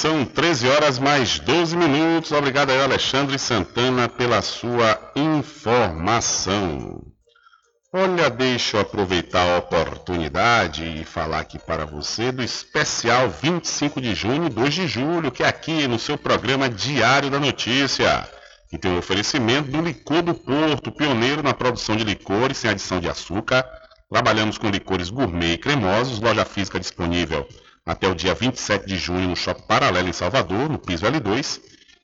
São 0.01 0.25
13 0.25 0.67
horas 0.67 0.97
mais 0.97 1.37
12 1.37 1.77
minutos. 1.77 2.31
Obrigado 2.31 2.71
aí, 2.71 2.81
Alexandre 2.81 3.37
Santana, 3.37 4.09
pela 4.09 4.41
sua 4.41 4.99
informação. 5.15 7.03
Olha, 7.93 8.27
deixa 8.27 8.77
eu 8.77 8.81
aproveitar 8.81 9.47
a 9.47 9.59
oportunidade 9.59 10.83
e 10.83 11.03
falar 11.03 11.41
aqui 11.41 11.59
para 11.59 11.85
você 11.85 12.31
do 12.31 12.41
especial 12.41 13.29
25 13.29 14.01
de 14.01 14.15
junho 14.15 14.47
e 14.47 14.49
2 14.49 14.73
de 14.73 14.87
julho, 14.87 15.31
que 15.31 15.43
é 15.43 15.47
aqui 15.47 15.87
no 15.87 15.99
seu 15.99 16.17
programa 16.17 16.67
Diário 16.67 17.29
da 17.29 17.39
Notícia, 17.39 18.27
que 18.67 18.79
tem 18.79 18.89
o 18.91 18.95
um 18.95 18.97
oferecimento 18.97 19.69
do 19.69 19.81
Licor 19.81 20.23
do 20.23 20.33
Porto, 20.33 20.91
pioneiro 20.91 21.43
na 21.43 21.53
produção 21.53 21.95
de 21.95 22.03
licores 22.03 22.57
sem 22.57 22.71
adição 22.71 22.99
de 22.99 23.07
açúcar. 23.07 23.63
Trabalhamos 24.09 24.57
com 24.57 24.71
licores 24.71 25.11
gourmet 25.11 25.53
e 25.53 25.57
cremosos, 25.59 26.19
loja 26.19 26.45
física 26.45 26.79
disponível 26.79 27.47
até 27.85 28.07
o 28.07 28.15
dia 28.15 28.33
27 28.33 28.85
de 28.85 28.97
junho 28.97 29.29
no 29.29 29.35
Shopping 29.35 29.67
Paralelo 29.67 30.07
em 30.07 30.13
Salvador, 30.13 30.69
no 30.69 30.77
piso 30.77 31.05
L2. 31.05 31.59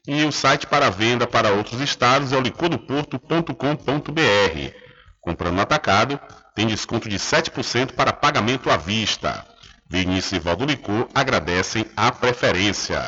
E 0.08 0.24
o 0.24 0.32
site 0.32 0.66
para 0.66 0.90
venda 0.90 1.28
para 1.28 1.52
outros 1.52 1.82
estados 1.82 2.32
é 2.32 2.38
o 2.38 2.42
licordoporto.com.br. 2.42 4.74
Comprando 5.20 5.56
no 5.56 5.62
atacado, 5.62 6.20
tem 6.56 6.68
desconto 6.68 7.10
de 7.10 7.18
7% 7.18 7.94
para 7.94 8.14
pagamento 8.14 8.70
à 8.70 8.78
vista. 8.78 9.46
Vinícius 9.90 10.34
e 10.34 10.40
Valdo 10.40 10.66
Licor 10.66 11.08
agradecem 11.14 11.86
a 11.96 12.12
preferência. 12.12 13.02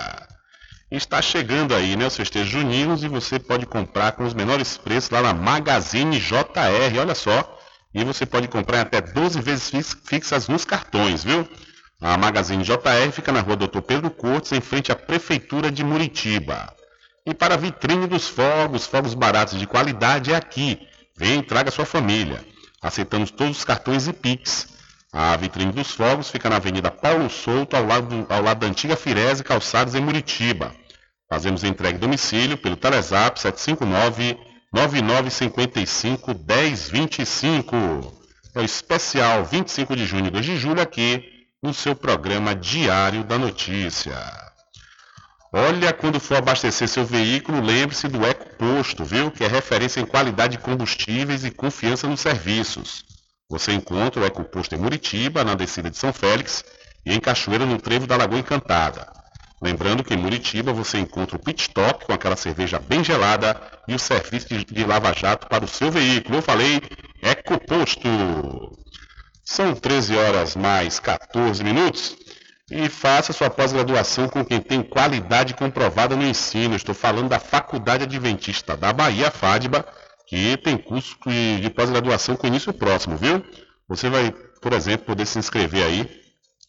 Está 0.92 1.22
chegando 1.22 1.76
aí, 1.76 1.96
né, 1.96 2.08
os 2.08 2.16
festejos 2.16 2.50
juninos 2.50 3.04
e 3.04 3.08
você 3.08 3.40
pode 3.40 3.66
comprar 3.66 4.14
com 4.14 4.24
os 4.24 4.34
menores 4.34 4.78
preços 4.78 5.10
lá 5.10 5.22
na 5.22 5.34
Magazine 5.34 6.20
JR, 6.20 7.00
olha 7.00 7.16
só. 7.16 7.58
E 7.94 8.04
você 8.04 8.26
pode 8.26 8.48
comprar 8.48 8.82
até 8.82 9.02
12 9.02 9.42
vezes 9.42 9.96
fixas 10.06 10.48
nos 10.48 10.66
cartões, 10.66 11.24
viu? 11.24 11.48
A 12.02 12.16
Magazine 12.16 12.64
JR 12.64 13.12
fica 13.12 13.30
na 13.30 13.42
rua 13.42 13.58
Doutor 13.58 13.82
Pedro 13.82 14.10
Cortes, 14.10 14.54
em 14.54 14.62
frente 14.62 14.90
à 14.90 14.96
Prefeitura 14.96 15.70
de 15.70 15.84
Muritiba. 15.84 16.74
E 17.26 17.34
para 17.34 17.56
a 17.56 17.58
vitrine 17.58 18.08
dos 18.08 18.26
fogos, 18.26 18.86
fogos 18.86 19.14
baratos 19.14 19.60
de 19.60 19.68
qualidade 19.68 20.32
é 20.32 20.36
aqui. 20.36 20.80
Vem 21.18 21.40
e 21.40 21.44
traga 21.44 21.70
sua 21.70 21.86
família. 21.86 22.40
Aceitamos 22.82 23.32
todos 23.32 23.58
os 23.58 23.66
cartões 23.66 24.08
e 24.08 24.14
Pix. 24.14 24.70
A 25.12 25.36
vitrine 25.36 25.74
dos 25.74 25.92
fogos 25.92 26.30
fica 26.30 26.50
na 26.50 26.56
Avenida 26.56 26.90
Paulo 26.90 27.30
Souto, 27.30 27.76
ao 27.76 27.86
lado, 27.86 28.26
ao 28.30 28.42
lado 28.42 28.62
da 28.62 28.68
antiga 28.68 28.96
Firese 28.96 29.44
Calçados, 29.44 29.94
em 29.94 30.00
Muritiba. 30.02 30.74
Fazemos 31.30 31.66
entrega 31.66 31.98
em 31.98 32.00
domicílio 32.00 32.58
pelo 32.58 32.78
Telezap 32.78 33.38
759 33.38 34.38
9955 34.74 36.34
1025. 36.34 37.76
É 38.56 38.60
o 38.62 38.64
especial 38.64 39.44
25 39.44 39.98
de 39.98 40.06
junho 40.06 40.28
e 40.28 40.32
2 40.32 40.46
de 40.46 40.56
julho 40.56 40.82
aqui 40.82 41.39
no 41.62 41.74
seu 41.74 41.94
programa 41.94 42.56
Diário 42.56 43.24
da 43.24 43.38
Notícia. 43.38 44.18
Olha, 45.52 45.92
quando 45.92 46.20
for 46.20 46.38
abastecer 46.38 46.88
seu 46.88 47.06
veículo, 47.06 47.62
lembre-se 47.62 48.08
do 48.08 48.26
EcoPosto, 48.26 49.04
viu? 49.04 49.30
Que 49.30 49.44
é 49.44 49.48
referência 49.48 50.00
em 50.00 50.06
qualidade 50.06 50.58
de 50.58 50.64
combustíveis 50.64 51.44
e 51.44 51.52
confiança 51.52 52.08
nos 52.08 52.22
serviços. 52.22 53.04
Você 53.50 53.74
encontra 53.74 54.22
o 54.22 54.26
EcoPosto 54.26 54.76
em 54.76 54.78
Muritiba, 54.78 55.44
na 55.44 55.56
descida 55.56 55.90
de 55.90 55.98
São 55.98 56.14
Félix, 56.14 56.64
e 57.06 57.14
em 57.14 57.20
Cachoeira, 57.20 57.66
no 57.66 57.80
trevo 57.80 58.08
da 58.08 58.16
Lagoa 58.16 58.40
Encantada. 58.40 59.12
Lembrando 59.62 60.04
que 60.04 60.14
em 60.14 60.18
Muritiba 60.18 60.72
você 60.72 61.00
encontra 61.00 61.36
o 61.36 61.40
pit 61.40 61.64
stop 61.64 62.06
com 62.06 62.14
aquela 62.14 62.38
cerveja 62.38 62.80
bem 62.80 63.04
gelada 63.04 63.60
e 63.88 63.94
o 63.94 64.00
serviço 64.00 64.48
de 64.48 64.86
lava-jato 64.86 65.48
para 65.48 65.66
o 65.66 65.68
seu 65.68 65.92
veículo. 65.92 66.38
Eu 66.38 66.42
falei 66.42 66.80
EcoPosto. 67.22 68.79
São 69.52 69.74
13 69.74 70.16
horas 70.16 70.56
mais 70.56 71.00
14 71.00 71.64
minutos 71.64 72.16
e 72.70 72.88
faça 72.88 73.34
sua 73.34 73.50
pós-graduação 73.50 74.30
com 74.30 74.46
quem 74.46 74.62
tem 74.62 74.84
qualidade 74.84 75.56
comprovada 75.56 76.16
no 76.16 76.24
ensino. 76.24 76.76
Estou 76.76 76.94
falando 76.94 77.30
da 77.30 77.40
Faculdade 77.40 78.04
Adventista 78.04 78.78
da 78.78 78.94
Bahia, 78.94 79.32
FADBA, 79.32 79.84
que 80.28 80.56
tem 80.58 80.78
curso 80.78 81.18
de 81.26 81.68
pós-graduação 81.72 82.36
com 82.36 82.46
início 82.46 82.72
próximo, 82.72 83.18
viu? 83.18 83.44
Você 83.88 84.08
vai, 84.08 84.32
por 84.62 84.72
exemplo, 84.72 85.08
poder 85.08 85.26
se 85.26 85.40
inscrever 85.40 85.84
aí 85.84 86.08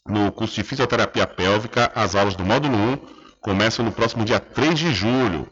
no 0.06 0.32
curso 0.32 0.54
de 0.54 0.62
fisioterapia 0.62 1.26
pélvica. 1.26 1.92
As 1.94 2.14
aulas 2.14 2.34
do 2.34 2.46
módulo 2.46 2.74
1 2.74 2.96
começam 3.42 3.84
no 3.84 3.92
próximo 3.92 4.24
dia 4.24 4.40
3 4.40 4.78
de 4.78 4.94
julho. 4.94 5.46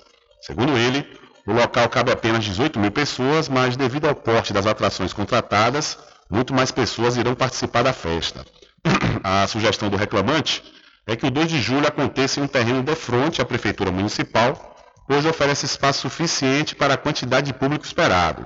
Segundo 0.40 0.76
ele, 0.76 1.06
O 1.46 1.52
local 1.52 1.88
cabe 1.88 2.10
apenas 2.10 2.44
18 2.44 2.78
mil 2.80 2.90
pessoas, 2.90 3.48
mas 3.48 3.76
devido 3.76 4.06
ao 4.08 4.14
porte 4.16 4.52
das 4.52 4.66
atrações 4.66 5.12
contratadas, 5.12 5.96
muito 6.28 6.52
mais 6.52 6.72
pessoas 6.72 7.16
irão 7.16 7.36
participar 7.36 7.84
da 7.84 7.92
festa. 7.92 8.44
A 9.22 9.46
sugestão 9.46 9.88
do 9.88 9.96
reclamante 9.96 10.62
é 11.06 11.14
que 11.14 11.24
o 11.24 11.30
2 11.30 11.48
de 11.48 11.62
julho 11.62 11.86
aconteça 11.86 12.40
em 12.40 12.42
um 12.42 12.48
terreno 12.48 12.82
de 12.82 12.94
frente 12.96 13.40
à 13.40 13.44
Prefeitura 13.44 13.92
Municipal, 13.92 14.76
pois 15.06 15.24
oferece 15.24 15.66
espaço 15.66 16.00
suficiente 16.00 16.74
para 16.74 16.94
a 16.94 16.98
quantidade 16.98 17.46
de 17.46 17.54
público 17.56 17.84
esperado. 17.84 18.44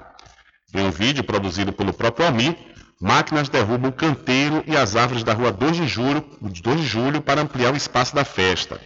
Em 0.75 0.85
um 0.85 0.91
vídeo 0.91 1.25
produzido 1.25 1.73
pelo 1.73 1.95
próprio 1.95 2.27
Almir, 2.27 2.55
máquinas 3.01 3.49
derrubam 3.49 3.89
o 3.89 3.95
canteiro 3.95 4.63
e 4.67 4.77
as 4.77 4.95
árvores 4.95 5.25
da 5.25 5.33
rua 5.33 5.51
2 5.51 5.77
de 5.79 5.89
julho, 5.89 6.23
2 6.39 6.81
de 6.81 6.87
julho 6.87 7.23
para 7.23 7.41
ampliar 7.41 7.73
o 7.73 7.77
espaço 7.79 8.15
da 8.15 8.27
festa. 8.27 8.79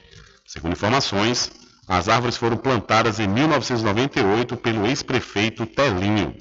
Segundo 0.47 0.73
informações, 0.73 1.51
as 1.87 2.09
árvores 2.09 2.37
foram 2.37 2.57
plantadas 2.57 3.21
em 3.21 3.29
1998 3.29 4.57
pelo 4.57 4.87
ex-prefeito 4.87 5.67
Telinho. 5.67 6.35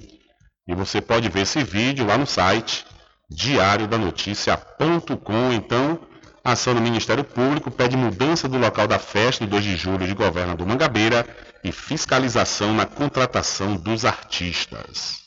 E 0.68 0.74
você 0.74 1.00
pode 1.02 1.30
ver 1.30 1.42
esse 1.42 1.62
vídeo 1.64 2.04
lá 2.06 2.18
no 2.18 2.26
site 2.26 2.86
diariodanoticia.com. 3.30 5.52
Então, 5.52 6.00
a 6.44 6.54
ação 6.54 6.74
do 6.74 6.82
Ministério 6.82 7.26
Público 7.26 7.70
pede 7.70 7.98
mudança 7.98 8.48
do 8.48 8.58
local 8.58 8.88
da 8.88 8.98
festa 9.00 9.46
do 9.46 9.52
2 9.52 9.64
de 9.64 9.76
julho 9.76 10.08
de 10.08 10.14
governo 10.14 10.56
do 10.56 10.66
Mangabeira 10.66 11.28
e 11.64 11.74
fiscalização 11.74 12.74
na 12.74 12.86
contratação 12.86 13.76
dos 13.76 14.06
artistas. 14.06 15.24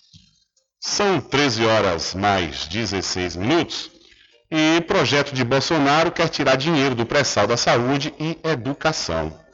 São 0.80 1.20
13 1.20 1.66
horas 1.66 2.14
mais 2.14 2.66
16 2.68 3.36
minutos 3.36 3.90
e 4.50 4.80
projeto 4.82 5.34
de 5.34 5.44
Bolsonaro 5.44 6.12
quer 6.12 6.28
tirar 6.28 6.56
dinheiro 6.56 6.94
do 6.94 7.04
pré-sal 7.04 7.46
da 7.46 7.56
saúde 7.56 8.14
e 8.18 8.38
educação 8.44 9.45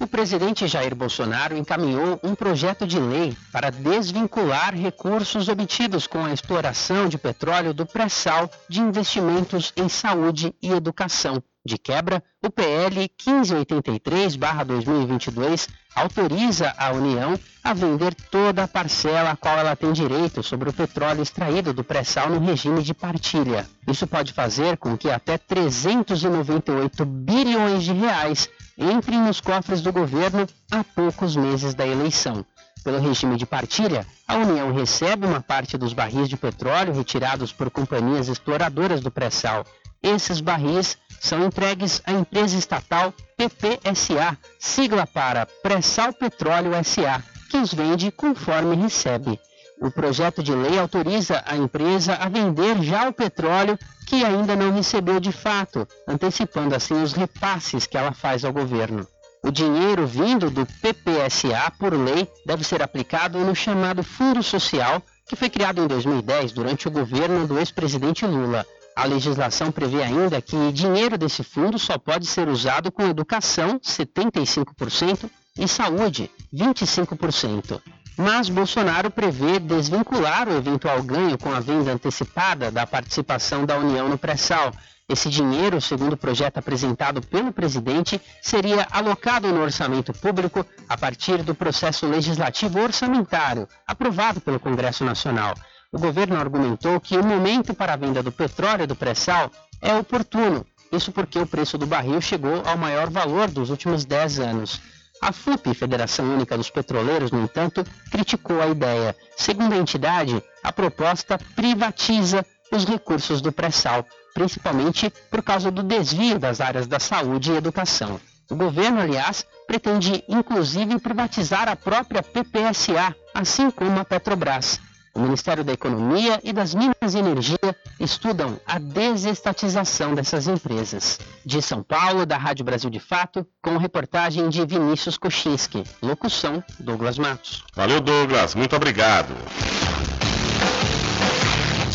o 0.00 0.06
presidente 0.06 0.66
Jair 0.66 0.94
Bolsonaro 0.94 1.54
encaminhou 1.54 2.18
um 2.24 2.34
projeto 2.34 2.86
de 2.86 2.98
lei 2.98 3.36
para 3.52 3.70
desvincular 3.70 4.74
recursos 4.74 5.46
obtidos 5.48 6.06
com 6.06 6.24
a 6.24 6.32
exploração 6.32 7.06
de 7.06 7.18
petróleo 7.18 7.74
do 7.74 7.84
pré-sal 7.84 8.50
de 8.66 8.80
investimentos 8.80 9.74
em 9.76 9.90
saúde 9.90 10.54
e 10.62 10.72
educação. 10.72 11.42
De 11.62 11.76
quebra, 11.76 12.24
o 12.42 12.48
PL 12.48 13.06
1583-2022 13.20 15.68
autoriza 15.94 16.72
a 16.78 16.90
União 16.90 17.38
a 17.62 17.74
vender 17.74 18.14
toda 18.14 18.64
a 18.64 18.68
parcela 18.68 19.32
a 19.32 19.36
qual 19.36 19.58
ela 19.58 19.76
tem 19.76 19.92
direito 19.92 20.42
sobre 20.42 20.70
o 20.70 20.72
petróleo 20.72 21.20
extraído 21.20 21.74
do 21.74 21.84
pré-sal 21.84 22.30
no 22.30 22.38
regime 22.38 22.82
de 22.82 22.94
partilha. 22.94 23.68
Isso 23.86 24.06
pode 24.06 24.32
fazer 24.32 24.78
com 24.78 24.96
que 24.96 25.10
até 25.10 25.36
398 25.36 27.04
bilhões 27.04 27.84
de 27.84 27.92
reais 27.92 28.48
entrem 28.80 29.20
nos 29.20 29.40
cofres 29.40 29.82
do 29.82 29.92
governo 29.92 30.46
a 30.70 30.82
poucos 30.82 31.36
meses 31.36 31.74
da 31.74 31.86
eleição. 31.86 32.44
Pelo 32.82 32.98
regime 32.98 33.36
de 33.36 33.44
partilha, 33.44 34.06
a 34.26 34.36
União 34.36 34.72
recebe 34.72 35.26
uma 35.26 35.40
parte 35.40 35.76
dos 35.76 35.92
barris 35.92 36.28
de 36.28 36.36
petróleo 36.36 36.94
retirados 36.94 37.52
por 37.52 37.70
companhias 37.70 38.28
exploradoras 38.28 39.02
do 39.02 39.10
pré-sal. 39.10 39.66
Esses 40.02 40.40
barris 40.40 40.96
são 41.20 41.44
entregues 41.44 42.00
à 42.06 42.12
empresa 42.12 42.56
estatal 42.56 43.12
PPSA, 43.36 44.38
sigla 44.58 45.06
para 45.06 45.44
Pré-Sal 45.44 46.14
Petróleo 46.14 46.72
SA, 46.82 47.22
que 47.50 47.58
os 47.58 47.74
vende 47.74 48.10
conforme 48.10 48.74
recebe. 48.76 49.38
O 49.80 49.90
projeto 49.90 50.42
de 50.42 50.54
lei 50.54 50.78
autoriza 50.78 51.42
a 51.46 51.56
empresa 51.56 52.14
a 52.14 52.28
vender 52.28 52.82
já 52.82 53.08
o 53.08 53.14
petróleo 53.14 53.78
que 54.06 54.22
ainda 54.22 54.54
não 54.54 54.72
recebeu 54.72 55.18
de 55.18 55.32
fato, 55.32 55.88
antecipando 56.06 56.74
assim 56.74 57.02
os 57.02 57.14
repasses 57.14 57.86
que 57.86 57.96
ela 57.96 58.12
faz 58.12 58.44
ao 58.44 58.52
governo. 58.52 59.06
O 59.42 59.50
dinheiro 59.50 60.06
vindo 60.06 60.50
do 60.50 60.66
PPSA, 60.66 61.72
por 61.78 61.94
lei, 61.94 62.28
deve 62.44 62.62
ser 62.62 62.82
aplicado 62.82 63.38
no 63.38 63.54
chamado 63.54 64.02
Fundo 64.02 64.42
Social, 64.42 65.02
que 65.26 65.34
foi 65.34 65.48
criado 65.48 65.82
em 65.82 65.86
2010 65.86 66.52
durante 66.52 66.86
o 66.86 66.90
governo 66.90 67.46
do 67.46 67.58
ex-presidente 67.58 68.26
Lula. 68.26 68.66
A 68.94 69.06
legislação 69.06 69.72
prevê 69.72 70.02
ainda 70.02 70.42
que 70.42 70.72
dinheiro 70.72 71.16
desse 71.16 71.42
fundo 71.42 71.78
só 71.78 71.96
pode 71.96 72.26
ser 72.26 72.48
usado 72.48 72.92
com 72.92 73.08
educação, 73.08 73.80
75%, 73.80 75.30
e 75.58 75.66
saúde, 75.66 76.30
25% 76.52 77.80
mas 78.16 78.48
Bolsonaro 78.48 79.10
prevê 79.10 79.58
desvincular 79.58 80.48
o 80.48 80.56
eventual 80.56 81.02
ganho 81.02 81.38
com 81.38 81.52
a 81.52 81.60
venda 81.60 81.92
antecipada 81.92 82.70
da 82.70 82.86
participação 82.86 83.64
da 83.64 83.78
União 83.78 84.08
no 84.08 84.18
pré-sal. 84.18 84.72
Esse 85.08 85.28
dinheiro, 85.28 85.80
segundo 85.80 86.12
o 86.12 86.16
projeto 86.16 86.58
apresentado 86.58 87.20
pelo 87.20 87.52
presidente, 87.52 88.20
seria 88.40 88.86
alocado 88.90 89.48
no 89.48 89.60
orçamento 89.60 90.12
público 90.12 90.64
a 90.88 90.96
partir 90.96 91.42
do 91.42 91.54
processo 91.54 92.06
legislativo 92.06 92.80
orçamentário, 92.80 93.68
aprovado 93.86 94.40
pelo 94.40 94.60
Congresso 94.60 95.04
Nacional. 95.04 95.54
O 95.90 95.98
governo 95.98 96.38
argumentou 96.38 97.00
que 97.00 97.16
o 97.16 97.24
momento 97.24 97.74
para 97.74 97.94
a 97.94 97.96
venda 97.96 98.22
do 98.22 98.30
petróleo 98.30 98.86
do 98.86 98.94
pré-sal 98.94 99.50
é 99.82 99.92
oportuno, 99.94 100.64
isso 100.92 101.12
porque 101.12 101.38
o 101.38 101.46
preço 101.46 101.78
do 101.78 101.86
barril 101.86 102.20
chegou 102.20 102.62
ao 102.66 102.76
maior 102.76 103.10
valor 103.10 103.48
dos 103.48 103.70
últimos 103.70 104.04
10 104.04 104.40
anos. 104.40 104.80
A 105.22 105.32
FUP, 105.32 105.74
Federação 105.74 106.32
Única 106.32 106.56
dos 106.56 106.70
Petroleiros, 106.70 107.30
no 107.30 107.42
entanto, 107.42 107.84
criticou 108.10 108.60
a 108.60 108.68
ideia. 108.68 109.14
Segundo 109.36 109.74
a 109.74 109.76
entidade, 109.76 110.42
a 110.62 110.72
proposta 110.72 111.38
privatiza 111.54 112.44
os 112.72 112.84
recursos 112.84 113.40
do 113.40 113.52
pré-sal, 113.52 114.06
principalmente 114.32 115.12
por 115.30 115.42
causa 115.42 115.70
do 115.70 115.82
desvio 115.82 116.38
das 116.38 116.60
áreas 116.60 116.86
da 116.86 116.98
saúde 116.98 117.52
e 117.52 117.56
educação. 117.56 118.18
O 118.50 118.56
governo, 118.56 119.00
aliás, 119.00 119.46
pretende 119.66 120.24
inclusive 120.28 120.98
privatizar 120.98 121.68
a 121.68 121.76
própria 121.76 122.22
PPSA, 122.22 123.14
assim 123.34 123.70
como 123.70 124.00
a 124.00 124.04
Petrobras. 124.04 124.80
O 125.14 125.20
Ministério 125.20 125.64
da 125.64 125.72
Economia 125.72 126.40
e 126.44 126.52
das 126.52 126.74
Minas 126.74 127.14
e 127.14 127.18
Energia 127.18 127.76
estudam 127.98 128.60
a 128.66 128.78
desestatização 128.78 130.14
dessas 130.14 130.46
empresas. 130.46 131.18
De 131.44 131.60
São 131.60 131.82
Paulo, 131.82 132.24
da 132.24 132.36
Rádio 132.36 132.64
Brasil 132.64 132.88
de 132.88 133.00
Fato, 133.00 133.46
com 133.60 133.76
reportagem 133.76 134.48
de 134.48 134.64
Vinícius 134.64 135.18
Kochinski. 135.18 135.82
Locução, 136.00 136.62
Douglas 136.78 137.18
Matos. 137.18 137.64
Valeu, 137.74 138.00
Douglas. 138.00 138.54
Muito 138.54 138.76
obrigado. 138.76 139.34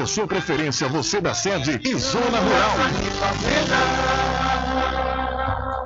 a 0.00 0.06
sua 0.06 0.26
preferência, 0.26 0.88
você 0.88 1.20
da 1.20 1.34
sede 1.34 1.78
e 1.84 1.94
Zona 1.96 2.38
Rural. 2.38 2.76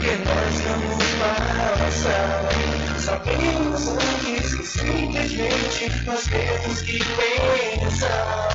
que 0.00 0.16
nós 0.24 0.54
estamos 0.54 1.04
para 1.18 1.68
passar. 1.76 2.48
Sabemos 2.98 3.88
antes 3.88 4.54
que 4.54 4.64
simplesmente 4.66 6.06
nós 6.06 6.24
temos 6.24 6.82
que 6.82 6.98
pensar 6.98 8.48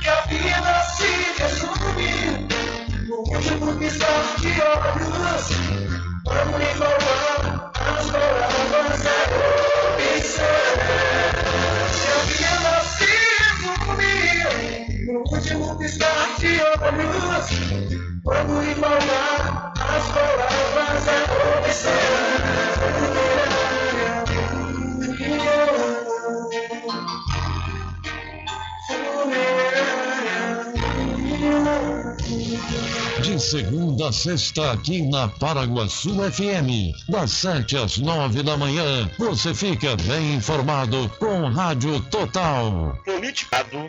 que 0.00 0.08
a 0.08 0.20
vida 0.22 0.82
se 0.96 1.10
resume 1.40 2.48
no 3.08 3.16
último 3.16 3.72
piscar 3.76 4.36
de 4.40 4.52
olhos. 4.60 5.46
Vamos 6.26 6.60
enrolar 6.60 7.72
as 7.74 8.10
palavras 8.10 9.02
da 9.02 9.16
opção. 10.04 10.54
Que 11.96 12.08
a 12.10 12.20
vida 12.28 12.74
se 12.96 13.10
resume 13.40 14.14
no 15.06 15.20
último 15.20 15.78
piscar 15.78 16.28
de 16.38 16.50
olhos. 16.60 18.09
Vamos 18.22 18.68
igualar 18.68 19.72
as 19.76 20.04
palavras 20.12 21.04
da 21.06 21.24
opção. 21.58 21.92
De 33.22 33.40
segunda 33.40 34.08
a 34.08 34.12
sexta 34.12 34.72
aqui 34.72 35.02
na 35.02 35.28
Paraguaçu 35.28 36.10
FM, 36.30 36.94
das 37.08 37.30
7 37.30 37.76
às 37.78 37.96
9 37.96 38.42
da 38.42 38.56
manhã, 38.56 39.10
você 39.18 39.54
fica 39.54 39.96
bem 39.96 40.34
informado 40.34 41.10
com 41.18 41.48
Rádio 41.48 42.00
Total. 42.10 42.94
Politicado 43.04 43.88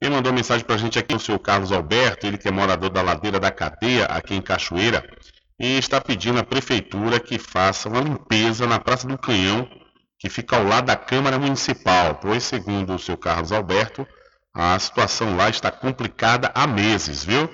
Quem 0.00 0.10
mandou 0.10 0.32
mensagem 0.32 0.64
pra 0.64 0.78
gente 0.78 0.98
aqui 0.98 1.12
é 1.12 1.16
o 1.16 1.20
seu 1.20 1.38
Carlos 1.38 1.70
Alberto, 1.70 2.26
ele 2.26 2.38
que 2.38 2.48
é 2.48 2.50
morador 2.50 2.88
da 2.88 3.02
Ladeira 3.02 3.38
da 3.38 3.50
Cadeia, 3.50 4.06
aqui 4.06 4.34
em 4.34 4.40
Cachoeira, 4.40 5.06
e 5.60 5.76
está 5.76 6.00
pedindo 6.00 6.38
à 6.38 6.42
prefeitura 6.42 7.20
que 7.20 7.38
faça 7.38 7.90
uma 7.90 8.00
limpeza 8.00 8.66
na 8.66 8.80
Praça 8.80 9.06
do 9.06 9.18
Canhão, 9.18 9.68
que 10.24 10.30
fica 10.30 10.56
ao 10.56 10.64
lado 10.64 10.86
da 10.86 10.96
Câmara 10.96 11.38
Municipal, 11.38 12.14
pois, 12.14 12.44
segundo 12.44 12.94
o 12.94 12.98
seu 12.98 13.14
Carlos 13.14 13.52
Alberto, 13.52 14.08
a 14.54 14.78
situação 14.78 15.36
lá 15.36 15.50
está 15.50 15.70
complicada 15.70 16.50
há 16.54 16.66
meses, 16.66 17.22
viu? 17.22 17.46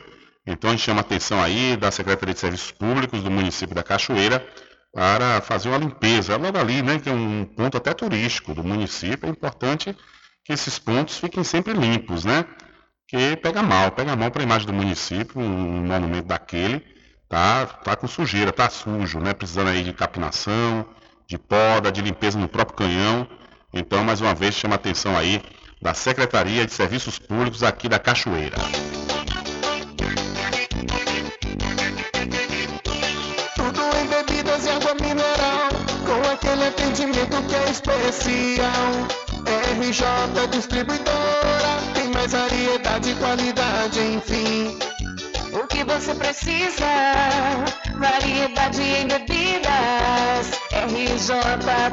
Então 0.47 0.71
a 0.71 0.73
gente 0.75 0.85
chama 0.85 1.01
a 1.01 1.01
atenção 1.01 1.43
aí 1.43 1.77
da 1.77 1.91
Secretaria 1.91 2.33
de 2.33 2.39
Serviços 2.39 2.71
Públicos 2.71 3.25
do 3.25 3.31
município 3.31 3.75
da 3.75 3.83
Cachoeira 3.83 4.47
para 4.93 5.41
fazer 5.41 5.69
uma 5.69 5.79
limpeza 5.79 6.37
logo 6.37 6.57
ali, 6.57 6.81
né, 6.81 7.01
que 7.01 7.09
é 7.09 7.13
um 7.13 7.45
ponto 7.45 7.77
até 7.77 7.93
turístico 7.93 8.55
do 8.55 8.63
município. 8.63 9.27
É 9.27 9.31
importante 9.31 9.97
que 10.45 10.53
esses 10.53 10.79
pontos 10.79 11.19
fiquem 11.19 11.43
sempre 11.43 11.73
limpos, 11.73 12.25
né? 12.25 12.45
Que 13.09 13.35
pega 13.37 13.65
mal, 13.65 13.91
pega 13.91 14.15
mal 14.15 14.31
para 14.31 14.43
a 14.43 14.45
imagem 14.45 14.69
do 14.69 14.73
município, 14.73 15.41
um 15.41 15.85
monumento 15.89 16.29
daquele, 16.29 16.87
tá, 17.29 17.67
tá 17.67 17.97
com 17.97 18.07
sujeira, 18.07 18.53
tá 18.53 18.71
sujo, 18.71 19.19
né? 19.19 19.35
Precisando 19.35 19.71
aí 19.71 19.83
de 19.83 19.93
capinação, 19.93 20.87
de 21.31 21.39
poda, 21.39 21.93
de 21.93 22.02
limpeza 22.02 22.36
no 22.36 22.48
próprio 22.48 22.77
canhão. 22.77 23.24
Então, 23.73 24.02
mais 24.02 24.20
uma 24.20 24.35
vez, 24.35 24.52
chama 24.52 24.74
a 24.74 24.77
atenção 24.77 25.16
aí 25.16 25.40
da 25.81 25.94
Secretaria 25.94 26.66
de 26.66 26.73
Serviços 26.73 27.20
Públicos 27.20 27.62
aqui 27.62 27.89
da 27.89 28.01
Cachoeira. 28.01 28.57
Tudo 33.55 33.81
em 33.97 34.07
bebidas 34.09 34.66
e 34.66 34.70
água 34.70 34.94
mineral, 34.94 35.69
com 36.05 36.32
aquele 36.32 36.66
atendimento 36.66 37.40
que 37.47 37.55
é 37.55 37.70
especial. 37.70 38.90
RJ 39.78 40.48
Distribuidora, 40.51 41.78
tem 41.94 42.09
mais 42.09 42.32
variedade 42.32 43.11
e 43.11 43.15
qualidade, 43.15 44.01
enfim. 44.01 44.78
Que 45.81 45.85
você 45.86 46.15
precisa? 46.15 46.85
Variedade 47.97 48.82
em 48.82 49.09
bebidas. 49.09 50.51
RJ 50.73 51.32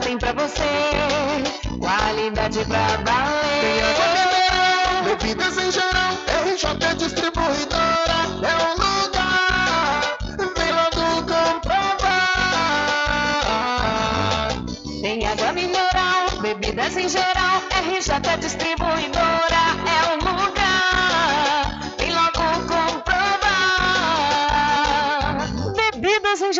tem 0.03 0.17
pra 0.17 0.33
você. 0.33 0.91
Qualidade 1.79 2.65
pra 2.65 2.85
valer. 3.05 3.61
Tem 3.61 3.79
água 3.87 4.07
mineral, 4.11 5.03
bebidas 5.05 5.57
em 5.57 5.71
geral. 5.71 6.11
RJ 6.43 6.95
Distribuidora 6.97 8.27
é 8.43 8.55
o 8.65 8.71
lugar. 8.75 10.01
Vem 10.57 10.71
logo 10.73 11.21
comprovar. 11.21 12.17
Tem 15.01 15.25
água 15.27 15.53
mineral, 15.53 16.41
bebidas 16.41 16.97
em 16.97 17.07
geral. 17.07 17.61
RJ 17.71 18.37
Distribuidora 18.41 19.26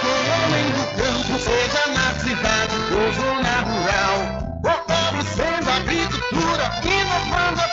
com 0.00 0.06
o 0.06 0.28
homem 0.34 0.66
do 0.72 0.84
campo, 0.96 1.38
seja 1.38 1.86
na 1.92 2.08
cidade 2.18 2.74
ou 2.92 3.12
zona 3.12 3.54
rural. 3.60 4.18
Fortalecendo 4.62 5.70
a 5.70 5.76
agricultura, 5.76 6.64
inovando 6.84 7.60
a 7.60 7.68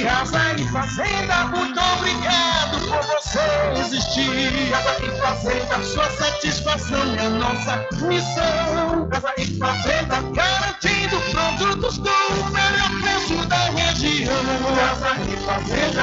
sempre, 0.00 0.08
Asa 0.08 0.54
e 0.56 0.64
Fazenda, 0.68 1.44
muito 1.46 1.78
obrigado 1.80 2.78
por 2.88 3.02
você 3.02 3.40
existir. 3.80 4.74
Asa 4.74 4.96
e 5.04 5.10
Fazenda, 5.20 5.82
sua 5.82 6.10
satisfação 6.10 7.02
é 7.18 7.28
nossa 7.28 7.86
missão. 8.06 9.08
Asa 9.12 9.34
e 9.36 9.58
Fazenda, 9.58 10.22
garantindo 10.32 11.20
produtos 11.32 11.98
com 11.98 12.08
o 12.08 12.50
melhor 12.50 12.90
preço 13.02 13.46
da 13.46 13.70
região. 13.70 14.32
Asa 14.90 15.16
e 15.28 15.36
Fazenda. 15.44 16.02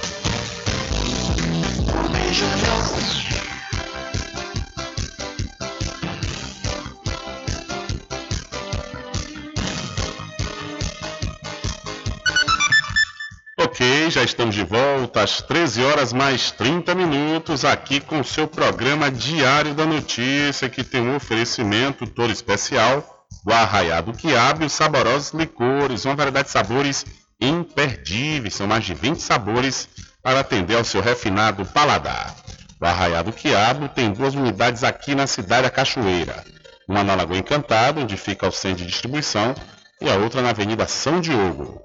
Já 14.11 14.23
estamos 14.23 14.53
de 14.53 14.63
volta 14.63 15.23
às 15.23 15.41
13 15.41 15.83
horas 15.83 16.11
mais 16.11 16.51
30 16.51 16.93
minutos 16.93 17.63
aqui 17.63 18.01
com 18.01 18.19
o 18.19 18.25
seu 18.25 18.45
programa 18.45 19.09
Diário 19.09 19.73
da 19.73 19.85
Notícia, 19.85 20.67
que 20.67 20.83
tem 20.83 21.01
um 21.01 21.15
oferecimento 21.15 22.05
todo 22.05 22.29
especial 22.29 23.25
do 23.45 23.53
Arraiado 23.53 24.11
Quiabo 24.11 24.63
e 24.63 24.65
os 24.65 24.73
saborosos 24.73 25.31
licores, 25.31 26.03
uma 26.03 26.15
variedade 26.15 26.47
de 26.47 26.51
sabores 26.51 27.05
imperdíveis, 27.39 28.53
são 28.53 28.67
mais 28.67 28.83
de 28.83 28.93
20 28.93 29.21
sabores 29.21 29.87
para 30.21 30.41
atender 30.41 30.75
ao 30.75 30.83
seu 30.83 31.01
refinado 31.01 31.65
paladar. 31.67 32.35
O 32.81 32.85
Arraiado 32.85 33.31
Quiabo 33.31 33.87
tem 33.87 34.11
duas 34.11 34.35
unidades 34.35 34.83
aqui 34.83 35.15
na 35.15 35.25
cidade 35.25 35.63
da 35.63 35.69
Cachoeira, 35.69 36.43
uma 36.85 37.01
na 37.01 37.15
Lagoa 37.15 37.37
Encantada, 37.37 38.01
onde 38.01 38.17
fica 38.17 38.45
o 38.45 38.51
centro 38.51 38.83
de 38.83 38.91
distribuição, 38.91 39.55
e 40.01 40.09
a 40.09 40.15
outra 40.15 40.41
na 40.41 40.49
Avenida 40.49 40.85
São 40.85 41.21
Diogo. 41.21 41.81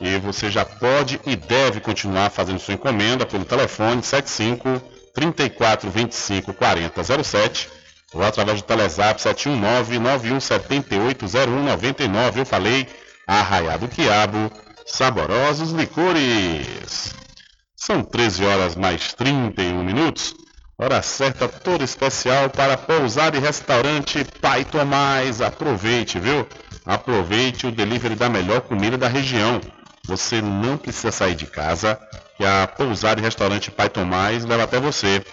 E 0.00 0.18
você 0.18 0.50
já 0.50 0.64
pode 0.64 1.20
e 1.26 1.36
deve 1.36 1.78
continuar 1.78 2.30
fazendo 2.30 2.58
sua 2.58 2.72
encomenda 2.72 3.26
pelo 3.26 3.44
telefone 3.44 4.02
75 4.02 4.80
34 5.14 5.90
25 5.90 6.54
40 6.54 7.22
07 7.22 7.68
ou 8.14 8.24
através 8.24 8.62
do 8.62 8.66
Telezap 8.66 9.20
719 9.20 9.98
9178 9.98 11.26
0199. 11.26 12.40
Eu 12.40 12.46
falei 12.46 12.88
Arraiado 13.26 13.88
Quiabo, 13.88 14.50
saborosos 14.86 15.70
licores. 15.72 17.14
São 17.76 18.02
13 18.02 18.44
horas 18.46 18.76
mais 18.76 19.12
31 19.12 19.84
minutos. 19.84 20.34
Hora 20.78 21.02
certa 21.02 21.46
toda 21.46 21.84
especial 21.84 22.48
para 22.48 22.74
pousar 22.74 23.34
e 23.34 23.38
restaurante 23.38 24.24
Pai 24.40 24.64
Tomás. 24.64 25.42
Aproveite, 25.42 26.18
viu? 26.18 26.46
Aproveite 26.86 27.66
o 27.66 27.70
delivery 27.70 28.14
da 28.14 28.30
melhor 28.30 28.62
comida 28.62 28.96
da 28.96 29.06
região 29.06 29.60
você 30.10 30.42
não 30.42 30.76
precisa 30.76 31.12
sair 31.12 31.36
de 31.36 31.46
casa, 31.46 31.96
que 32.36 32.44
a 32.44 32.66
pousada 32.66 33.20
e 33.20 33.22
restaurante 33.22 33.70
Pai 33.70 33.88
Tomás 33.88 34.44
leva 34.44 34.64
até 34.64 34.80
você. 34.80 35.24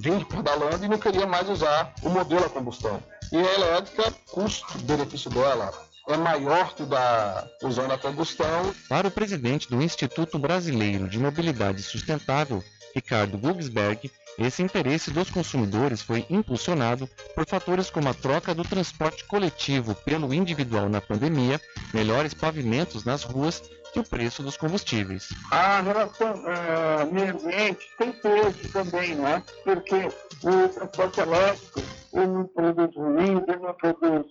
vir 0.00 0.24
pedalando 0.24 0.84
e 0.84 0.88
não 0.88 0.98
queria 0.98 1.26
mais 1.26 1.48
usar 1.48 1.94
o 2.02 2.08
modelo 2.08 2.46
a 2.46 2.50
combustão. 2.50 3.00
E 3.32 3.36
a 3.36 3.54
elétrica, 3.54 4.12
custo-benefício 4.30 5.30
dela 5.30 5.72
é 6.08 6.16
maior 6.16 6.74
que 6.74 6.82
da 6.84 7.46
usando 7.62 7.92
a 7.92 7.98
combustão. 7.98 8.74
Para 8.88 9.06
o 9.06 9.10
presidente 9.10 9.68
do 9.68 9.80
Instituto 9.80 10.38
Brasileiro 10.38 11.08
de 11.08 11.18
Mobilidade 11.18 11.82
Sustentável, 11.82 12.64
Ricardo 12.92 13.38
Gugsberg, 13.38 14.10
esse 14.36 14.62
interesse 14.62 15.12
dos 15.12 15.30
consumidores 15.30 16.02
foi 16.02 16.26
impulsionado 16.28 17.08
por 17.34 17.46
fatores 17.46 17.88
como 17.88 18.08
a 18.08 18.14
troca 18.14 18.52
do 18.52 18.64
transporte 18.64 19.24
coletivo 19.24 19.94
pelo 19.94 20.34
individual 20.34 20.88
na 20.88 21.00
pandemia, 21.00 21.60
melhores 21.94 22.34
pavimentos 22.34 23.04
nas 23.04 23.22
ruas 23.22 23.62
e 23.94 24.00
o 24.00 24.04
preço 24.04 24.42
dos 24.42 24.56
combustíveis. 24.56 25.28
A 25.50 25.80
relação 25.80 26.34
uh, 26.34 27.12
meio 27.12 27.34
ambiente 27.34 27.86
tem 27.98 28.12
peso 28.12 28.72
também, 28.72 29.14
né? 29.14 29.42
Porque 29.64 30.08
o 30.42 30.68
transporte 30.68 31.20
elétrico 31.20 31.80
ele 32.12 32.44
produz 32.54 32.94
ruído, 32.94 33.44
ele 33.48 33.62
não 33.62 33.74
produz 33.74 34.26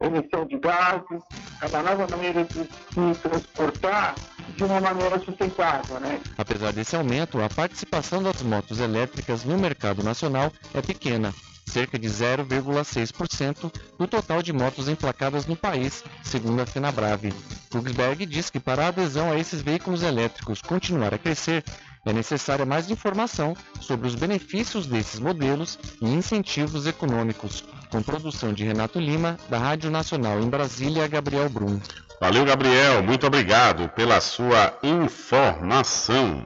emissão 0.00 0.46
de 0.46 0.58
gases, 0.58 1.22
é 1.62 1.66
uma 1.66 1.82
nova 1.82 2.06
maneira 2.08 2.44
de 2.44 2.64
se 2.64 3.20
transportar 3.22 4.14
de 4.56 4.64
uma 4.64 4.80
maneira 4.80 5.18
sustentável. 5.20 6.00
Né? 6.00 6.20
Apesar 6.36 6.72
desse 6.72 6.96
aumento, 6.96 7.40
a 7.40 7.48
participação 7.48 8.22
das 8.22 8.42
motos 8.42 8.80
elétricas 8.80 9.44
no 9.44 9.56
mercado 9.58 10.02
nacional 10.02 10.52
é 10.74 10.82
pequena, 10.82 11.32
cerca 11.66 11.98
de 11.98 12.08
0,6% 12.08 13.72
do 13.98 14.06
total 14.06 14.42
de 14.42 14.52
motos 14.52 14.88
emplacadas 14.88 15.46
no 15.46 15.56
país, 15.56 16.04
segundo 16.22 16.60
a 16.60 16.66
FenaBrave. 16.66 17.32
Kugsberg 17.70 18.26
diz 18.26 18.50
que 18.50 18.60
para 18.60 18.84
a 18.84 18.88
adesão 18.88 19.32
a 19.32 19.38
esses 19.38 19.62
veículos 19.62 20.02
elétricos 20.02 20.62
continuar 20.62 21.14
a 21.14 21.18
crescer, 21.18 21.64
é 22.06 22.12
necessária 22.12 22.66
mais 22.66 22.90
informação 22.90 23.56
sobre 23.80 24.06
os 24.06 24.14
benefícios 24.14 24.86
desses 24.86 25.18
modelos 25.18 25.78
e 26.02 26.06
incentivos 26.06 26.86
econômicos. 26.86 27.64
Com 27.90 28.02
produção 28.02 28.52
de 28.52 28.64
Renato 28.64 28.98
Lima, 28.98 29.38
da 29.48 29.58
Rádio 29.58 29.90
Nacional 29.90 30.40
em 30.40 30.48
Brasília, 30.48 31.08
Gabriel 31.08 31.48
Brum. 31.48 31.80
Valeu, 32.20 32.44
Gabriel. 32.44 33.02
Muito 33.02 33.26
obrigado 33.26 33.88
pela 33.90 34.20
sua 34.20 34.78
informação. 34.82 36.44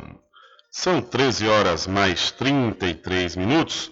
São 0.71 1.01
13 1.01 1.49
horas 1.49 1.87
mais 1.87 2.31
33 2.31 3.37
minutos. 3.37 3.91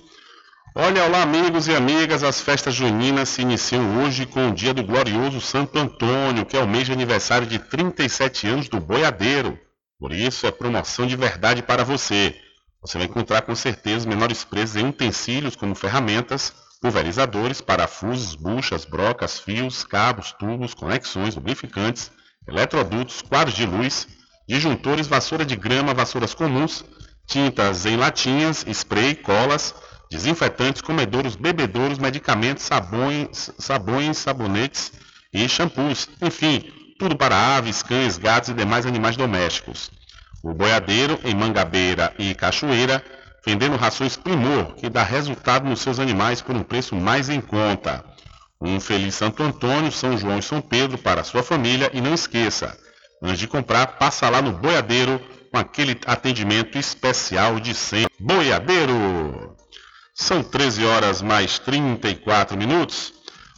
Olha, 0.78 1.06
olá, 1.06 1.22
amigos 1.22 1.68
e 1.68 1.74
amigas. 1.74 2.22
As 2.22 2.38
festas 2.38 2.74
juninas 2.74 3.30
se 3.30 3.40
iniciam 3.40 4.04
hoje 4.04 4.26
com 4.26 4.50
o 4.50 4.54
dia 4.54 4.74
do 4.74 4.84
glorioso 4.84 5.40
Santo 5.40 5.78
Antônio, 5.78 6.44
que 6.44 6.54
é 6.54 6.60
o 6.60 6.68
mês 6.68 6.84
de 6.84 6.92
aniversário 6.92 7.46
de 7.46 7.58
37 7.58 8.46
anos 8.46 8.68
do 8.68 8.78
boiadeiro. 8.78 9.58
Por 9.98 10.12
isso, 10.12 10.46
é 10.46 10.50
promoção 10.50 11.06
de 11.06 11.16
verdade 11.16 11.62
para 11.62 11.82
você. 11.82 12.36
Você 12.82 12.98
vai 12.98 13.06
encontrar 13.06 13.40
com 13.40 13.54
certeza 13.54 14.06
menores 14.06 14.44
preços 14.44 14.76
em 14.76 14.86
utensílios 14.86 15.56
como 15.56 15.74
ferramentas, 15.74 16.52
pulverizadores, 16.82 17.62
parafusos, 17.62 18.34
buchas, 18.34 18.84
brocas, 18.84 19.38
fios, 19.38 19.82
cabos, 19.82 20.32
tubos, 20.32 20.74
conexões, 20.74 21.34
lubrificantes, 21.36 22.12
eletrodutos, 22.46 23.22
quadros 23.22 23.56
de 23.56 23.64
luz, 23.64 24.06
disjuntores, 24.46 25.06
vassoura 25.06 25.46
de 25.46 25.56
grama, 25.56 25.94
vassouras 25.94 26.34
comuns, 26.34 26.84
tintas 27.26 27.86
em 27.86 27.96
latinhas, 27.96 28.62
spray, 28.68 29.14
colas, 29.14 29.74
desinfetantes, 30.10 30.80
comedouros, 30.80 31.36
bebedouros, 31.36 31.98
medicamentos, 31.98 32.64
sabões, 32.64 33.50
sabões, 33.58 34.18
sabonetes 34.18 34.92
e 35.32 35.48
shampoos. 35.48 36.08
Enfim, 36.22 36.64
tudo 36.98 37.16
para 37.16 37.56
aves, 37.56 37.82
cães, 37.82 38.18
gatos 38.18 38.50
e 38.50 38.54
demais 38.54 38.86
animais 38.86 39.16
domésticos. 39.16 39.90
O 40.42 40.54
boiadeiro 40.54 41.18
em 41.24 41.34
Mangabeira 41.34 42.14
e 42.18 42.34
Cachoeira, 42.34 43.04
vendendo 43.44 43.76
rações 43.76 44.16
Primor, 44.16 44.74
que 44.74 44.88
dá 44.88 45.02
resultado 45.02 45.68
nos 45.68 45.80
seus 45.80 45.98
animais 45.98 46.40
por 46.40 46.54
um 46.54 46.62
preço 46.62 46.94
mais 46.94 47.28
em 47.28 47.40
conta. 47.40 48.04
Um 48.60 48.80
feliz 48.80 49.14
Santo 49.14 49.42
Antônio, 49.42 49.92
São 49.92 50.16
João 50.16 50.38
e 50.38 50.42
São 50.42 50.60
Pedro 50.60 50.96
para 50.96 51.24
sua 51.24 51.42
família 51.42 51.90
e 51.92 52.00
não 52.00 52.14
esqueça, 52.14 52.76
antes 53.22 53.38
de 53.38 53.46
comprar, 53.46 53.98
passa 53.98 54.30
lá 54.30 54.40
no 54.40 54.52
boiadeiro 54.52 55.20
com 55.50 55.58
aquele 55.58 55.98
atendimento 56.06 56.78
especial 56.78 57.60
de 57.60 57.74
sempre. 57.74 58.12
Boiadeiro! 58.18 59.56
São 60.18 60.42
13 60.42 60.82
horas 60.86 61.20
mais 61.20 61.58
34 61.58 62.56
minutos. 62.56 63.12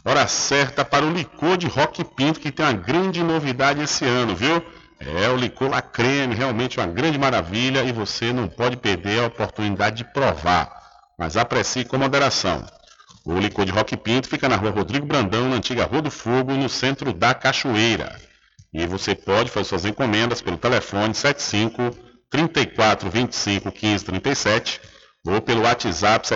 Hora 0.05 0.27
certa 0.27 0.85
para 0.85 1.07
o 1.07 1.13
licor 1.13 1.57
de 1.57 1.69
Rock 1.69 2.03
Pinto, 2.03 2.41
que 2.41 2.51
tem 2.51 2.67
uma 2.67 2.73
grande 2.73 3.23
novidade 3.23 3.81
esse 3.81 4.05
ano, 4.05 4.35
viu? 4.35 4.61
É 4.99 5.29
o 5.29 5.37
licor 5.37 5.71
La 5.71 5.81
Creme, 5.81 6.35
realmente 6.35 6.81
uma 6.81 6.89
grande 6.89 7.17
maravilha 7.17 7.85
e 7.85 7.93
você 7.93 8.33
não 8.33 8.49
pode 8.49 8.77
perder 8.77 9.21
a 9.21 9.27
oportunidade 9.27 9.99
de 9.99 10.13
provar. 10.13 10.69
Mas 11.17 11.37
aprecie 11.37 11.85
com 11.85 11.97
moderação. 11.97 12.67
O 13.25 13.39
licor 13.39 13.65
de 13.65 13.71
Rock 13.71 13.97
Pinto 13.97 14.29
fica 14.29 14.49
na 14.49 14.57
rua 14.57 14.73
Rodrigo 14.73 15.07
Brandão, 15.07 15.49
na 15.49 15.57
antiga 15.57 15.85
Rua 15.85 16.03
do 16.03 16.11
Fogo, 16.11 16.55
no 16.55 16.69
centro 16.69 17.13
da 17.13 17.35
Cachoeira. 17.35 18.21
E 18.75 18.85
você 18.85 19.15
pode 19.15 19.49
fazer 19.49 19.69
suas 19.69 19.85
encomendas 19.85 20.43
pelo 20.43 20.59
telefone 20.59 21.15
75 21.15 21.97
34 22.29 23.09
25 23.09 23.71
15 23.71 24.05
37 24.05 24.98
ou 25.29 25.41
pelo 25.41 25.63
WhatsApp 25.63 26.29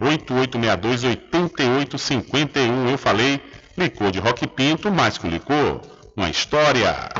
759-8862-8851. 0.00 2.90
Eu 2.90 2.98
falei 2.98 3.40
licor 3.76 4.10
de 4.10 4.18
Rock 4.18 4.46
Pinto, 4.46 4.90
mais 4.90 5.18
que 5.18 5.28
licor, 5.28 5.82
uma 6.16 6.30
história. 6.30 7.10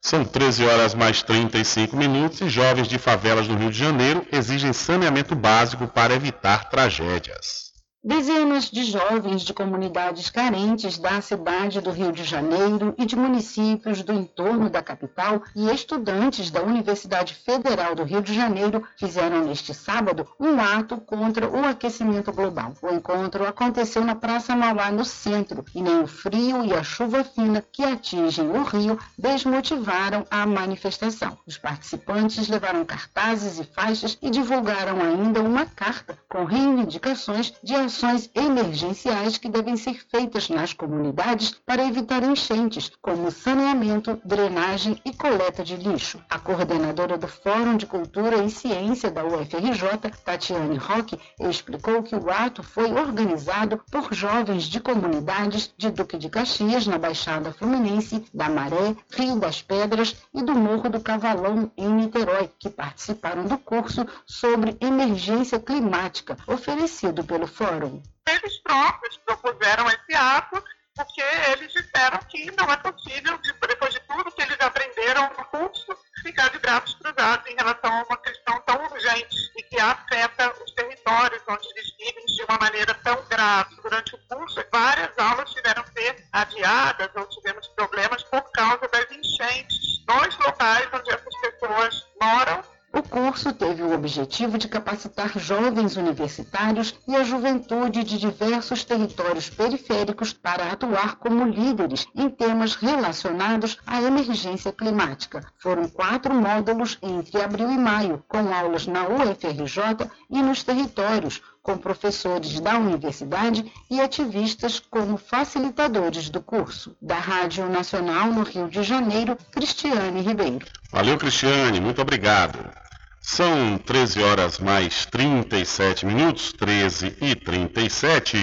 São 0.00 0.24
13 0.24 0.64
horas 0.64 0.94
mais 0.94 1.22
35 1.22 1.96
minutos 1.96 2.40
e 2.40 2.48
jovens 2.48 2.86
de 2.86 2.98
favelas 2.98 3.48
do 3.48 3.56
Rio 3.56 3.70
de 3.70 3.78
Janeiro 3.78 4.24
exigem 4.30 4.72
saneamento 4.72 5.34
básico 5.34 5.88
para 5.88 6.14
evitar 6.14 6.70
tragédias. 6.70 7.65
Dezenas 8.06 8.70
de 8.70 8.84
jovens 8.84 9.42
de 9.42 9.52
comunidades 9.52 10.30
carentes 10.30 10.96
da 10.96 11.20
cidade 11.20 11.80
do 11.80 11.90
Rio 11.90 12.12
de 12.12 12.22
Janeiro 12.22 12.94
e 12.96 13.04
de 13.04 13.16
municípios 13.16 14.00
do 14.00 14.12
entorno 14.12 14.70
da 14.70 14.80
capital 14.80 15.42
e 15.56 15.68
estudantes 15.74 16.48
da 16.48 16.62
Universidade 16.62 17.34
Federal 17.34 17.96
do 17.96 18.04
Rio 18.04 18.22
de 18.22 18.32
Janeiro 18.32 18.84
fizeram 18.96 19.44
neste 19.44 19.74
sábado 19.74 20.24
um 20.38 20.60
ato 20.60 20.98
contra 20.98 21.48
o 21.48 21.64
aquecimento 21.64 22.32
global. 22.32 22.74
O 22.80 22.94
encontro 22.94 23.44
aconteceu 23.44 24.04
na 24.04 24.14
Praça 24.14 24.54
Mauá, 24.54 24.92
no 24.92 25.04
centro, 25.04 25.64
e 25.74 25.82
nem 25.82 26.00
o 26.00 26.06
frio 26.06 26.64
e 26.64 26.72
a 26.72 26.84
chuva 26.84 27.24
fina 27.24 27.60
que 27.72 27.82
atingem 27.82 28.48
o 28.48 28.62
rio 28.62 28.96
desmotivaram 29.18 30.24
a 30.30 30.46
manifestação. 30.46 31.36
Os 31.44 31.58
participantes 31.58 32.46
levaram 32.46 32.84
cartazes 32.84 33.58
e 33.58 33.64
faixas 33.64 34.16
e 34.22 34.30
divulgaram 34.30 35.00
ainda 35.00 35.42
uma 35.42 35.66
carta 35.66 36.16
com 36.28 36.44
reivindicações 36.44 37.52
de 37.64 37.74
ações 37.74 37.95
ações 37.96 38.30
emergenciais 38.34 39.38
que 39.38 39.48
devem 39.48 39.74
ser 39.74 39.94
feitas 40.10 40.50
nas 40.50 40.74
comunidades 40.74 41.52
para 41.64 41.86
evitar 41.86 42.22
enchentes, 42.22 42.92
como 43.00 43.30
saneamento, 43.30 44.20
drenagem 44.22 45.00
e 45.02 45.14
coleta 45.14 45.64
de 45.64 45.76
lixo. 45.76 46.22
A 46.28 46.38
coordenadora 46.38 47.16
do 47.16 47.26
Fórum 47.26 47.74
de 47.74 47.86
Cultura 47.86 48.44
e 48.44 48.50
Ciência 48.50 49.10
da 49.10 49.24
UFRJ, 49.24 50.10
Tatiane 50.22 50.76
Roque, 50.76 51.18
explicou 51.40 52.02
que 52.02 52.14
o 52.14 52.30
ato 52.30 52.62
foi 52.62 52.92
organizado 52.92 53.80
por 53.90 54.12
jovens 54.12 54.64
de 54.64 54.78
comunidades 54.78 55.72
de 55.78 55.90
Duque 55.90 56.18
de 56.18 56.28
Caxias, 56.28 56.86
na 56.86 56.98
Baixada 56.98 57.50
Fluminense, 57.50 58.22
da 58.34 58.50
Maré, 58.50 58.94
Rio 59.10 59.36
das 59.36 59.62
Pedras 59.62 60.14
e 60.34 60.42
do 60.42 60.54
Morro 60.54 60.90
do 60.90 61.00
Cavalão, 61.00 61.72
em 61.78 61.88
Niterói, 61.88 62.50
que 62.58 62.68
participaram 62.68 63.46
do 63.46 63.56
curso 63.56 64.06
sobre 64.26 64.76
emergência 64.80 65.58
climática, 65.58 66.36
oferecido 66.46 67.24
pelo 67.24 67.46
Fórum. 67.46 67.85
Eles 68.28 68.58
próprios 68.58 69.16
propuseram 69.18 69.86
esse 69.88 70.14
ato 70.14 70.62
porque 70.96 71.22
eles 71.50 71.70
disseram 71.72 72.18
que 72.30 72.50
não 72.52 72.72
é 72.72 72.76
possível, 72.78 73.38
depois 73.68 73.92
de 73.92 74.00
tudo 74.00 74.32
que 74.32 74.40
eles 74.40 74.58
aprenderam 74.58 75.30
no 75.36 75.44
curso, 75.44 75.94
ficar 76.22 76.48
de 76.48 76.58
braços 76.58 76.94
cruzados 76.94 77.46
em 77.50 77.54
relação 77.54 77.92
a 77.92 78.02
uma 78.04 78.16
questão 78.16 78.58
tão 78.62 78.82
urgente 78.86 79.36
e 79.58 79.62
que 79.64 79.78
afeta 79.78 80.54
os 80.64 80.72
territórios 80.72 81.42
onde 81.46 81.68
eles 81.68 81.94
vivem 81.98 82.24
de 82.24 82.44
uma 82.44 82.58
maneira 82.58 82.94
tão 83.04 83.22
grave. 83.28 83.76
Durante 83.82 84.14
o 84.14 84.18
curso, 84.26 84.64
várias 84.72 85.18
aulas 85.18 85.52
tiveram 85.52 85.84
que 85.84 86.00
ser 86.00 86.16
adiadas 86.32 87.10
ou 87.14 87.26
tivemos 87.26 87.68
problemas 87.68 88.22
por 88.24 88.50
causa 88.52 88.88
das 88.88 89.10
enchentes 89.10 90.04
nos 90.08 90.38
locais 90.38 90.88
onde 90.94 91.10
essas 91.10 91.36
pessoas 91.42 92.06
moram 92.20 92.75
o 92.96 93.02
curso 93.02 93.52
teve 93.52 93.82
o 93.82 93.92
objetivo 93.92 94.56
de 94.56 94.68
capacitar 94.68 95.38
jovens 95.38 95.96
universitários 95.96 96.94
e 97.06 97.14
a 97.14 97.22
juventude 97.22 98.02
de 98.02 98.16
diversos 98.16 98.84
territórios 98.84 99.50
periféricos 99.50 100.32
para 100.32 100.72
atuar 100.72 101.16
como 101.16 101.44
líderes 101.44 102.06
em 102.14 102.30
temas 102.30 102.74
relacionados 102.74 103.76
à 103.86 104.00
emergência 104.00 104.72
climática. 104.72 105.44
Foram 105.58 105.86
quatro 105.90 106.32
módulos 106.34 106.96
entre 107.02 107.42
abril 107.42 107.70
e 107.70 107.76
maio, 107.76 108.24
com 108.26 108.50
aulas 108.50 108.86
na 108.86 109.06
UFRJ 109.06 110.10
e 110.30 110.40
nos 110.40 110.62
territórios, 110.62 111.42
com 111.62 111.76
professores 111.76 112.60
da 112.60 112.78
universidade 112.78 113.70
e 113.90 114.00
ativistas 114.00 114.80
como 114.80 115.18
facilitadores 115.18 116.30
do 116.30 116.40
curso. 116.40 116.96
Da 117.02 117.18
Rádio 117.18 117.68
Nacional 117.68 118.32
no 118.32 118.42
Rio 118.42 118.68
de 118.68 118.82
Janeiro, 118.82 119.36
Cristiane 119.50 120.22
Ribeiro. 120.22 120.64
Valeu, 120.90 121.18
Cristiane, 121.18 121.78
muito 121.78 122.00
obrigado. 122.00 122.85
São 123.28 123.76
13 123.76 124.22
horas 124.22 124.60
mais 124.60 125.04
37 125.04 126.06
minutos, 126.06 126.52
13 126.52 127.16
e 127.20 127.34
37. 127.34 128.36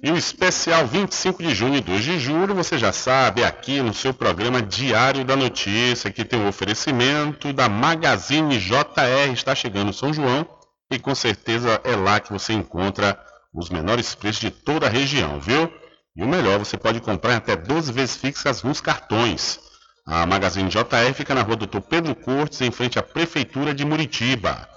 E 0.00 0.10
o 0.12 0.16
especial 0.16 0.86
25 0.86 1.42
de 1.42 1.52
junho 1.52 1.74
e 1.74 1.80
2 1.80 2.04
de 2.04 2.16
julho, 2.20 2.54
você 2.54 2.78
já 2.78 2.92
sabe, 2.92 3.42
aqui 3.42 3.82
no 3.82 3.92
seu 3.92 4.14
programa 4.14 4.62
Diário 4.62 5.24
da 5.24 5.34
Notícia, 5.34 6.12
que 6.12 6.24
tem 6.24 6.38
o 6.38 6.44
um 6.44 6.48
oferecimento 6.48 7.52
da 7.52 7.68
Magazine 7.68 8.56
JR, 8.56 9.32
está 9.32 9.52
chegando 9.52 9.92
São 9.92 10.14
João, 10.14 10.46
e 10.88 10.96
com 10.96 11.12
certeza 11.12 11.80
é 11.82 11.96
lá 11.96 12.20
que 12.20 12.32
você 12.32 12.52
encontra 12.52 13.18
os 13.52 13.68
menores 13.68 14.14
preços 14.14 14.42
de 14.42 14.52
toda 14.52 14.86
a 14.86 14.90
região, 14.90 15.40
viu? 15.40 15.68
E 16.14 16.22
o 16.22 16.28
melhor, 16.28 16.60
você 16.60 16.76
pode 16.76 17.00
comprar 17.00 17.34
até 17.34 17.56
12 17.56 17.90
vezes 17.90 18.14
fixas 18.14 18.62
nos 18.62 18.80
cartões. 18.80 19.58
A 20.04 20.26
Magazine 20.26 20.68
JR 20.68 21.14
fica 21.14 21.34
na 21.34 21.42
rua 21.42 21.56
Doutor 21.56 21.80
Pedro 21.82 22.14
Cortes, 22.14 22.60
em 22.60 22.72
frente 22.72 22.98
à 22.98 23.02
Prefeitura 23.02 23.72
de 23.72 23.84
Muritiba. 23.84 24.68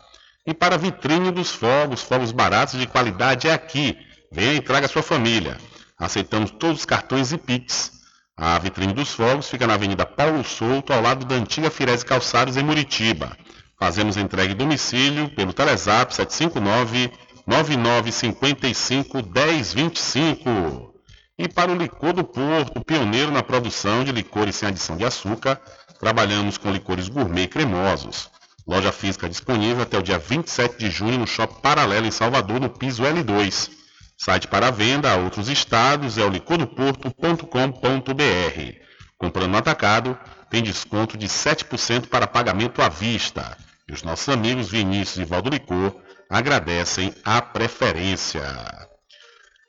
E 0.45 0.53
para 0.53 0.75
a 0.75 0.77
vitrine 0.77 1.31
dos 1.31 1.49
fogos, 1.49 2.03
fogos 2.03 2.31
baratos 2.31 2.79
de 2.79 2.85
qualidade 2.85 3.47
é 3.47 3.53
aqui. 3.53 3.97
Venha 4.31 4.53
e 4.53 4.61
traga 4.61 4.87
sua 4.87 5.01
família. 5.01 5.57
Aceitamos 5.97 6.51
todos 6.51 6.79
os 6.79 6.85
cartões 6.85 7.31
e 7.31 7.37
Pix. 7.37 7.91
A 8.37 8.59
vitrine 8.59 8.93
dos 8.93 9.13
fogos 9.13 9.49
fica 9.49 9.65
na 9.65 9.73
Avenida 9.73 10.05
Paulo 10.05 10.43
Souto, 10.43 10.93
ao 10.93 11.01
lado 11.01 11.25
da 11.25 11.35
antiga 11.35 11.71
Firese 11.71 12.05
Calçados, 12.05 12.55
em 12.55 12.63
Muritiba. 12.63 13.35
Fazemos 13.79 14.17
entrega 14.17 14.53
em 14.53 14.55
domicílio 14.55 15.29
pelo 15.29 15.53
Telezap 15.53 16.13
759 16.13 17.11
9955 17.47 19.23
1025. 19.23 20.94
E 21.37 21.49
para 21.49 21.71
o 21.71 21.75
licor 21.75 22.13
do 22.13 22.23
Porto, 22.23 22.83
pioneiro 22.83 23.29
na 23.29 23.43
produção 23.43 24.05
de 24.05 24.11
licores 24.11 24.55
sem 24.55 24.69
adição 24.69 24.95
de 24.95 25.03
açúcar, 25.03 25.59
trabalhamos 25.99 26.57
com 26.57 26.71
licores 26.71 27.09
gourmet 27.09 27.43
e 27.43 27.47
cremosos. 27.47 28.29
Loja 28.65 28.91
física 28.91 29.29
disponível 29.29 29.83
até 29.83 29.97
o 29.97 30.01
dia 30.01 30.17
27 30.17 30.77
de 30.77 30.89
junho 30.89 31.19
no 31.19 31.27
Shopping 31.27 31.61
Paralelo 31.61 32.07
em 32.07 32.11
Salvador, 32.11 32.61
no 32.61 32.69
piso 32.69 33.03
L2. 33.03 33.69
Site 34.17 34.47
para 34.47 34.71
venda 34.71 35.11
a 35.11 35.17
outros 35.17 35.49
estados 35.49 36.17
é 36.17 36.23
o 36.23 36.29
licordoporto.com.br. 36.29 38.85
Comprando 39.17 39.51
no 39.51 39.57
atacado, 39.57 40.17
tem 40.49 40.63
desconto 40.63 41.17
de 41.17 41.27
7% 41.27 42.07
para 42.07 42.25
pagamento 42.25 42.81
à 42.81 42.87
vista. 42.87 43.57
E 43.87 43.93
os 43.93 44.03
nossos 44.03 44.29
amigos 44.29 44.69
Vinícius 44.69 45.17
e 45.17 45.25
Valdo 45.25 45.49
Licor 45.49 45.95
agradecem 46.29 47.13
a 47.23 47.41
preferência. 47.41 48.84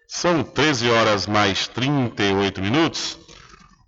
São 0.09 0.43
13 0.43 0.89
horas 0.89 1.27
mais 1.27 1.67
38 1.69 2.61
minutos. 2.63 3.19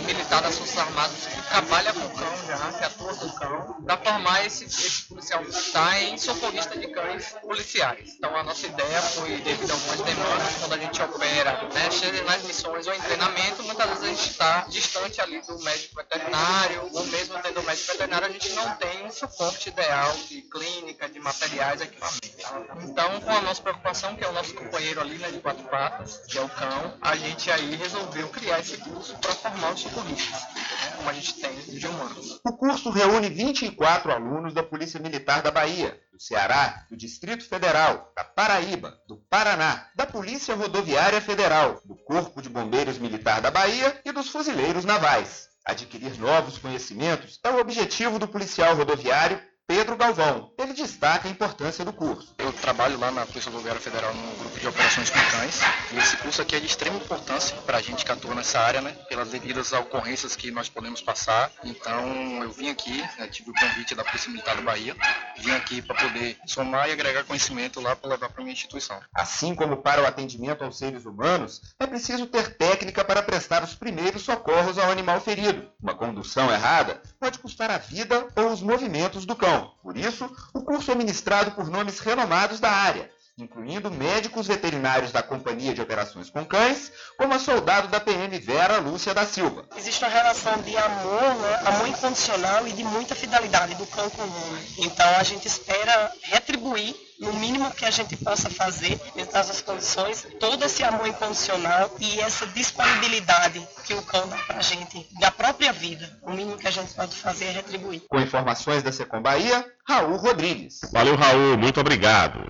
o 0.00 0.06
militar 0.06 0.40
das 0.40 0.56
Forças 0.56 0.78
Armadas 0.78 1.26
que 1.26 1.42
trabalha 1.42 1.92
com 1.92 2.08
cão 2.08 2.46
já, 2.46 2.72
que 2.72 2.84
atua 2.84 3.14
com 3.14 3.28
cão, 3.32 3.76
para 4.06 4.12
formar 4.12 4.46
esse, 4.46 4.64
esse 4.64 5.02
policial 5.02 5.42
militar 5.42 6.02
em 6.02 6.16
socorrista 6.16 6.78
de 6.78 6.86
cães 6.88 7.34
policiais. 7.42 8.14
Então 8.16 8.34
a 8.36 8.44
nossa 8.44 8.66
ideia 8.66 9.02
foi, 9.02 9.36
devido 9.38 9.70
a 9.70 9.74
algumas 9.74 10.00
demandas, 10.00 10.54
quando 10.60 10.72
a 10.74 10.78
gente 10.78 11.02
opera 11.02 11.52
né, 11.74 12.22
nas 12.24 12.42
missões 12.44 12.86
ou 12.86 12.94
em 12.94 13.00
treinamento, 13.00 13.62
muitas 13.64 13.88
vezes 13.88 14.04
a 14.04 14.06
gente 14.06 14.30
está 14.30 14.60
distante 14.68 15.20
ali 15.20 15.40
do 15.42 15.58
médico 15.58 15.96
veterinário, 15.96 16.88
ou 16.92 17.04
mesmo 17.06 17.36
tendo 17.42 17.62
médico 17.64 17.92
veterinário, 17.92 18.28
a 18.28 18.30
gente 18.30 18.50
não 18.50 18.76
tem 18.76 19.06
um 19.06 19.10
suporte 19.10 19.70
ideal 19.70 20.12
de 20.28 20.42
clínica, 20.42 21.08
de 21.08 21.18
materiais, 21.18 21.80
equipamentos. 21.80 22.36
Então, 22.84 23.20
com 23.20 23.30
a 23.30 23.40
nossa 23.40 23.60
preocupação, 23.60 24.14
que 24.14 24.24
é 24.24 24.28
o 24.28 24.32
nosso 24.32 24.54
companheiro 24.54 25.00
ali, 25.00 25.18
né, 25.18 25.30
de 25.32 25.40
quatro 25.40 25.64
patas, 25.64 26.18
que 26.28 26.38
é 26.38 26.42
o 26.42 26.48
cão, 26.48 26.94
a 27.00 27.16
gente 27.16 27.50
aí 27.50 27.74
resolveu 27.74 28.28
criar 28.28 28.60
esse 28.60 28.76
curso 28.76 29.16
para 29.18 29.32
formar 29.32 29.72
os 29.72 29.80
socorristas, 29.80 30.42
né, 30.54 30.92
como 30.96 31.10
a 31.10 31.12
gente 31.12 31.34
tem 31.34 31.56
de 31.56 31.86
humanos. 31.86 32.40
O 32.44 32.52
curso 32.52 32.90
reúne 32.90 33.28
24 33.28 33.95
alunos 34.04 34.52
da 34.52 34.62
Polícia 34.62 35.00
Militar 35.00 35.42
da 35.42 35.50
Bahia, 35.50 35.98
do 36.12 36.20
Ceará, 36.20 36.84
do 36.90 36.96
Distrito 36.96 37.48
Federal, 37.48 38.12
da 38.14 38.24
Paraíba, 38.24 38.98
do 39.08 39.16
Paraná, 39.30 39.88
da 39.94 40.06
Polícia 40.06 40.54
Rodoviária 40.54 41.20
Federal, 41.20 41.80
do 41.84 41.96
Corpo 41.96 42.42
de 42.42 42.48
Bombeiros 42.48 42.98
Militar 42.98 43.40
da 43.40 43.50
Bahia 43.50 44.00
e 44.04 44.12
dos 44.12 44.28
Fuzileiros 44.28 44.84
Navais. 44.84 45.48
Adquirir 45.64 46.18
novos 46.18 46.58
conhecimentos 46.58 47.40
é 47.42 47.50
o 47.50 47.58
objetivo 47.58 48.18
do 48.18 48.28
policial 48.28 48.74
rodoviário 48.76 49.40
Pedro 49.68 49.96
Galvão. 49.96 50.52
Ele 50.56 50.72
destaca 50.72 51.26
a 51.26 51.30
importância 51.30 51.84
do 51.84 51.92
curso. 51.92 52.32
Eu 52.38 52.52
trabalho 52.52 52.98
lá 53.00 53.10
na 53.10 53.26
Polícia 53.26 53.50
Rodoviária 53.50 53.80
Federal 53.80 54.14
no 54.14 54.36
grupo 54.36 54.60
de 54.60 54.68
operações 54.68 55.10
com 55.10 55.18
cães 55.18 55.60
e 55.92 55.98
esse 55.98 56.16
curso 56.18 56.40
aqui 56.40 56.54
é 56.54 56.60
de 56.60 56.66
extrema 56.66 56.96
importância 56.96 57.56
para 57.58 57.78
a 57.78 57.82
gente 57.82 58.04
que 58.04 58.12
atua 58.12 58.34
nessa 58.34 58.60
área, 58.60 58.80
né? 58.80 58.92
Pelas 59.08 59.30
devidas 59.30 59.72
ocorrências 59.72 60.36
que 60.36 60.52
nós 60.52 60.68
podemos 60.68 61.02
passar. 61.02 61.50
Então 61.64 62.44
eu 62.44 62.52
vim 62.52 62.68
aqui, 62.68 63.02
né, 63.18 63.26
tive 63.26 63.50
o 63.50 63.54
convite 63.54 63.94
da 63.94 64.04
Polícia 64.04 64.30
Militar 64.30 64.54
da 64.54 64.62
Bahia, 64.62 64.96
vim 65.38 65.50
aqui 65.50 65.82
para 65.82 65.96
poder 65.96 66.38
somar 66.46 66.88
e 66.88 66.92
agregar 66.92 67.24
conhecimento 67.24 67.80
lá 67.80 67.96
para 67.96 68.10
levar 68.10 68.28
para 68.28 68.44
minha 68.44 68.52
instituição. 68.52 69.00
Assim 69.12 69.54
como 69.54 69.78
para 69.78 70.00
o 70.00 70.06
atendimento 70.06 70.62
aos 70.62 70.78
seres 70.78 71.04
humanos, 71.04 71.60
é 71.80 71.86
preciso 71.86 72.26
ter 72.26 72.56
técnica 72.56 73.04
para 73.04 73.22
prestar 73.22 73.64
os 73.64 73.74
primeiros 73.74 74.22
socorros 74.22 74.78
ao 74.78 74.92
animal 74.92 75.20
ferido. 75.20 75.68
Uma 75.82 75.94
condução 75.94 76.52
errada 76.52 77.02
pode 77.18 77.40
custar 77.40 77.70
a 77.70 77.78
vida 77.78 78.28
ou 78.36 78.52
os 78.52 78.62
movimentos 78.62 79.26
do 79.26 79.34
cão. 79.34 79.55
Por 79.82 79.96
isso, 79.96 80.30
o 80.52 80.62
curso 80.62 80.90
é 80.90 80.94
ministrado 80.94 81.52
por 81.52 81.68
nomes 81.68 81.98
renomados 81.98 82.60
da 82.60 82.70
área, 82.70 83.10
incluindo 83.38 83.90
médicos 83.90 84.46
veterinários 84.46 85.12
da 85.12 85.22
Companhia 85.22 85.74
de 85.74 85.80
Operações 85.80 86.30
com 86.30 86.44
Cães, 86.44 86.90
como 87.18 87.34
a 87.34 87.38
soldado 87.38 87.88
da 87.88 88.00
PM 88.00 88.38
Vera 88.38 88.78
Lúcia 88.78 89.14
da 89.14 89.26
Silva. 89.26 89.64
Existe 89.76 90.02
uma 90.04 90.10
relação 90.10 90.60
de 90.62 90.76
amor, 90.76 91.34
né, 91.36 91.62
amor 91.66 91.88
incondicional 91.88 92.66
e 92.66 92.72
de 92.72 92.82
muita 92.82 93.14
fidelidade 93.14 93.74
do 93.74 93.86
cão 93.86 94.08
com 94.10 94.22
o 94.22 94.46
homem. 94.46 94.64
Então 94.78 95.08
a 95.16 95.22
gente 95.22 95.46
espera 95.46 96.12
retribuir 96.22 97.05
no 97.18 97.32
mínimo 97.34 97.70
que 97.72 97.84
a 97.84 97.90
gente 97.90 98.16
possa 98.16 98.50
fazer, 98.50 99.00
dentro 99.14 99.32
das 99.32 99.62
condições, 99.62 100.26
todo 100.38 100.64
esse 100.64 100.82
amor 100.84 101.06
incondicional 101.06 101.94
e 101.98 102.20
essa 102.20 102.46
disponibilidade 102.48 103.66
que 103.84 103.94
o 103.94 104.02
cão 104.02 104.28
dá 104.28 104.36
pra 104.38 104.60
gente, 104.60 105.06
da 105.18 105.30
própria 105.30 105.72
vida. 105.72 106.18
O 106.22 106.30
mínimo 106.30 106.56
que 106.56 106.66
a 106.66 106.70
gente 106.70 106.92
pode 106.94 107.14
fazer 107.14 107.46
é 107.46 107.50
retribuir. 107.52 108.02
Com 108.08 108.20
informações 108.20 108.82
da 108.82 108.92
Secom 108.92 109.20
Bahia, 109.20 109.64
Raul 109.86 110.16
Rodrigues. 110.16 110.80
Valeu, 110.92 111.16
Raul, 111.16 111.56
muito 111.58 111.80
obrigado. 111.80 112.40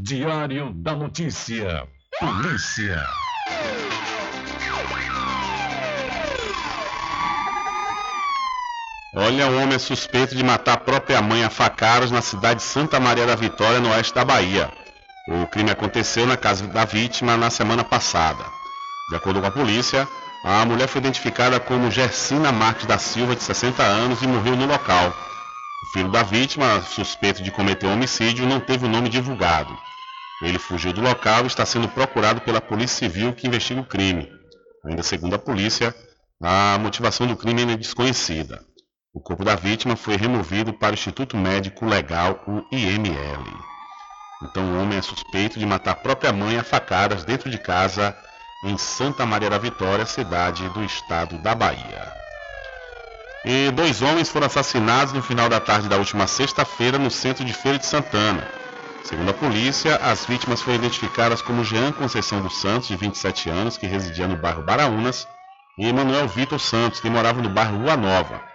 Diário 0.00 0.72
da 0.74 0.94
Notícia. 0.94 1.86
Polícia. 2.18 3.29
Olha, 9.12 9.48
um 9.48 9.60
homem 9.60 9.74
é 9.74 9.78
suspeito 9.78 10.36
de 10.36 10.44
matar 10.44 10.74
a 10.74 10.76
própria 10.76 11.20
mãe 11.20 11.42
a 11.42 11.50
facadas 11.50 12.12
na 12.12 12.22
cidade 12.22 12.60
de 12.60 12.66
Santa 12.66 13.00
Maria 13.00 13.26
da 13.26 13.34
Vitória, 13.34 13.80
no 13.80 13.90
oeste 13.90 14.14
da 14.14 14.24
Bahia. 14.24 14.70
O 15.26 15.48
crime 15.48 15.68
aconteceu 15.68 16.24
na 16.26 16.36
casa 16.36 16.64
da 16.68 16.84
vítima 16.84 17.36
na 17.36 17.50
semana 17.50 17.82
passada. 17.82 18.44
De 19.08 19.16
acordo 19.16 19.40
com 19.40 19.46
a 19.48 19.50
polícia, 19.50 20.06
a 20.44 20.64
mulher 20.64 20.86
foi 20.86 21.00
identificada 21.00 21.58
como 21.58 21.90
Gersina 21.90 22.52
Marques 22.52 22.86
da 22.86 22.98
Silva, 22.98 23.34
de 23.34 23.42
60 23.42 23.82
anos, 23.82 24.22
e 24.22 24.28
morreu 24.28 24.54
no 24.54 24.66
local. 24.66 25.08
O 25.08 25.92
filho 25.92 26.08
da 26.12 26.22
vítima, 26.22 26.80
suspeito 26.82 27.42
de 27.42 27.50
cometer 27.50 27.86
um 27.86 27.94
homicídio, 27.94 28.46
não 28.46 28.60
teve 28.60 28.86
o 28.86 28.88
nome 28.88 29.08
divulgado. 29.08 29.76
Ele 30.40 30.58
fugiu 30.58 30.92
do 30.92 31.00
local 31.00 31.42
e 31.42 31.46
está 31.48 31.66
sendo 31.66 31.88
procurado 31.88 32.42
pela 32.42 32.60
Polícia 32.60 32.98
Civil 33.08 33.32
que 33.32 33.48
investiga 33.48 33.80
o 33.80 33.84
crime. 33.84 34.30
Ainda 34.86 35.02
segundo 35.02 35.34
a 35.34 35.38
polícia, 35.38 35.92
a 36.40 36.78
motivação 36.78 37.26
do 37.26 37.36
crime 37.36 37.72
é 37.72 37.76
desconhecida. 37.76 38.69
O 39.12 39.20
corpo 39.20 39.44
da 39.44 39.56
vítima 39.56 39.96
foi 39.96 40.16
removido 40.16 40.72
para 40.72 40.92
o 40.92 40.94
Instituto 40.94 41.36
Médico 41.36 41.84
Legal, 41.84 42.44
o 42.46 42.62
IML. 42.70 43.44
Então 44.40 44.62
o 44.62 44.80
homem 44.80 44.98
é 44.98 45.02
suspeito 45.02 45.58
de 45.58 45.66
matar 45.66 45.90
a 45.90 45.96
própria 45.96 46.32
mãe 46.32 46.56
a 46.56 46.62
facadas 46.62 47.24
dentro 47.24 47.50
de 47.50 47.58
casa 47.58 48.16
em 48.64 48.78
Santa 48.78 49.26
Maria 49.26 49.50
da 49.50 49.58
Vitória, 49.58 50.06
cidade 50.06 50.68
do 50.68 50.84
estado 50.84 51.36
da 51.38 51.56
Bahia. 51.56 52.12
E 53.44 53.72
dois 53.72 54.00
homens 54.00 54.28
foram 54.28 54.46
assassinados 54.46 55.12
no 55.12 55.22
final 55.22 55.48
da 55.48 55.58
tarde 55.58 55.88
da 55.88 55.96
última 55.96 56.28
sexta-feira 56.28 56.96
no 56.96 57.10
centro 57.10 57.44
de 57.44 57.52
Feira 57.52 57.78
de 57.78 57.86
Santana. 57.86 58.46
Segundo 59.02 59.30
a 59.30 59.34
polícia, 59.34 59.96
as 59.96 60.24
vítimas 60.24 60.62
foram 60.62 60.76
identificadas 60.76 61.42
como 61.42 61.64
Jean 61.64 61.90
Conceição 61.90 62.40
dos 62.40 62.60
Santos, 62.60 62.86
de 62.86 62.96
27 62.96 63.50
anos, 63.50 63.76
que 63.76 63.88
residia 63.88 64.28
no 64.28 64.36
bairro 64.36 64.62
Baraunas, 64.62 65.26
e 65.76 65.88
Emanuel 65.88 66.28
Vitor 66.28 66.60
Santos, 66.60 67.00
que 67.00 67.10
morava 67.10 67.42
no 67.42 67.48
bairro 67.48 67.78
Rua 67.78 67.96
Nova. 67.96 68.49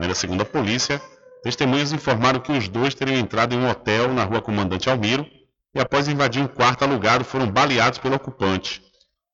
Ainda 0.00 0.14
segundo 0.14 0.40
a 0.40 0.46
polícia, 0.46 1.00
testemunhas 1.42 1.92
informaram 1.92 2.40
que 2.40 2.50
os 2.50 2.68
dois 2.68 2.94
teriam 2.94 3.18
entrado 3.18 3.54
em 3.54 3.58
um 3.58 3.68
hotel 3.68 4.12
na 4.12 4.24
rua 4.24 4.40
Comandante 4.40 4.88
Almiro 4.88 5.26
e, 5.74 5.80
após 5.80 6.08
invadir 6.08 6.42
um 6.42 6.48
quarto 6.48 6.84
alugado, 6.84 7.24
foram 7.24 7.46
baleados 7.46 7.98
pelo 7.98 8.16
ocupante. 8.16 8.82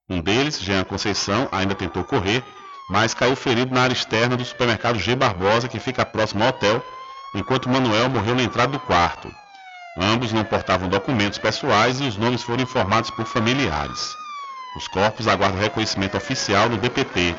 Um 0.09 0.21
deles, 0.21 0.61
Jean 0.61 0.85
Conceição, 0.85 1.49
ainda 1.53 1.75
tentou 1.75 2.03
correr, 2.05 2.43
mas 2.91 3.15
caiu 3.15 3.37
ferido 3.37 3.75
na 3.75 3.83
área 3.83 3.95
externa 3.95 4.37
do 4.37 4.45
supermercado 4.45 4.99
G 4.99 5.15
Barbosa, 5.15 5.69
que 5.69 5.79
fica 5.79 6.05
próximo 6.05 6.43
ao 6.43 6.51
hotel, 6.51 6.83
enquanto 7.35 7.69
Manuel 7.69 8.09
morreu 8.09 8.35
na 8.35 8.43
entrada 8.43 8.73
do 8.73 8.81
quarto. 8.81 9.33
Ambos 9.99 10.33
não 10.33 10.45
portavam 10.45 10.89
documentos 10.89 11.39
pessoais 11.39 12.01
e 12.01 12.05
os 12.05 12.17
nomes 12.17 12.43
foram 12.43 12.63
informados 12.63 13.11
por 13.11 13.25
familiares. 13.25 14.15
Os 14.77 14.87
corpos 14.89 15.27
aguardam 15.27 15.61
reconhecimento 15.61 16.17
oficial 16.17 16.69
no 16.69 16.77
DPT. 16.77 17.35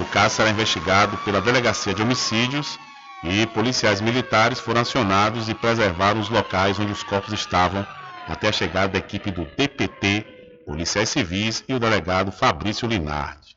O 0.00 0.04
caso 0.06 0.36
será 0.36 0.50
investigado 0.50 1.16
pela 1.18 1.40
Delegacia 1.40 1.92
de 1.92 2.02
Homicídios 2.02 2.78
e 3.24 3.46
policiais 3.48 4.00
militares 4.00 4.60
foram 4.60 4.82
acionados 4.82 5.48
e 5.48 5.54
preservaram 5.54 6.20
os 6.20 6.28
locais 6.28 6.78
onde 6.78 6.92
os 6.92 7.02
corpos 7.02 7.32
estavam 7.32 7.84
até 8.28 8.48
a 8.48 8.52
chegada 8.52 8.92
da 8.92 8.98
equipe 8.98 9.30
do 9.32 9.44
DPT, 9.56 10.62
policiais 10.64 11.08
civis 11.08 11.64
e 11.68 11.74
o 11.74 11.80
delegado 11.80 12.30
Fabrício 12.30 12.86
Linardi. 12.86 13.56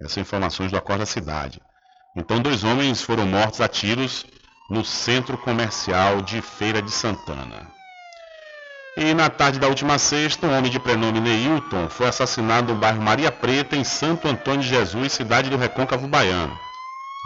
Essas 0.00 0.12
são 0.12 0.20
informações 0.20 0.70
do 0.70 0.76
Acordo 0.76 1.00
da 1.00 1.06
Cidade. 1.06 1.60
Então, 2.14 2.40
dois 2.40 2.62
homens 2.62 3.02
foram 3.02 3.26
mortos 3.26 3.60
a 3.60 3.66
tiros 3.66 4.24
no 4.70 4.84
centro 4.84 5.36
comercial 5.36 6.22
de 6.22 6.40
Feira 6.40 6.80
de 6.80 6.90
Santana. 6.90 7.75
E 8.98 9.12
na 9.12 9.28
tarde 9.28 9.58
da 9.58 9.68
última 9.68 9.98
sexta, 9.98 10.46
um 10.46 10.56
homem 10.56 10.70
de 10.70 10.80
prenome 10.80 11.20
Neilton 11.20 11.86
foi 11.90 12.08
assassinado 12.08 12.72
no 12.72 12.80
bairro 12.80 13.02
Maria 13.02 13.30
Preta, 13.30 13.76
em 13.76 13.84
Santo 13.84 14.26
Antônio 14.26 14.62
de 14.62 14.68
Jesus, 14.68 15.12
cidade 15.12 15.50
do 15.50 15.56
Recôncavo 15.58 16.08
Baiano. 16.08 16.58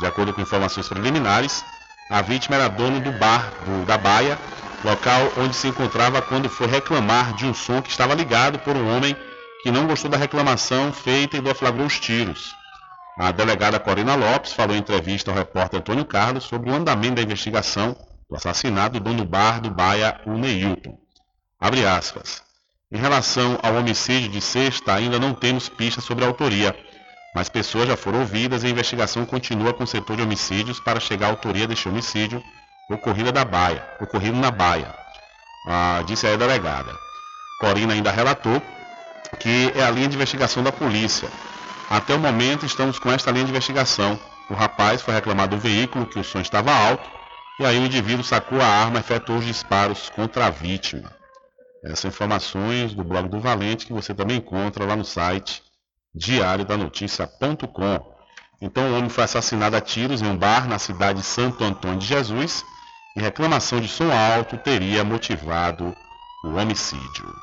De 0.00 0.06
acordo 0.06 0.34
com 0.34 0.40
informações 0.40 0.88
preliminares, 0.88 1.64
a 2.10 2.22
vítima 2.22 2.56
era 2.56 2.66
dono 2.66 2.98
do 2.98 3.12
bar 3.12 3.52
do, 3.64 3.86
da 3.86 3.96
Baia, 3.96 4.36
local 4.84 5.32
onde 5.38 5.54
se 5.54 5.68
encontrava 5.68 6.20
quando 6.20 6.48
foi 6.48 6.66
reclamar 6.66 7.34
de 7.34 7.46
um 7.46 7.54
som 7.54 7.80
que 7.80 7.90
estava 7.90 8.14
ligado 8.14 8.58
por 8.58 8.76
um 8.76 8.96
homem 8.96 9.16
que 9.62 9.70
não 9.70 9.86
gostou 9.86 10.10
da 10.10 10.16
reclamação 10.16 10.92
feita 10.92 11.36
e 11.36 11.40
deflagrou 11.40 11.86
os 11.86 12.00
tiros. 12.00 12.52
A 13.16 13.30
delegada 13.30 13.78
Corina 13.78 14.16
Lopes 14.16 14.52
falou 14.52 14.74
em 14.74 14.80
entrevista 14.80 15.30
ao 15.30 15.36
repórter 15.36 15.78
Antônio 15.78 16.04
Carlos 16.04 16.42
sobre 16.42 16.68
o 16.68 16.74
andamento 16.74 17.14
da 17.14 17.22
investigação 17.22 17.96
do 18.28 18.34
assassinato 18.34 18.98
do 18.98 19.04
dono 19.04 19.24
bar 19.24 19.60
do 19.60 19.70
Baia, 19.70 20.20
o 20.26 20.32
Neilton. 20.32 20.99
Abre 21.60 21.84
aspas. 21.84 22.42
Em 22.90 22.96
relação 22.96 23.58
ao 23.62 23.74
homicídio 23.74 24.30
de 24.30 24.40
sexta, 24.40 24.94
ainda 24.94 25.18
não 25.18 25.34
temos 25.34 25.68
pistas 25.68 26.04
sobre 26.04 26.24
a 26.24 26.28
autoria, 26.28 26.74
Mas 27.34 27.48
pessoas 27.48 27.86
já 27.86 27.96
foram 27.96 28.20
ouvidas 28.20 28.64
e 28.64 28.66
a 28.66 28.70
investigação 28.70 29.24
continua 29.24 29.72
com 29.72 29.84
o 29.84 29.86
setor 29.86 30.16
de 30.16 30.22
homicídios 30.22 30.80
para 30.80 30.98
chegar 30.98 31.28
à 31.28 31.30
autoria 31.30 31.66
deste 31.66 31.88
homicídio 31.88 32.42
ocorrido 32.90 33.30
da 33.30 33.44
Baia, 33.44 33.86
ocorrido 34.00 34.36
na 34.36 34.50
Baia, 34.50 34.92
ah, 35.68 36.02
disse 36.06 36.26
a 36.26 36.34
delegada. 36.34 36.92
Corina 37.60 37.92
ainda 37.92 38.10
relatou 38.10 38.60
que 39.38 39.72
é 39.76 39.84
a 39.84 39.90
linha 39.90 40.08
de 40.08 40.16
investigação 40.16 40.62
da 40.62 40.72
polícia. 40.72 41.28
Até 41.88 42.14
o 42.14 42.18
momento 42.18 42.66
estamos 42.66 42.98
com 42.98 43.12
esta 43.12 43.30
linha 43.30 43.44
de 43.44 43.50
investigação. 43.50 44.18
O 44.48 44.54
rapaz 44.54 45.02
foi 45.02 45.14
reclamar 45.14 45.46
do 45.46 45.58
veículo 45.58 46.06
que 46.06 46.18
o 46.18 46.24
som 46.24 46.40
estava 46.40 46.72
alto 46.72 47.08
e 47.60 47.64
aí 47.64 47.78
o 47.78 47.84
indivíduo 47.84 48.24
sacou 48.24 48.60
a 48.60 48.66
arma 48.66 48.96
e 48.96 49.00
efetuou 49.00 49.38
os 49.38 49.44
disparos 49.44 50.10
contra 50.10 50.46
a 50.46 50.50
vítima. 50.50 51.19
Essas 51.84 52.06
informações 52.06 52.94
do 52.94 53.02
blog 53.02 53.28
do 53.28 53.40
Valente 53.40 53.86
que 53.86 53.92
você 53.92 54.14
também 54.14 54.36
encontra 54.36 54.84
lá 54.84 54.94
no 54.94 55.04
site 55.04 55.62
diariodanoticia.com. 56.14 58.14
Então 58.60 58.90
o 58.90 58.96
homem 58.96 59.08
foi 59.08 59.24
assassinado 59.24 59.76
a 59.76 59.80
tiros 59.80 60.20
em 60.20 60.26
um 60.26 60.36
bar 60.36 60.68
na 60.68 60.78
cidade 60.78 61.20
de 61.20 61.24
Santo 61.24 61.64
Antônio 61.64 61.98
de 61.98 62.06
Jesus 62.06 62.64
e 63.16 63.20
reclamação 63.20 63.80
de 63.80 63.88
som 63.88 64.12
alto 64.12 64.58
teria 64.58 65.02
motivado 65.02 65.94
o 66.44 66.54
homicídio. 66.54 67.34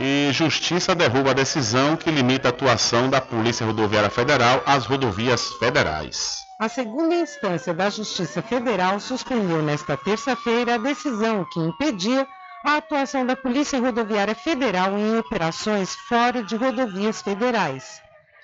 E 0.00 0.30
Justiça 0.32 0.94
derruba 0.94 1.30
a 1.30 1.34
decisão 1.34 1.96
que 1.96 2.10
limita 2.10 2.48
a 2.48 2.50
atuação 2.50 3.10
da 3.10 3.20
Polícia 3.20 3.66
Rodoviária 3.66 4.08
Federal 4.08 4.62
às 4.64 4.86
rodovias 4.86 5.48
federais. 5.54 6.38
A 6.60 6.68
segunda 6.68 7.16
instância 7.16 7.74
da 7.74 7.90
Justiça 7.90 8.40
Federal 8.40 9.00
suspendeu 9.00 9.60
nesta 9.60 9.96
terça-feira 9.96 10.74
a 10.74 10.78
decisão 10.78 11.44
que 11.52 11.58
impedia 11.58 12.26
a 12.64 12.76
atuação 12.76 13.24
da 13.24 13.36
Polícia 13.36 13.80
Rodoviária 13.80 14.34
Federal 14.34 14.98
em 14.98 15.18
operações 15.18 15.94
fora 16.08 16.42
de 16.42 16.56
rodovias 16.56 17.22
federais. 17.22 18.02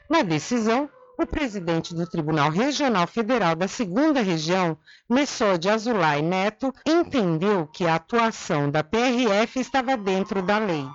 Na 0.09 0.23
decisão, 0.23 0.89
o 1.19 1.27
presidente 1.27 1.95
do 1.95 2.07
Tribunal 2.07 2.51
Regional 2.51 3.07
Federal 3.07 3.55
da 3.55 3.69
Segunda 3.69 4.21
Região, 4.21 4.77
Messode 5.09 5.69
Azulay 5.69 6.23
Neto, 6.23 6.73
entendeu 6.87 7.67
que 7.67 7.87
a 7.87 7.97
atuação 7.97 8.71
da 8.71 8.83
PRF 8.83 9.61
estava 9.61 9.97
dentro 9.97 10.43
da 10.43 10.59
lei. 10.59 10.87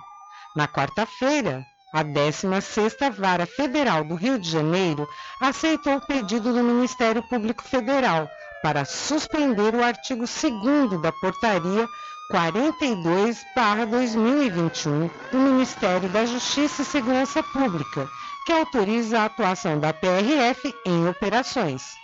Na 0.54 0.68
quarta-feira, 0.68 1.64
a 1.92 2.04
16ª 2.04 3.10
Vara 3.10 3.46
Federal 3.46 4.04
do 4.04 4.14
Rio 4.14 4.38
de 4.38 4.50
Janeiro 4.50 5.08
aceitou 5.40 5.96
o 5.96 6.06
pedido 6.06 6.52
do 6.52 6.62
Ministério 6.62 7.22
Público 7.28 7.62
Federal 7.62 8.28
para 8.62 8.84
suspender 8.84 9.74
o 9.74 9.82
artigo 9.82 10.24
2 10.26 11.00
da 11.00 11.10
Portaria 11.12 11.88
42/2021 12.30 15.10
do 15.32 15.38
Ministério 15.38 16.08
da 16.08 16.24
Justiça 16.24 16.82
e 16.82 16.84
Segurança 16.84 17.42
Pública, 17.42 18.08
que 18.46 18.52
autoriza 18.52 19.20
a 19.20 19.24
atuação 19.24 19.76
da 19.78 19.92
PRF 19.92 20.72
em 20.86 21.08
operações. 21.08 21.98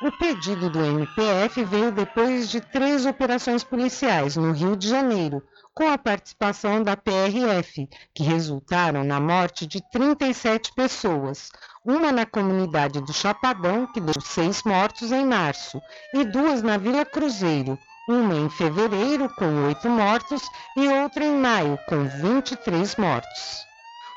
O 0.00 0.12
pedido 0.12 0.70
do 0.70 0.80
MPF 0.80 1.64
veio 1.64 1.90
depois 1.90 2.48
de 2.48 2.60
três 2.60 3.04
operações 3.04 3.64
policiais 3.64 4.36
no 4.36 4.52
Rio 4.52 4.76
de 4.76 4.88
Janeiro, 4.88 5.42
com 5.74 5.88
a 5.88 5.98
participação 5.98 6.80
da 6.82 6.96
PRF, 6.96 7.88
que 8.14 8.22
resultaram 8.22 9.04
na 9.04 9.20
morte 9.20 9.66
de 9.66 9.82
37 9.90 10.72
pessoas, 10.74 11.50
uma 11.84 12.12
na 12.12 12.24
comunidade 12.24 13.00
do 13.00 13.12
Chapadão, 13.12 13.86
que 13.92 14.00
deu 14.00 14.18
seis 14.20 14.62
mortos 14.62 15.12
em 15.12 15.26
março, 15.26 15.82
e 16.14 16.24
duas 16.24 16.62
na 16.62 16.78
Vila 16.78 17.04
Cruzeiro, 17.04 17.76
uma 18.08 18.34
em 18.34 18.48
fevereiro, 18.48 19.28
com 19.28 19.66
oito 19.66 19.88
mortos, 19.88 20.50
e 20.74 20.88
outra 20.88 21.22
em 21.24 21.36
maio, 21.36 21.78
com 21.86 22.08
23 22.08 22.96
mortos. 22.96 23.66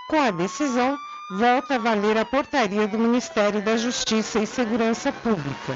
Com 0.10 0.22
a 0.22 0.32
decisão, 0.32 0.98
volta 1.38 1.76
a 1.76 1.78
valer 1.78 2.18
a 2.18 2.26
portaria 2.26 2.88
do 2.88 2.98
Ministério 2.98 3.62
da 3.62 3.76
Justiça 3.76 4.40
e 4.40 4.48
Segurança 4.48 5.12
Pública. 5.12 5.76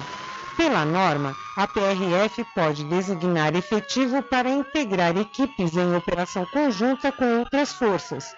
Pela 0.56 0.86
norma, 0.86 1.36
a 1.58 1.68
PRF 1.68 2.46
pode 2.56 2.86
designar 2.86 3.54
efetivo 3.56 4.24
para 4.24 4.50
integrar 4.50 5.18
equipes 5.18 5.76
em 5.76 5.96
operação 5.96 6.46
conjunta 6.46 7.12
com 7.12 7.40
outras 7.40 7.74
forças, 7.74 8.34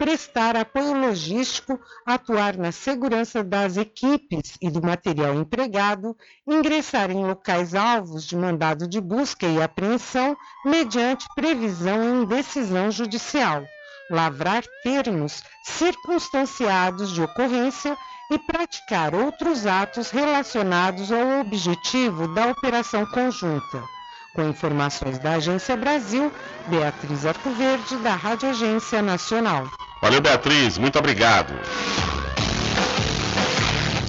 prestar 0.00 0.56
apoio 0.56 0.98
logístico, 0.98 1.78
atuar 2.06 2.56
na 2.56 2.72
segurança 2.72 3.44
das 3.44 3.76
equipes 3.76 4.56
e 4.58 4.70
do 4.70 4.80
material 4.80 5.34
empregado, 5.34 6.16
ingressar 6.48 7.10
em 7.10 7.22
locais 7.22 7.74
alvos 7.74 8.24
de 8.26 8.34
mandado 8.34 8.88
de 8.88 8.98
busca 8.98 9.46
e 9.46 9.60
apreensão 9.60 10.34
mediante 10.64 11.26
previsão 11.34 12.02
em 12.02 12.24
decisão 12.24 12.90
judicial, 12.90 13.62
lavrar 14.10 14.64
termos 14.82 15.42
circunstanciados 15.64 17.12
de 17.12 17.20
ocorrência 17.20 17.94
e 18.30 18.38
praticar 18.38 19.14
outros 19.14 19.66
atos 19.66 20.08
relacionados 20.08 21.12
ao 21.12 21.40
objetivo 21.40 22.26
da 22.28 22.46
operação 22.46 23.04
conjunta. 23.04 23.99
Com 24.34 24.48
informações 24.48 25.18
da 25.18 25.34
Agência 25.34 25.76
Brasil, 25.76 26.32
Beatriz 26.68 27.26
Arcoverde, 27.26 27.96
da 27.96 28.14
Rádio 28.14 28.48
Agência 28.50 29.02
Nacional. 29.02 29.66
Valeu, 30.00 30.20
Beatriz, 30.20 30.78
muito 30.78 30.98
obrigado. 30.98 31.52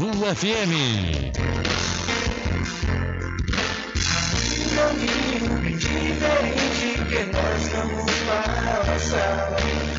FM. 0.00 0.72
caminho 4.74 5.76
diferente 5.76 7.04
que 7.10 7.20
nós 7.26 7.68
vamos 7.68 8.10
passar. 8.24 9.56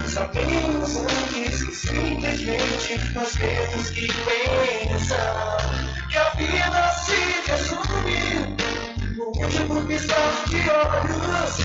Sabemos 0.07 0.95
antes 0.95 1.63
que 1.63 1.75
simplesmente 1.75 3.13
nós 3.13 3.31
temos 3.33 3.89
que 3.91 4.07
pensar 4.07 5.57
que 6.09 6.17
a 6.17 6.29
vida 6.31 6.93
se 7.05 7.21
no 9.15 9.25
último 9.27 9.81
de 10.49 10.69
olhos. 10.71 11.57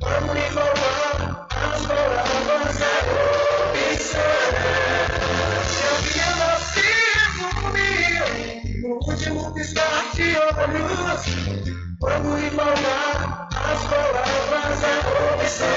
Vamos 0.00 0.34
lhe 0.34 0.40
falar 0.52 1.46
as 1.50 1.86
palavras 1.86 2.78
da 2.78 2.92
opção. 3.92 4.97
Resume 9.08 9.34
no 9.34 9.40
último 9.40 9.54
piscar 9.54 10.10
de 10.14 10.36
olhos. 10.36 11.26
Lhe 12.40 12.50
falar 12.50 13.48
as 13.52 13.86
palavras 13.86 14.80
da 14.80 15.34
opção. 15.34 15.68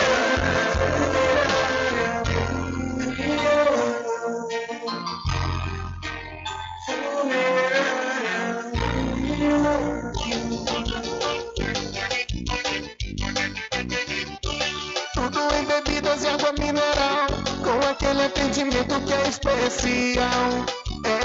Tudo 15.14 15.56
em 15.56 15.66
bebidas 15.66 16.24
e 16.24 16.28
água 16.28 16.54
mineral, 16.54 17.28
com 17.64 17.88
aquele 17.88 18.26
atendimento 18.26 19.02
que 19.02 19.14
é 19.14 19.28
especial. 19.28 20.81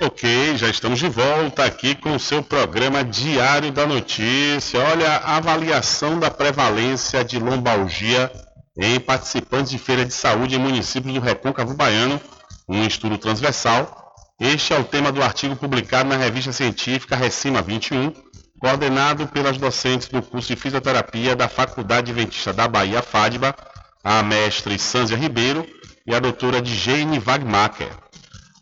Ok, 0.00 0.56
já 0.56 0.70
estamos 0.70 0.98
de 0.98 1.08
volta 1.08 1.64
aqui 1.64 1.94
com 1.94 2.14
o 2.14 2.20
seu 2.20 2.42
programa 2.42 3.04
Diário 3.04 3.70
da 3.70 3.86
Notícia. 3.86 4.80
Olha, 4.80 5.16
a 5.16 5.36
avaliação 5.36 6.18
da 6.18 6.30
prevalência 6.30 7.22
de 7.22 7.38
lombalgia 7.38 8.32
em 8.78 8.98
participantes 8.98 9.70
de 9.70 9.78
feira 9.78 10.04
de 10.04 10.14
saúde 10.14 10.56
em 10.56 10.58
municípios 10.58 11.12
do 11.12 11.20
Recôncavo 11.20 11.74
Baiano, 11.74 12.20
um 12.66 12.86
estudo 12.86 13.18
transversal. 13.18 14.14
Este 14.40 14.72
é 14.72 14.78
o 14.78 14.84
tema 14.84 15.12
do 15.12 15.22
artigo 15.22 15.54
publicado 15.54 16.08
na 16.08 16.16
revista 16.16 16.52
científica 16.52 17.16
Recima 17.16 17.60
21, 17.60 18.14
coordenado 18.58 19.26
pelas 19.26 19.58
docentes 19.58 20.08
do 20.08 20.22
curso 20.22 20.48
de 20.48 20.56
fisioterapia 20.56 21.36
da 21.36 21.48
Faculdade 21.48 22.12
Adventista 22.12 22.52
da 22.52 22.66
Bahia, 22.66 23.02
FADBA, 23.02 23.54
a 24.02 24.22
mestre 24.22 24.78
Sânzia 24.78 25.16
Ribeiro 25.16 25.66
e 26.06 26.14
a 26.14 26.20
doutora 26.20 26.64
Jane 26.64 27.18
Wagmacher. 27.18 28.05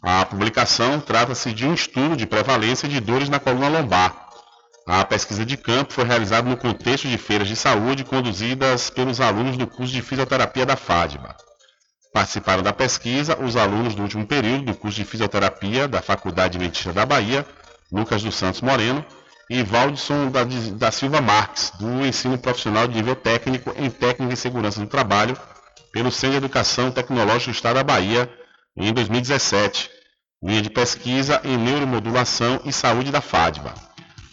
A 0.07 0.27
publicação 0.27 1.01
trata-se 1.01 1.51
de 1.51 1.67
um 1.67 1.73
estudo 1.73 2.15
de 2.15 2.27
prevalência 2.27 2.87
de 2.87 3.01
dores 3.01 3.31
na 3.31 3.41
coluna 3.41 3.69
lombar. 3.69 4.15
A 4.87 5.03
pesquisa 5.03 5.47
de 5.47 5.57
campo 5.57 5.95
foi 5.95 6.05
realizada 6.05 6.47
no 6.47 6.59
contexto 6.59 7.09
de 7.09 7.17
feiras 7.17 7.49
de 7.49 7.57
saúde 7.57 8.05
conduzidas 8.05 8.91
pelos 8.91 9.19
alunos 9.19 9.57
do 9.57 9.67
curso 9.67 9.95
de 9.95 10.03
fisioterapia 10.03 10.67
da 10.67 10.77
FADBA. 10.77 11.35
Participaram 12.13 12.63
da 12.63 12.71
pesquisa 12.71 13.39
os 13.43 13.57
alunos 13.57 13.95
do 13.95 14.03
último 14.03 14.27
período 14.27 14.67
do 14.67 14.75
curso 14.75 14.99
de 14.99 15.07
fisioterapia 15.07 15.89
da 15.89 16.03
Faculdade 16.03 16.59
Adventista 16.59 16.93
da 16.93 17.07
Bahia, 17.07 17.47
Lucas 17.91 18.23
dos 18.23 18.35
Santos 18.35 18.61
Moreno, 18.61 19.03
e 19.49 19.63
Valdson 19.63 20.31
da, 20.31 20.45
da 20.45 20.91
Silva 20.91 21.23
Marques, 21.23 21.73
do 21.81 22.05
ensino 22.05 22.37
profissional 22.37 22.87
de 22.87 22.95
nível 22.95 23.17
técnico 23.17 23.73
em 23.75 23.89
técnica 23.89 24.35
e 24.35 24.37
segurança 24.37 24.81
do 24.81 24.87
trabalho, 24.87 25.35
pelo 25.91 26.11
Centro 26.11 26.33
de 26.33 26.45
Educação 26.45 26.91
Tecnológica 26.91 27.51
do 27.51 27.55
Estado 27.55 27.77
da 27.77 27.85
Bahia, 27.85 28.31
em 28.77 28.93
2017, 28.93 29.91
linha 30.43 30.63
de 30.63 30.71
pesquisa 30.71 31.41
em 31.45 31.57
neuromodulação 31.57 32.61
e 32.65 32.73
saúde 32.73 33.11
da 33.11 33.21
FADBA. 33.21 33.73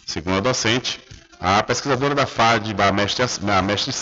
Segundo 0.06 0.38
a 0.38 0.40
docente, 0.40 1.00
a 1.40 1.62
pesquisadora 1.62 2.14
da 2.14 2.26
FADBA, 2.26 2.86
a 2.86 2.92
mestre, 2.92 3.24
a 3.24 3.62
mestre 3.62 3.92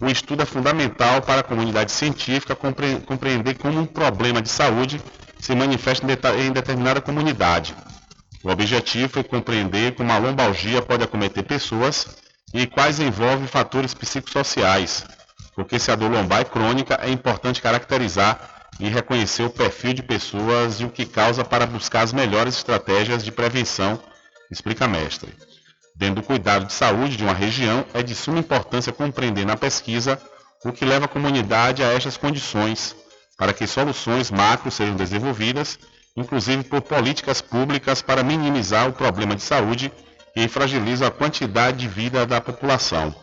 o 0.00 0.08
estudo 0.08 0.42
é 0.42 0.46
fundamental 0.46 1.22
para 1.22 1.40
a 1.40 1.44
comunidade 1.44 1.92
científica 1.92 2.56
compre, 2.56 3.00
compreender 3.06 3.56
como 3.56 3.78
um 3.78 3.86
problema 3.86 4.42
de 4.42 4.48
saúde 4.48 5.00
se 5.38 5.54
manifesta 5.54 6.06
em, 6.36 6.50
determinada 6.50 7.00
comunidade. 7.00 7.74
O 8.42 8.50
objetivo 8.50 9.08
foi 9.08 9.22
compreender 9.22 9.94
como 9.94 10.10
a 10.10 10.18
lombalgia 10.18 10.82
pode 10.82 11.04
acometer 11.04 11.44
pessoas 11.44 12.08
e 12.52 12.66
quais 12.66 12.98
envolve 12.98 13.46
fatores 13.46 13.94
psicossociais, 13.94 15.04
porque 15.54 15.78
se 15.78 15.90
a 15.92 15.94
dor 15.94 16.10
lombar 16.10 16.40
é 16.40 16.44
crônica, 16.44 16.98
é 17.00 17.10
importante 17.10 17.62
caracterizar 17.62 18.53
e 18.80 18.88
reconhecer 18.88 19.44
o 19.44 19.50
perfil 19.50 19.94
de 19.94 20.02
pessoas 20.02 20.80
e 20.80 20.84
o 20.84 20.90
que 20.90 21.06
causa 21.06 21.44
para 21.44 21.66
buscar 21.66 22.02
as 22.02 22.12
melhores 22.12 22.56
estratégias 22.56 23.24
de 23.24 23.30
prevenção, 23.30 24.00
explica 24.50 24.88
mestre. 24.88 25.34
Dentro 25.96 26.16
do 26.16 26.26
cuidado 26.26 26.66
de 26.66 26.72
saúde 26.72 27.16
de 27.16 27.22
uma 27.22 27.32
região, 27.32 27.84
é 27.94 28.02
de 28.02 28.14
suma 28.14 28.40
importância 28.40 28.92
compreender 28.92 29.46
na 29.46 29.56
pesquisa 29.56 30.20
o 30.64 30.72
que 30.72 30.84
leva 30.84 31.04
a 31.04 31.08
comunidade 31.08 31.84
a 31.84 31.92
estas 31.92 32.16
condições, 32.16 32.96
para 33.36 33.52
que 33.52 33.66
soluções 33.66 34.30
macro 34.30 34.70
sejam 34.70 34.96
desenvolvidas, 34.96 35.78
inclusive 36.16 36.64
por 36.64 36.80
políticas 36.80 37.40
públicas 37.40 38.02
para 38.02 38.22
minimizar 38.22 38.88
o 38.88 38.92
problema 38.92 39.36
de 39.36 39.42
saúde 39.42 39.92
que 40.32 40.48
fragiliza 40.48 41.06
a 41.06 41.10
quantidade 41.10 41.78
de 41.78 41.88
vida 41.88 42.26
da 42.26 42.40
população. 42.40 43.14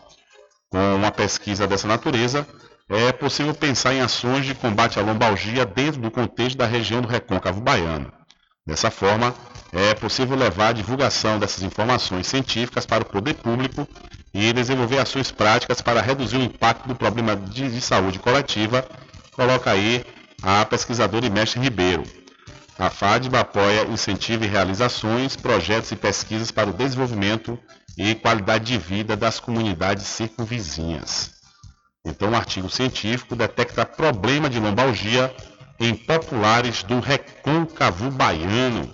Com 0.70 0.96
uma 0.96 1.10
pesquisa 1.10 1.66
dessa 1.66 1.86
natureza, 1.86 2.46
é 2.94 3.12
possível 3.12 3.54
pensar 3.54 3.94
em 3.94 4.00
ações 4.00 4.44
de 4.44 4.54
combate 4.54 4.98
à 4.98 5.02
lombalgia 5.02 5.64
dentro 5.64 6.00
do 6.00 6.10
contexto 6.10 6.58
da 6.58 6.66
região 6.66 7.00
do 7.00 7.08
recôncavo 7.08 7.60
baiano. 7.60 8.12
Dessa 8.66 8.90
forma, 8.90 9.34
é 9.72 9.94
possível 9.94 10.36
levar 10.36 10.68
a 10.68 10.72
divulgação 10.72 11.38
dessas 11.38 11.62
informações 11.62 12.26
científicas 12.26 12.84
para 12.84 13.02
o 13.02 13.06
poder 13.06 13.34
público 13.34 13.88
e 14.34 14.52
desenvolver 14.52 14.98
ações 14.98 15.30
práticas 15.30 15.80
para 15.80 16.02
reduzir 16.02 16.36
o 16.36 16.42
impacto 16.42 16.86
do 16.86 16.94
problema 16.94 17.34
de, 17.34 17.70
de 17.70 17.80
saúde 17.80 18.18
coletiva, 18.18 18.86
coloca 19.32 19.70
aí 19.70 20.04
a 20.42 20.64
pesquisadora 20.64 21.24
e 21.24 21.30
mestre 21.30 21.60
Ribeiro. 21.60 22.02
A 22.78 22.90
FADBA 22.90 23.40
apoia, 23.40 23.84
incentiva 23.84 24.44
e 24.44 24.48
realiza 24.48 24.86
ações, 24.86 25.36
projetos 25.36 25.92
e 25.92 25.96
pesquisas 25.96 26.50
para 26.50 26.70
o 26.70 26.72
desenvolvimento 26.72 27.58
e 27.96 28.14
qualidade 28.14 28.66
de 28.66 28.78
vida 28.78 29.16
das 29.16 29.40
comunidades 29.40 30.06
circunvizinhas. 30.06 31.41
Então, 32.04 32.30
um 32.30 32.36
artigo 32.36 32.68
científico 32.68 33.36
detecta 33.36 33.86
problema 33.86 34.50
de 34.50 34.58
lombalgia 34.58 35.34
em 35.78 35.94
populares 35.94 36.82
do 36.82 37.00
recôncavo 37.00 38.10
baiano. 38.10 38.90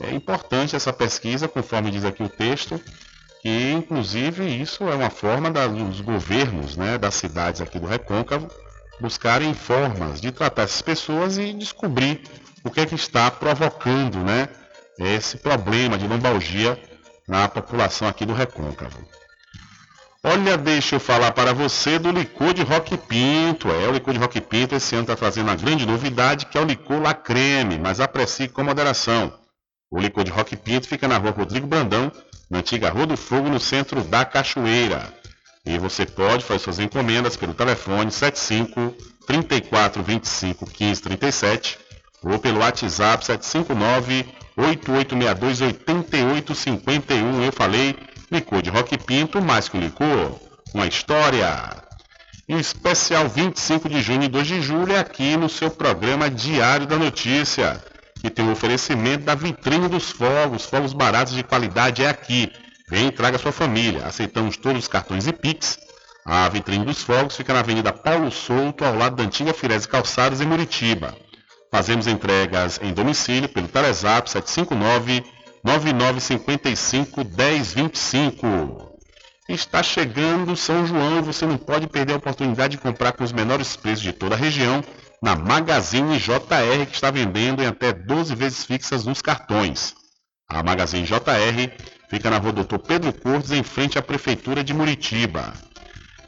É 0.00 0.10
importante 0.12 0.74
essa 0.74 0.92
pesquisa, 0.92 1.46
conforme 1.46 1.90
diz 1.90 2.04
aqui 2.04 2.22
o 2.22 2.28
texto, 2.28 2.80
que 3.40 3.72
inclusive 3.72 4.44
isso 4.60 4.88
é 4.88 4.94
uma 4.94 5.10
forma 5.10 5.50
dos 5.50 6.00
governos 6.00 6.76
né, 6.76 6.98
das 6.98 7.14
cidades 7.14 7.60
aqui 7.60 7.78
do 7.78 7.86
recôncavo 7.86 8.48
buscarem 9.00 9.52
formas 9.52 10.20
de 10.20 10.30
tratar 10.30 10.62
essas 10.62 10.80
pessoas 10.80 11.38
e 11.38 11.52
descobrir 11.52 12.22
o 12.64 12.70
que 12.70 12.80
é 12.80 12.86
que 12.86 12.94
está 12.94 13.30
provocando 13.30 14.18
né, 14.18 14.48
esse 14.98 15.36
problema 15.38 15.98
de 15.98 16.06
lombalgia 16.06 16.80
na 17.26 17.48
população 17.48 18.06
aqui 18.06 18.24
do 18.24 18.32
recôncavo. 18.32 18.98
Olha, 20.24 20.56
deixa 20.56 20.94
eu 20.94 21.00
falar 21.00 21.32
para 21.32 21.52
você 21.52 21.98
do 21.98 22.12
licor 22.12 22.54
de 22.54 22.62
Rock 22.62 22.96
Pinto. 22.96 23.68
É, 23.68 23.88
o 23.88 23.92
licor 23.92 24.14
de 24.14 24.20
Rock 24.20 24.40
Pinto 24.40 24.76
esse 24.76 24.94
ano 24.94 25.02
está 25.02 25.16
trazendo 25.16 25.48
uma 25.48 25.56
grande 25.56 25.84
novidade, 25.84 26.46
que 26.46 26.56
é 26.56 26.60
o 26.60 26.64
licor 26.64 27.02
La 27.02 27.12
Creme, 27.12 27.76
mas 27.76 27.98
aprecie 27.98 28.46
com 28.46 28.62
moderação. 28.62 29.36
O 29.90 29.98
licor 29.98 30.22
de 30.22 30.30
Rock 30.30 30.56
Pinto 30.56 30.86
fica 30.86 31.08
na 31.08 31.18
rua 31.18 31.32
Rodrigo 31.32 31.66
Brandão, 31.66 32.12
na 32.48 32.58
antiga 32.58 32.88
Rua 32.88 33.04
do 33.04 33.16
Fogo, 33.16 33.48
no 33.48 33.58
centro 33.58 34.00
da 34.04 34.24
Cachoeira. 34.24 35.12
E 35.66 35.76
você 35.76 36.06
pode 36.06 36.44
fazer 36.44 36.60
suas 36.60 36.78
encomendas 36.78 37.36
pelo 37.36 37.52
telefone 37.52 38.12
75 38.12 38.94
34 39.26 40.04
25 40.04 40.70
15 40.70 41.02
37 41.02 41.78
ou 42.22 42.38
pelo 42.38 42.60
WhatsApp 42.60 43.24
759 43.26 44.24
8862 44.56 45.60
8851. 45.62 47.42
Eu 47.42 47.52
falei 47.52 47.96
Licor 48.32 48.62
de 48.62 48.70
Rock 48.70 48.96
Pinto, 48.96 49.42
mais 49.42 49.68
que 49.68 49.76
licor, 49.76 50.40
uma 50.72 50.86
história. 50.86 51.84
E 52.48 52.54
o 52.54 52.58
especial 52.58 53.28
25 53.28 53.90
de 53.90 54.00
junho 54.00 54.22
e 54.22 54.28
2 54.28 54.46
de 54.46 54.62
julho 54.62 54.94
é 54.94 54.98
aqui 54.98 55.36
no 55.36 55.50
seu 55.50 55.70
programa 55.70 56.30
Diário 56.30 56.86
da 56.86 56.96
Notícia, 56.96 57.84
que 58.22 58.30
tem 58.30 58.46
o 58.46 58.48
um 58.48 58.52
oferecimento 58.52 59.24
da 59.24 59.34
vitrine 59.34 59.86
dos 59.86 60.10
fogos, 60.10 60.64
fogos 60.64 60.94
baratos 60.94 61.34
de 61.34 61.42
qualidade 61.42 62.02
é 62.02 62.08
aqui. 62.08 62.50
Vem 62.88 63.08
e 63.08 63.12
traga 63.12 63.36
sua 63.36 63.52
família. 63.52 64.06
Aceitamos 64.06 64.56
todos 64.56 64.84
os 64.84 64.88
cartões 64.88 65.26
e 65.26 65.32
Pix. 65.34 65.76
A 66.24 66.48
vitrine 66.48 66.86
dos 66.86 67.02
fogos 67.02 67.36
fica 67.36 67.52
na 67.52 67.60
Avenida 67.60 67.92
Paulo 67.92 68.30
Souto, 68.30 68.82
ao 68.82 68.96
lado 68.96 69.16
da 69.16 69.24
antiga 69.24 69.52
Firese 69.52 69.86
Calçados, 69.86 70.40
em 70.40 70.46
Muritiba. 70.46 71.14
Fazemos 71.70 72.06
entregas 72.06 72.80
em 72.82 72.94
domicílio 72.94 73.50
pelo 73.50 73.68
Telezap 73.68 74.30
759 74.30 75.22
9955 75.64 77.24
1025. 77.24 78.92
Está 79.48 79.82
chegando 79.82 80.56
São 80.56 80.84
João 80.86 81.18
e 81.18 81.22
você 81.22 81.46
não 81.46 81.56
pode 81.56 81.86
perder 81.86 82.14
a 82.14 82.16
oportunidade 82.16 82.76
de 82.76 82.82
comprar 82.82 83.12
com 83.12 83.22
os 83.22 83.32
menores 83.32 83.76
preços 83.76 84.02
de 84.02 84.12
toda 84.12 84.34
a 84.34 84.38
região 84.38 84.82
na 85.22 85.36
Magazine 85.36 86.18
JR 86.18 86.86
que 86.86 86.94
está 86.94 87.12
vendendo 87.12 87.62
em 87.62 87.66
até 87.66 87.92
12 87.92 88.34
vezes 88.34 88.64
fixas 88.64 89.04
nos 89.04 89.22
cartões. 89.22 89.94
A 90.48 90.62
Magazine 90.64 91.06
JR 91.06 91.70
fica 92.10 92.28
na 92.28 92.38
rua 92.38 92.52
Doutor 92.52 92.80
Pedro 92.80 93.12
Cortes, 93.12 93.52
em 93.52 93.62
frente 93.62 93.96
à 93.96 94.02
Prefeitura 94.02 94.64
de 94.64 94.74
Muritiba. 94.74 95.52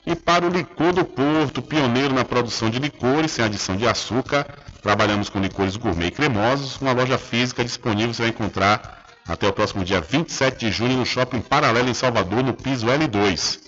E 0.07 0.15
para 0.15 0.47
o 0.47 0.51
Licor 0.51 0.93
do 0.93 1.05
Porto, 1.05 1.61
pioneiro 1.61 2.15
na 2.15 2.25
produção 2.25 2.71
de 2.71 2.79
licores 2.79 3.33
sem 3.33 3.45
adição 3.45 3.77
de 3.77 3.87
açúcar, 3.87 4.47
trabalhamos 4.81 5.29
com 5.29 5.41
licores 5.41 5.77
gourmet 5.77 6.09
e 6.09 6.11
cremosos. 6.11 6.81
Uma 6.81 6.93
loja 6.93 7.19
física 7.19 7.65
disponível 7.65 8.15
você 8.15 8.23
vai 8.23 8.31
encontrar 8.31 9.04
até 9.27 9.49
o 9.49 9.53
próximo 9.53 9.85
dia 9.85 10.01
27 10.01 10.59
de 10.59 10.73
junho 10.73 10.97
no 10.97 11.07
Shopping 11.07 11.41
Paralelo 11.41 11.89
em 11.89 11.95
Salvador, 11.95 12.43
no 12.43 12.55
piso 12.55 12.87
L2. 12.87 13.61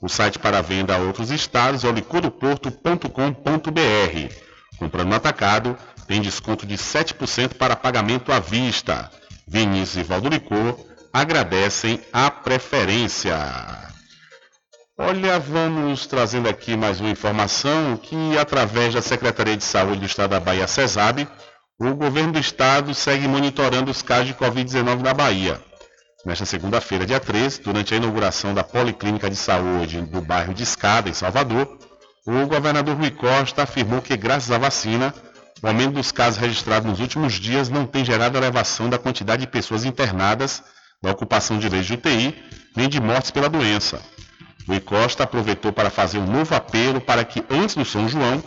O 0.00 0.08
site 0.08 0.38
para 0.38 0.62
venda 0.62 0.94
a 0.94 0.98
outros 0.98 1.30
estados 1.30 1.84
é 1.84 1.88
o 1.88 1.92
licordoporto.com.br. 1.92 4.34
Comprando 4.78 5.08
no 5.08 5.14
atacado, 5.14 5.76
tem 6.08 6.20
desconto 6.20 6.66
de 6.66 6.76
7% 6.76 7.54
para 7.54 7.76
pagamento 7.76 8.32
à 8.32 8.40
vista. 8.40 9.10
Vinícius 9.46 9.96
e 9.96 10.02
Valdo 10.02 10.28
Licor 10.28 10.76
agradecem 11.12 12.00
a 12.12 12.30
preferência. 12.30 13.36
Olha, 14.98 15.38
vamos 15.38 16.06
trazendo 16.06 16.48
aqui 16.48 16.76
mais 16.76 17.00
uma 17.00 17.10
informação 17.10 17.96
que, 17.96 18.36
através 18.38 18.94
da 18.94 19.02
Secretaria 19.02 19.56
de 19.56 19.64
Saúde 19.64 20.00
do 20.00 20.06
Estado 20.06 20.30
da 20.30 20.40
Bahia, 20.40 20.66
CESAB, 20.66 21.28
o 21.78 21.94
governo 21.94 22.32
do 22.32 22.38
estado 22.38 22.94
segue 22.94 23.26
monitorando 23.26 23.90
os 23.90 24.02
casos 24.02 24.28
de 24.28 24.34
Covid-19 24.34 25.02
na 25.02 25.14
Bahia. 25.14 25.60
Nesta 26.24 26.44
segunda-feira, 26.44 27.04
dia 27.04 27.18
13, 27.18 27.62
durante 27.62 27.92
a 27.92 27.96
inauguração 27.96 28.54
da 28.54 28.62
Policlínica 28.62 29.28
de 29.28 29.34
Saúde 29.34 30.00
do 30.02 30.20
bairro 30.20 30.54
de 30.54 30.62
Escada, 30.62 31.08
em 31.08 31.12
Salvador, 31.12 31.78
o 32.24 32.46
governador 32.46 32.96
Rui 32.96 33.10
Costa 33.10 33.64
afirmou 33.64 34.00
que, 34.00 34.16
graças 34.16 34.52
à 34.52 34.58
vacina, 34.58 35.12
o 35.60 35.66
aumento 35.66 35.94
dos 35.94 36.12
casos 36.12 36.38
registrados 36.38 36.88
nos 36.88 37.00
últimos 37.00 37.34
dias 37.34 37.68
não 37.68 37.86
tem 37.86 38.04
gerado 38.04 38.38
elevação 38.38 38.88
da 38.88 38.98
quantidade 38.98 39.40
de 39.40 39.50
pessoas 39.50 39.84
internadas, 39.84 40.62
da 41.02 41.10
ocupação 41.10 41.58
de 41.58 41.68
leitos 41.68 41.88
de 41.88 41.94
UTI, 41.94 42.40
nem 42.76 42.88
de 42.88 43.00
mortes 43.00 43.32
pela 43.32 43.48
doença. 43.48 44.00
Rui 44.68 44.78
Costa 44.78 45.24
aproveitou 45.24 45.72
para 45.72 45.90
fazer 45.90 46.18
um 46.18 46.26
novo 46.26 46.54
apelo 46.54 47.00
para 47.00 47.24
que, 47.24 47.44
antes 47.50 47.74
do 47.74 47.84
São 47.84 48.08
João, 48.08 48.40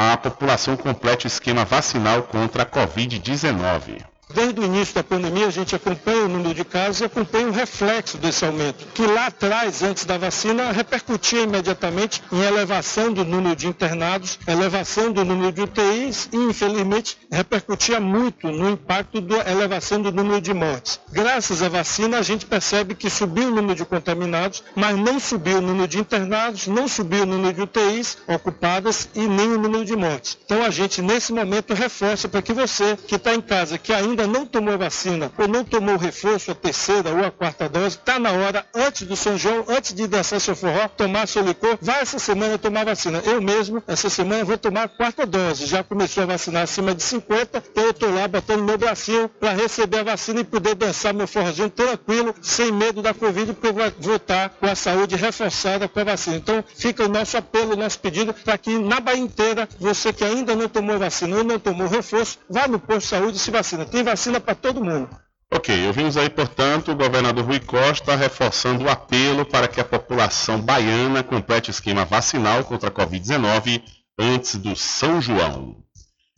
a 0.00 0.16
população 0.16 0.76
complete 0.76 1.24
o 1.24 1.26
esquema 1.26 1.64
vacinal 1.64 2.22
contra 2.22 2.62
a 2.62 2.66
Covid-19. 2.66 4.00
Desde 4.32 4.60
o 4.60 4.64
início 4.64 4.94
da 4.94 5.02
pandemia, 5.02 5.46
a 5.46 5.50
gente 5.50 5.74
acompanha 5.74 6.24
o 6.24 6.28
número 6.28 6.54
de 6.54 6.64
casos 6.64 7.00
e 7.00 7.04
acompanha 7.04 7.48
o 7.48 7.52
reflexo 7.52 8.18
desse 8.18 8.44
aumento, 8.44 8.86
que 8.94 9.06
lá 9.06 9.26
atrás, 9.26 9.82
antes 9.82 10.04
da 10.04 10.18
vacina, 10.18 10.70
repercutia 10.70 11.42
imediatamente 11.42 12.22
em 12.30 12.42
elevação 12.42 13.12
do 13.12 13.24
número 13.24 13.56
de 13.56 13.66
internados, 13.66 14.38
elevação 14.46 15.10
do 15.10 15.24
número 15.24 15.50
de 15.50 15.62
UTIs 15.62 16.28
e, 16.30 16.36
infelizmente, 16.36 17.16
repercutia 17.30 17.98
muito 18.00 18.48
no 18.48 18.68
impacto 18.70 19.20
da 19.20 19.50
elevação 19.50 20.02
do 20.02 20.12
número 20.12 20.40
de 20.40 20.52
mortes. 20.52 21.00
Graças 21.10 21.62
à 21.62 21.68
vacina, 21.68 22.18
a 22.18 22.22
gente 22.22 22.44
percebe 22.44 22.94
que 22.94 23.08
subiu 23.08 23.48
o 23.48 23.54
número 23.54 23.74
de 23.74 23.84
contaminados, 23.84 24.62
mas 24.76 24.96
não 24.96 25.18
subiu 25.18 25.58
o 25.58 25.62
número 25.62 25.88
de 25.88 25.98
internados, 25.98 26.66
não 26.66 26.86
subiu 26.86 27.22
o 27.22 27.26
número 27.26 27.54
de 27.54 27.62
UTIs 27.62 28.18
ocupadas 28.26 29.08
e 29.14 29.26
nem 29.26 29.52
o 29.52 29.58
número 29.58 29.86
de 29.86 29.96
mortes. 29.96 30.36
Então, 30.44 30.62
a 30.62 30.70
gente, 30.70 31.00
nesse 31.00 31.32
momento, 31.32 31.72
reforça 31.72 32.28
para 32.28 32.42
que 32.42 32.52
você 32.52 32.96
que 33.06 33.14
está 33.14 33.34
em 33.34 33.40
casa, 33.40 33.78
que 33.78 33.92
ainda 33.92 34.17
ainda 34.18 34.26
não 34.26 34.44
tomou 34.44 34.76
vacina 34.76 35.30
ou 35.38 35.46
não 35.46 35.64
tomou 35.64 35.94
o 35.94 35.98
reforço, 35.98 36.50
a 36.50 36.54
terceira 36.54 37.10
ou 37.10 37.24
a 37.24 37.30
quarta 37.30 37.68
dose, 37.68 37.96
está 37.96 38.18
na 38.18 38.32
hora, 38.32 38.66
antes 38.74 39.06
do 39.06 39.14
São 39.14 39.38
João, 39.38 39.64
antes 39.68 39.94
de 39.94 40.06
dançar 40.08 40.40
seu 40.40 40.56
forró, 40.56 40.88
tomar 40.88 41.28
seu 41.28 41.42
licor, 41.44 41.78
vai 41.80 42.00
essa 42.00 42.18
semana 42.18 42.58
tomar 42.58 42.84
vacina. 42.84 43.22
Eu 43.24 43.40
mesmo, 43.40 43.82
essa 43.86 44.10
semana, 44.10 44.44
vou 44.44 44.58
tomar 44.58 44.84
a 44.84 44.88
quarta 44.88 45.24
dose. 45.24 45.66
Já 45.66 45.84
começou 45.84 46.24
a 46.24 46.26
vacinar 46.26 46.64
acima 46.64 46.94
de 46.94 47.02
50, 47.02 47.62
então 47.70 47.84
eu 47.84 47.90
estou 47.90 48.12
lá 48.12 48.26
botando 48.26 48.64
meu 48.64 48.76
bracinho 48.76 49.28
para 49.28 49.52
receber 49.52 49.98
a 49.98 50.02
vacina 50.02 50.40
e 50.40 50.44
poder 50.44 50.74
dançar 50.74 51.14
meu 51.14 51.28
forrozinho 51.28 51.70
tranquilo, 51.70 52.34
sem 52.42 52.72
medo 52.72 53.00
da 53.00 53.14
Covid, 53.14 53.52
porque 53.52 53.68
eu 53.68 53.74
vou 53.74 53.92
voltar 54.00 54.50
com 54.50 54.66
a 54.66 54.74
saúde 54.74 55.14
reforçada 55.14 55.88
com 55.88 56.00
a 56.00 56.04
vacina. 56.04 56.36
Então, 56.36 56.64
fica 56.74 57.04
o 57.04 57.08
nosso 57.08 57.36
apelo, 57.36 57.74
o 57.74 57.76
nosso 57.76 57.98
pedido, 58.00 58.34
para 58.34 58.58
que 58.58 58.78
na 58.78 59.00
Bahia 59.00 59.20
inteira, 59.20 59.68
você 59.78 60.12
que 60.12 60.24
ainda 60.24 60.56
não 60.56 60.68
tomou 60.68 60.98
vacina 60.98 61.36
ou 61.36 61.44
não 61.44 61.58
tomou 61.58 61.86
reforço, 61.86 62.38
vá 62.48 62.66
no 62.66 62.78
posto 62.78 63.00
de 63.00 63.06
saúde 63.06 63.36
e 63.36 63.40
se 63.40 63.50
vacina. 63.50 63.84
Tem 63.84 64.02
vacina 64.08 64.40
para 64.40 64.54
todo 64.54 64.84
mundo. 64.84 65.08
Ok, 65.50 65.86
ouvimos 65.86 66.16
aí, 66.16 66.28
portanto, 66.28 66.92
o 66.92 66.96
governador 66.96 67.44
Rui 67.44 67.60
Costa 67.60 68.14
reforçando 68.16 68.84
o 68.84 68.90
apelo 68.90 69.46
para 69.46 69.68
que 69.68 69.80
a 69.80 69.84
população 69.84 70.60
baiana 70.60 71.22
complete 71.22 71.68
o 71.68 71.70
esquema 71.70 72.04
vacinal 72.04 72.64
contra 72.64 72.88
a 72.88 72.92
Covid-19 72.92 73.82
antes 74.18 74.56
do 74.56 74.76
São 74.76 75.20
João. 75.20 75.76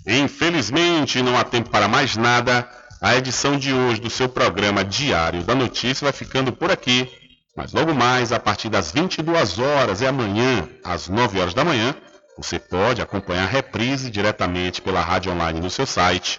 Infelizmente, 0.07 1.23
não 1.23 1.37
há 1.37 1.45
tempo 1.45 1.71
para 1.71 1.89
mais 1.89 2.17
nada. 2.17 2.69
A 3.01 3.17
edição 3.17 3.59
de 3.59 3.73
hoje 3.73 4.01
do 4.01 4.11
seu 4.11 4.29
programa 4.29 4.85
Diário 4.85 5.43
da 5.43 5.55
Notícia 5.55 6.05
vai 6.05 6.13
ficando 6.13 6.53
por 6.53 6.71
aqui. 6.71 7.09
Mas 7.57 7.73
logo 7.73 7.95
mais, 7.95 8.31
a 8.31 8.39
partir 8.39 8.69
das 8.69 8.93
22 8.93 9.59
horas 9.59 10.01
e 10.01 10.07
amanhã, 10.07 10.69
às 10.85 11.09
9 11.09 11.41
horas 11.41 11.55
da 11.55 11.65
manhã, 11.65 11.95
você 12.37 12.59
pode 12.59 13.03
acompanhar 13.03 13.45
a 13.45 13.51
reprise 13.51 14.09
diretamente 14.11 14.81
pela 14.81 15.01
rádio 15.01 15.33
online 15.33 15.61
no 15.61 15.71
seu 15.71 15.85
site 15.85 16.39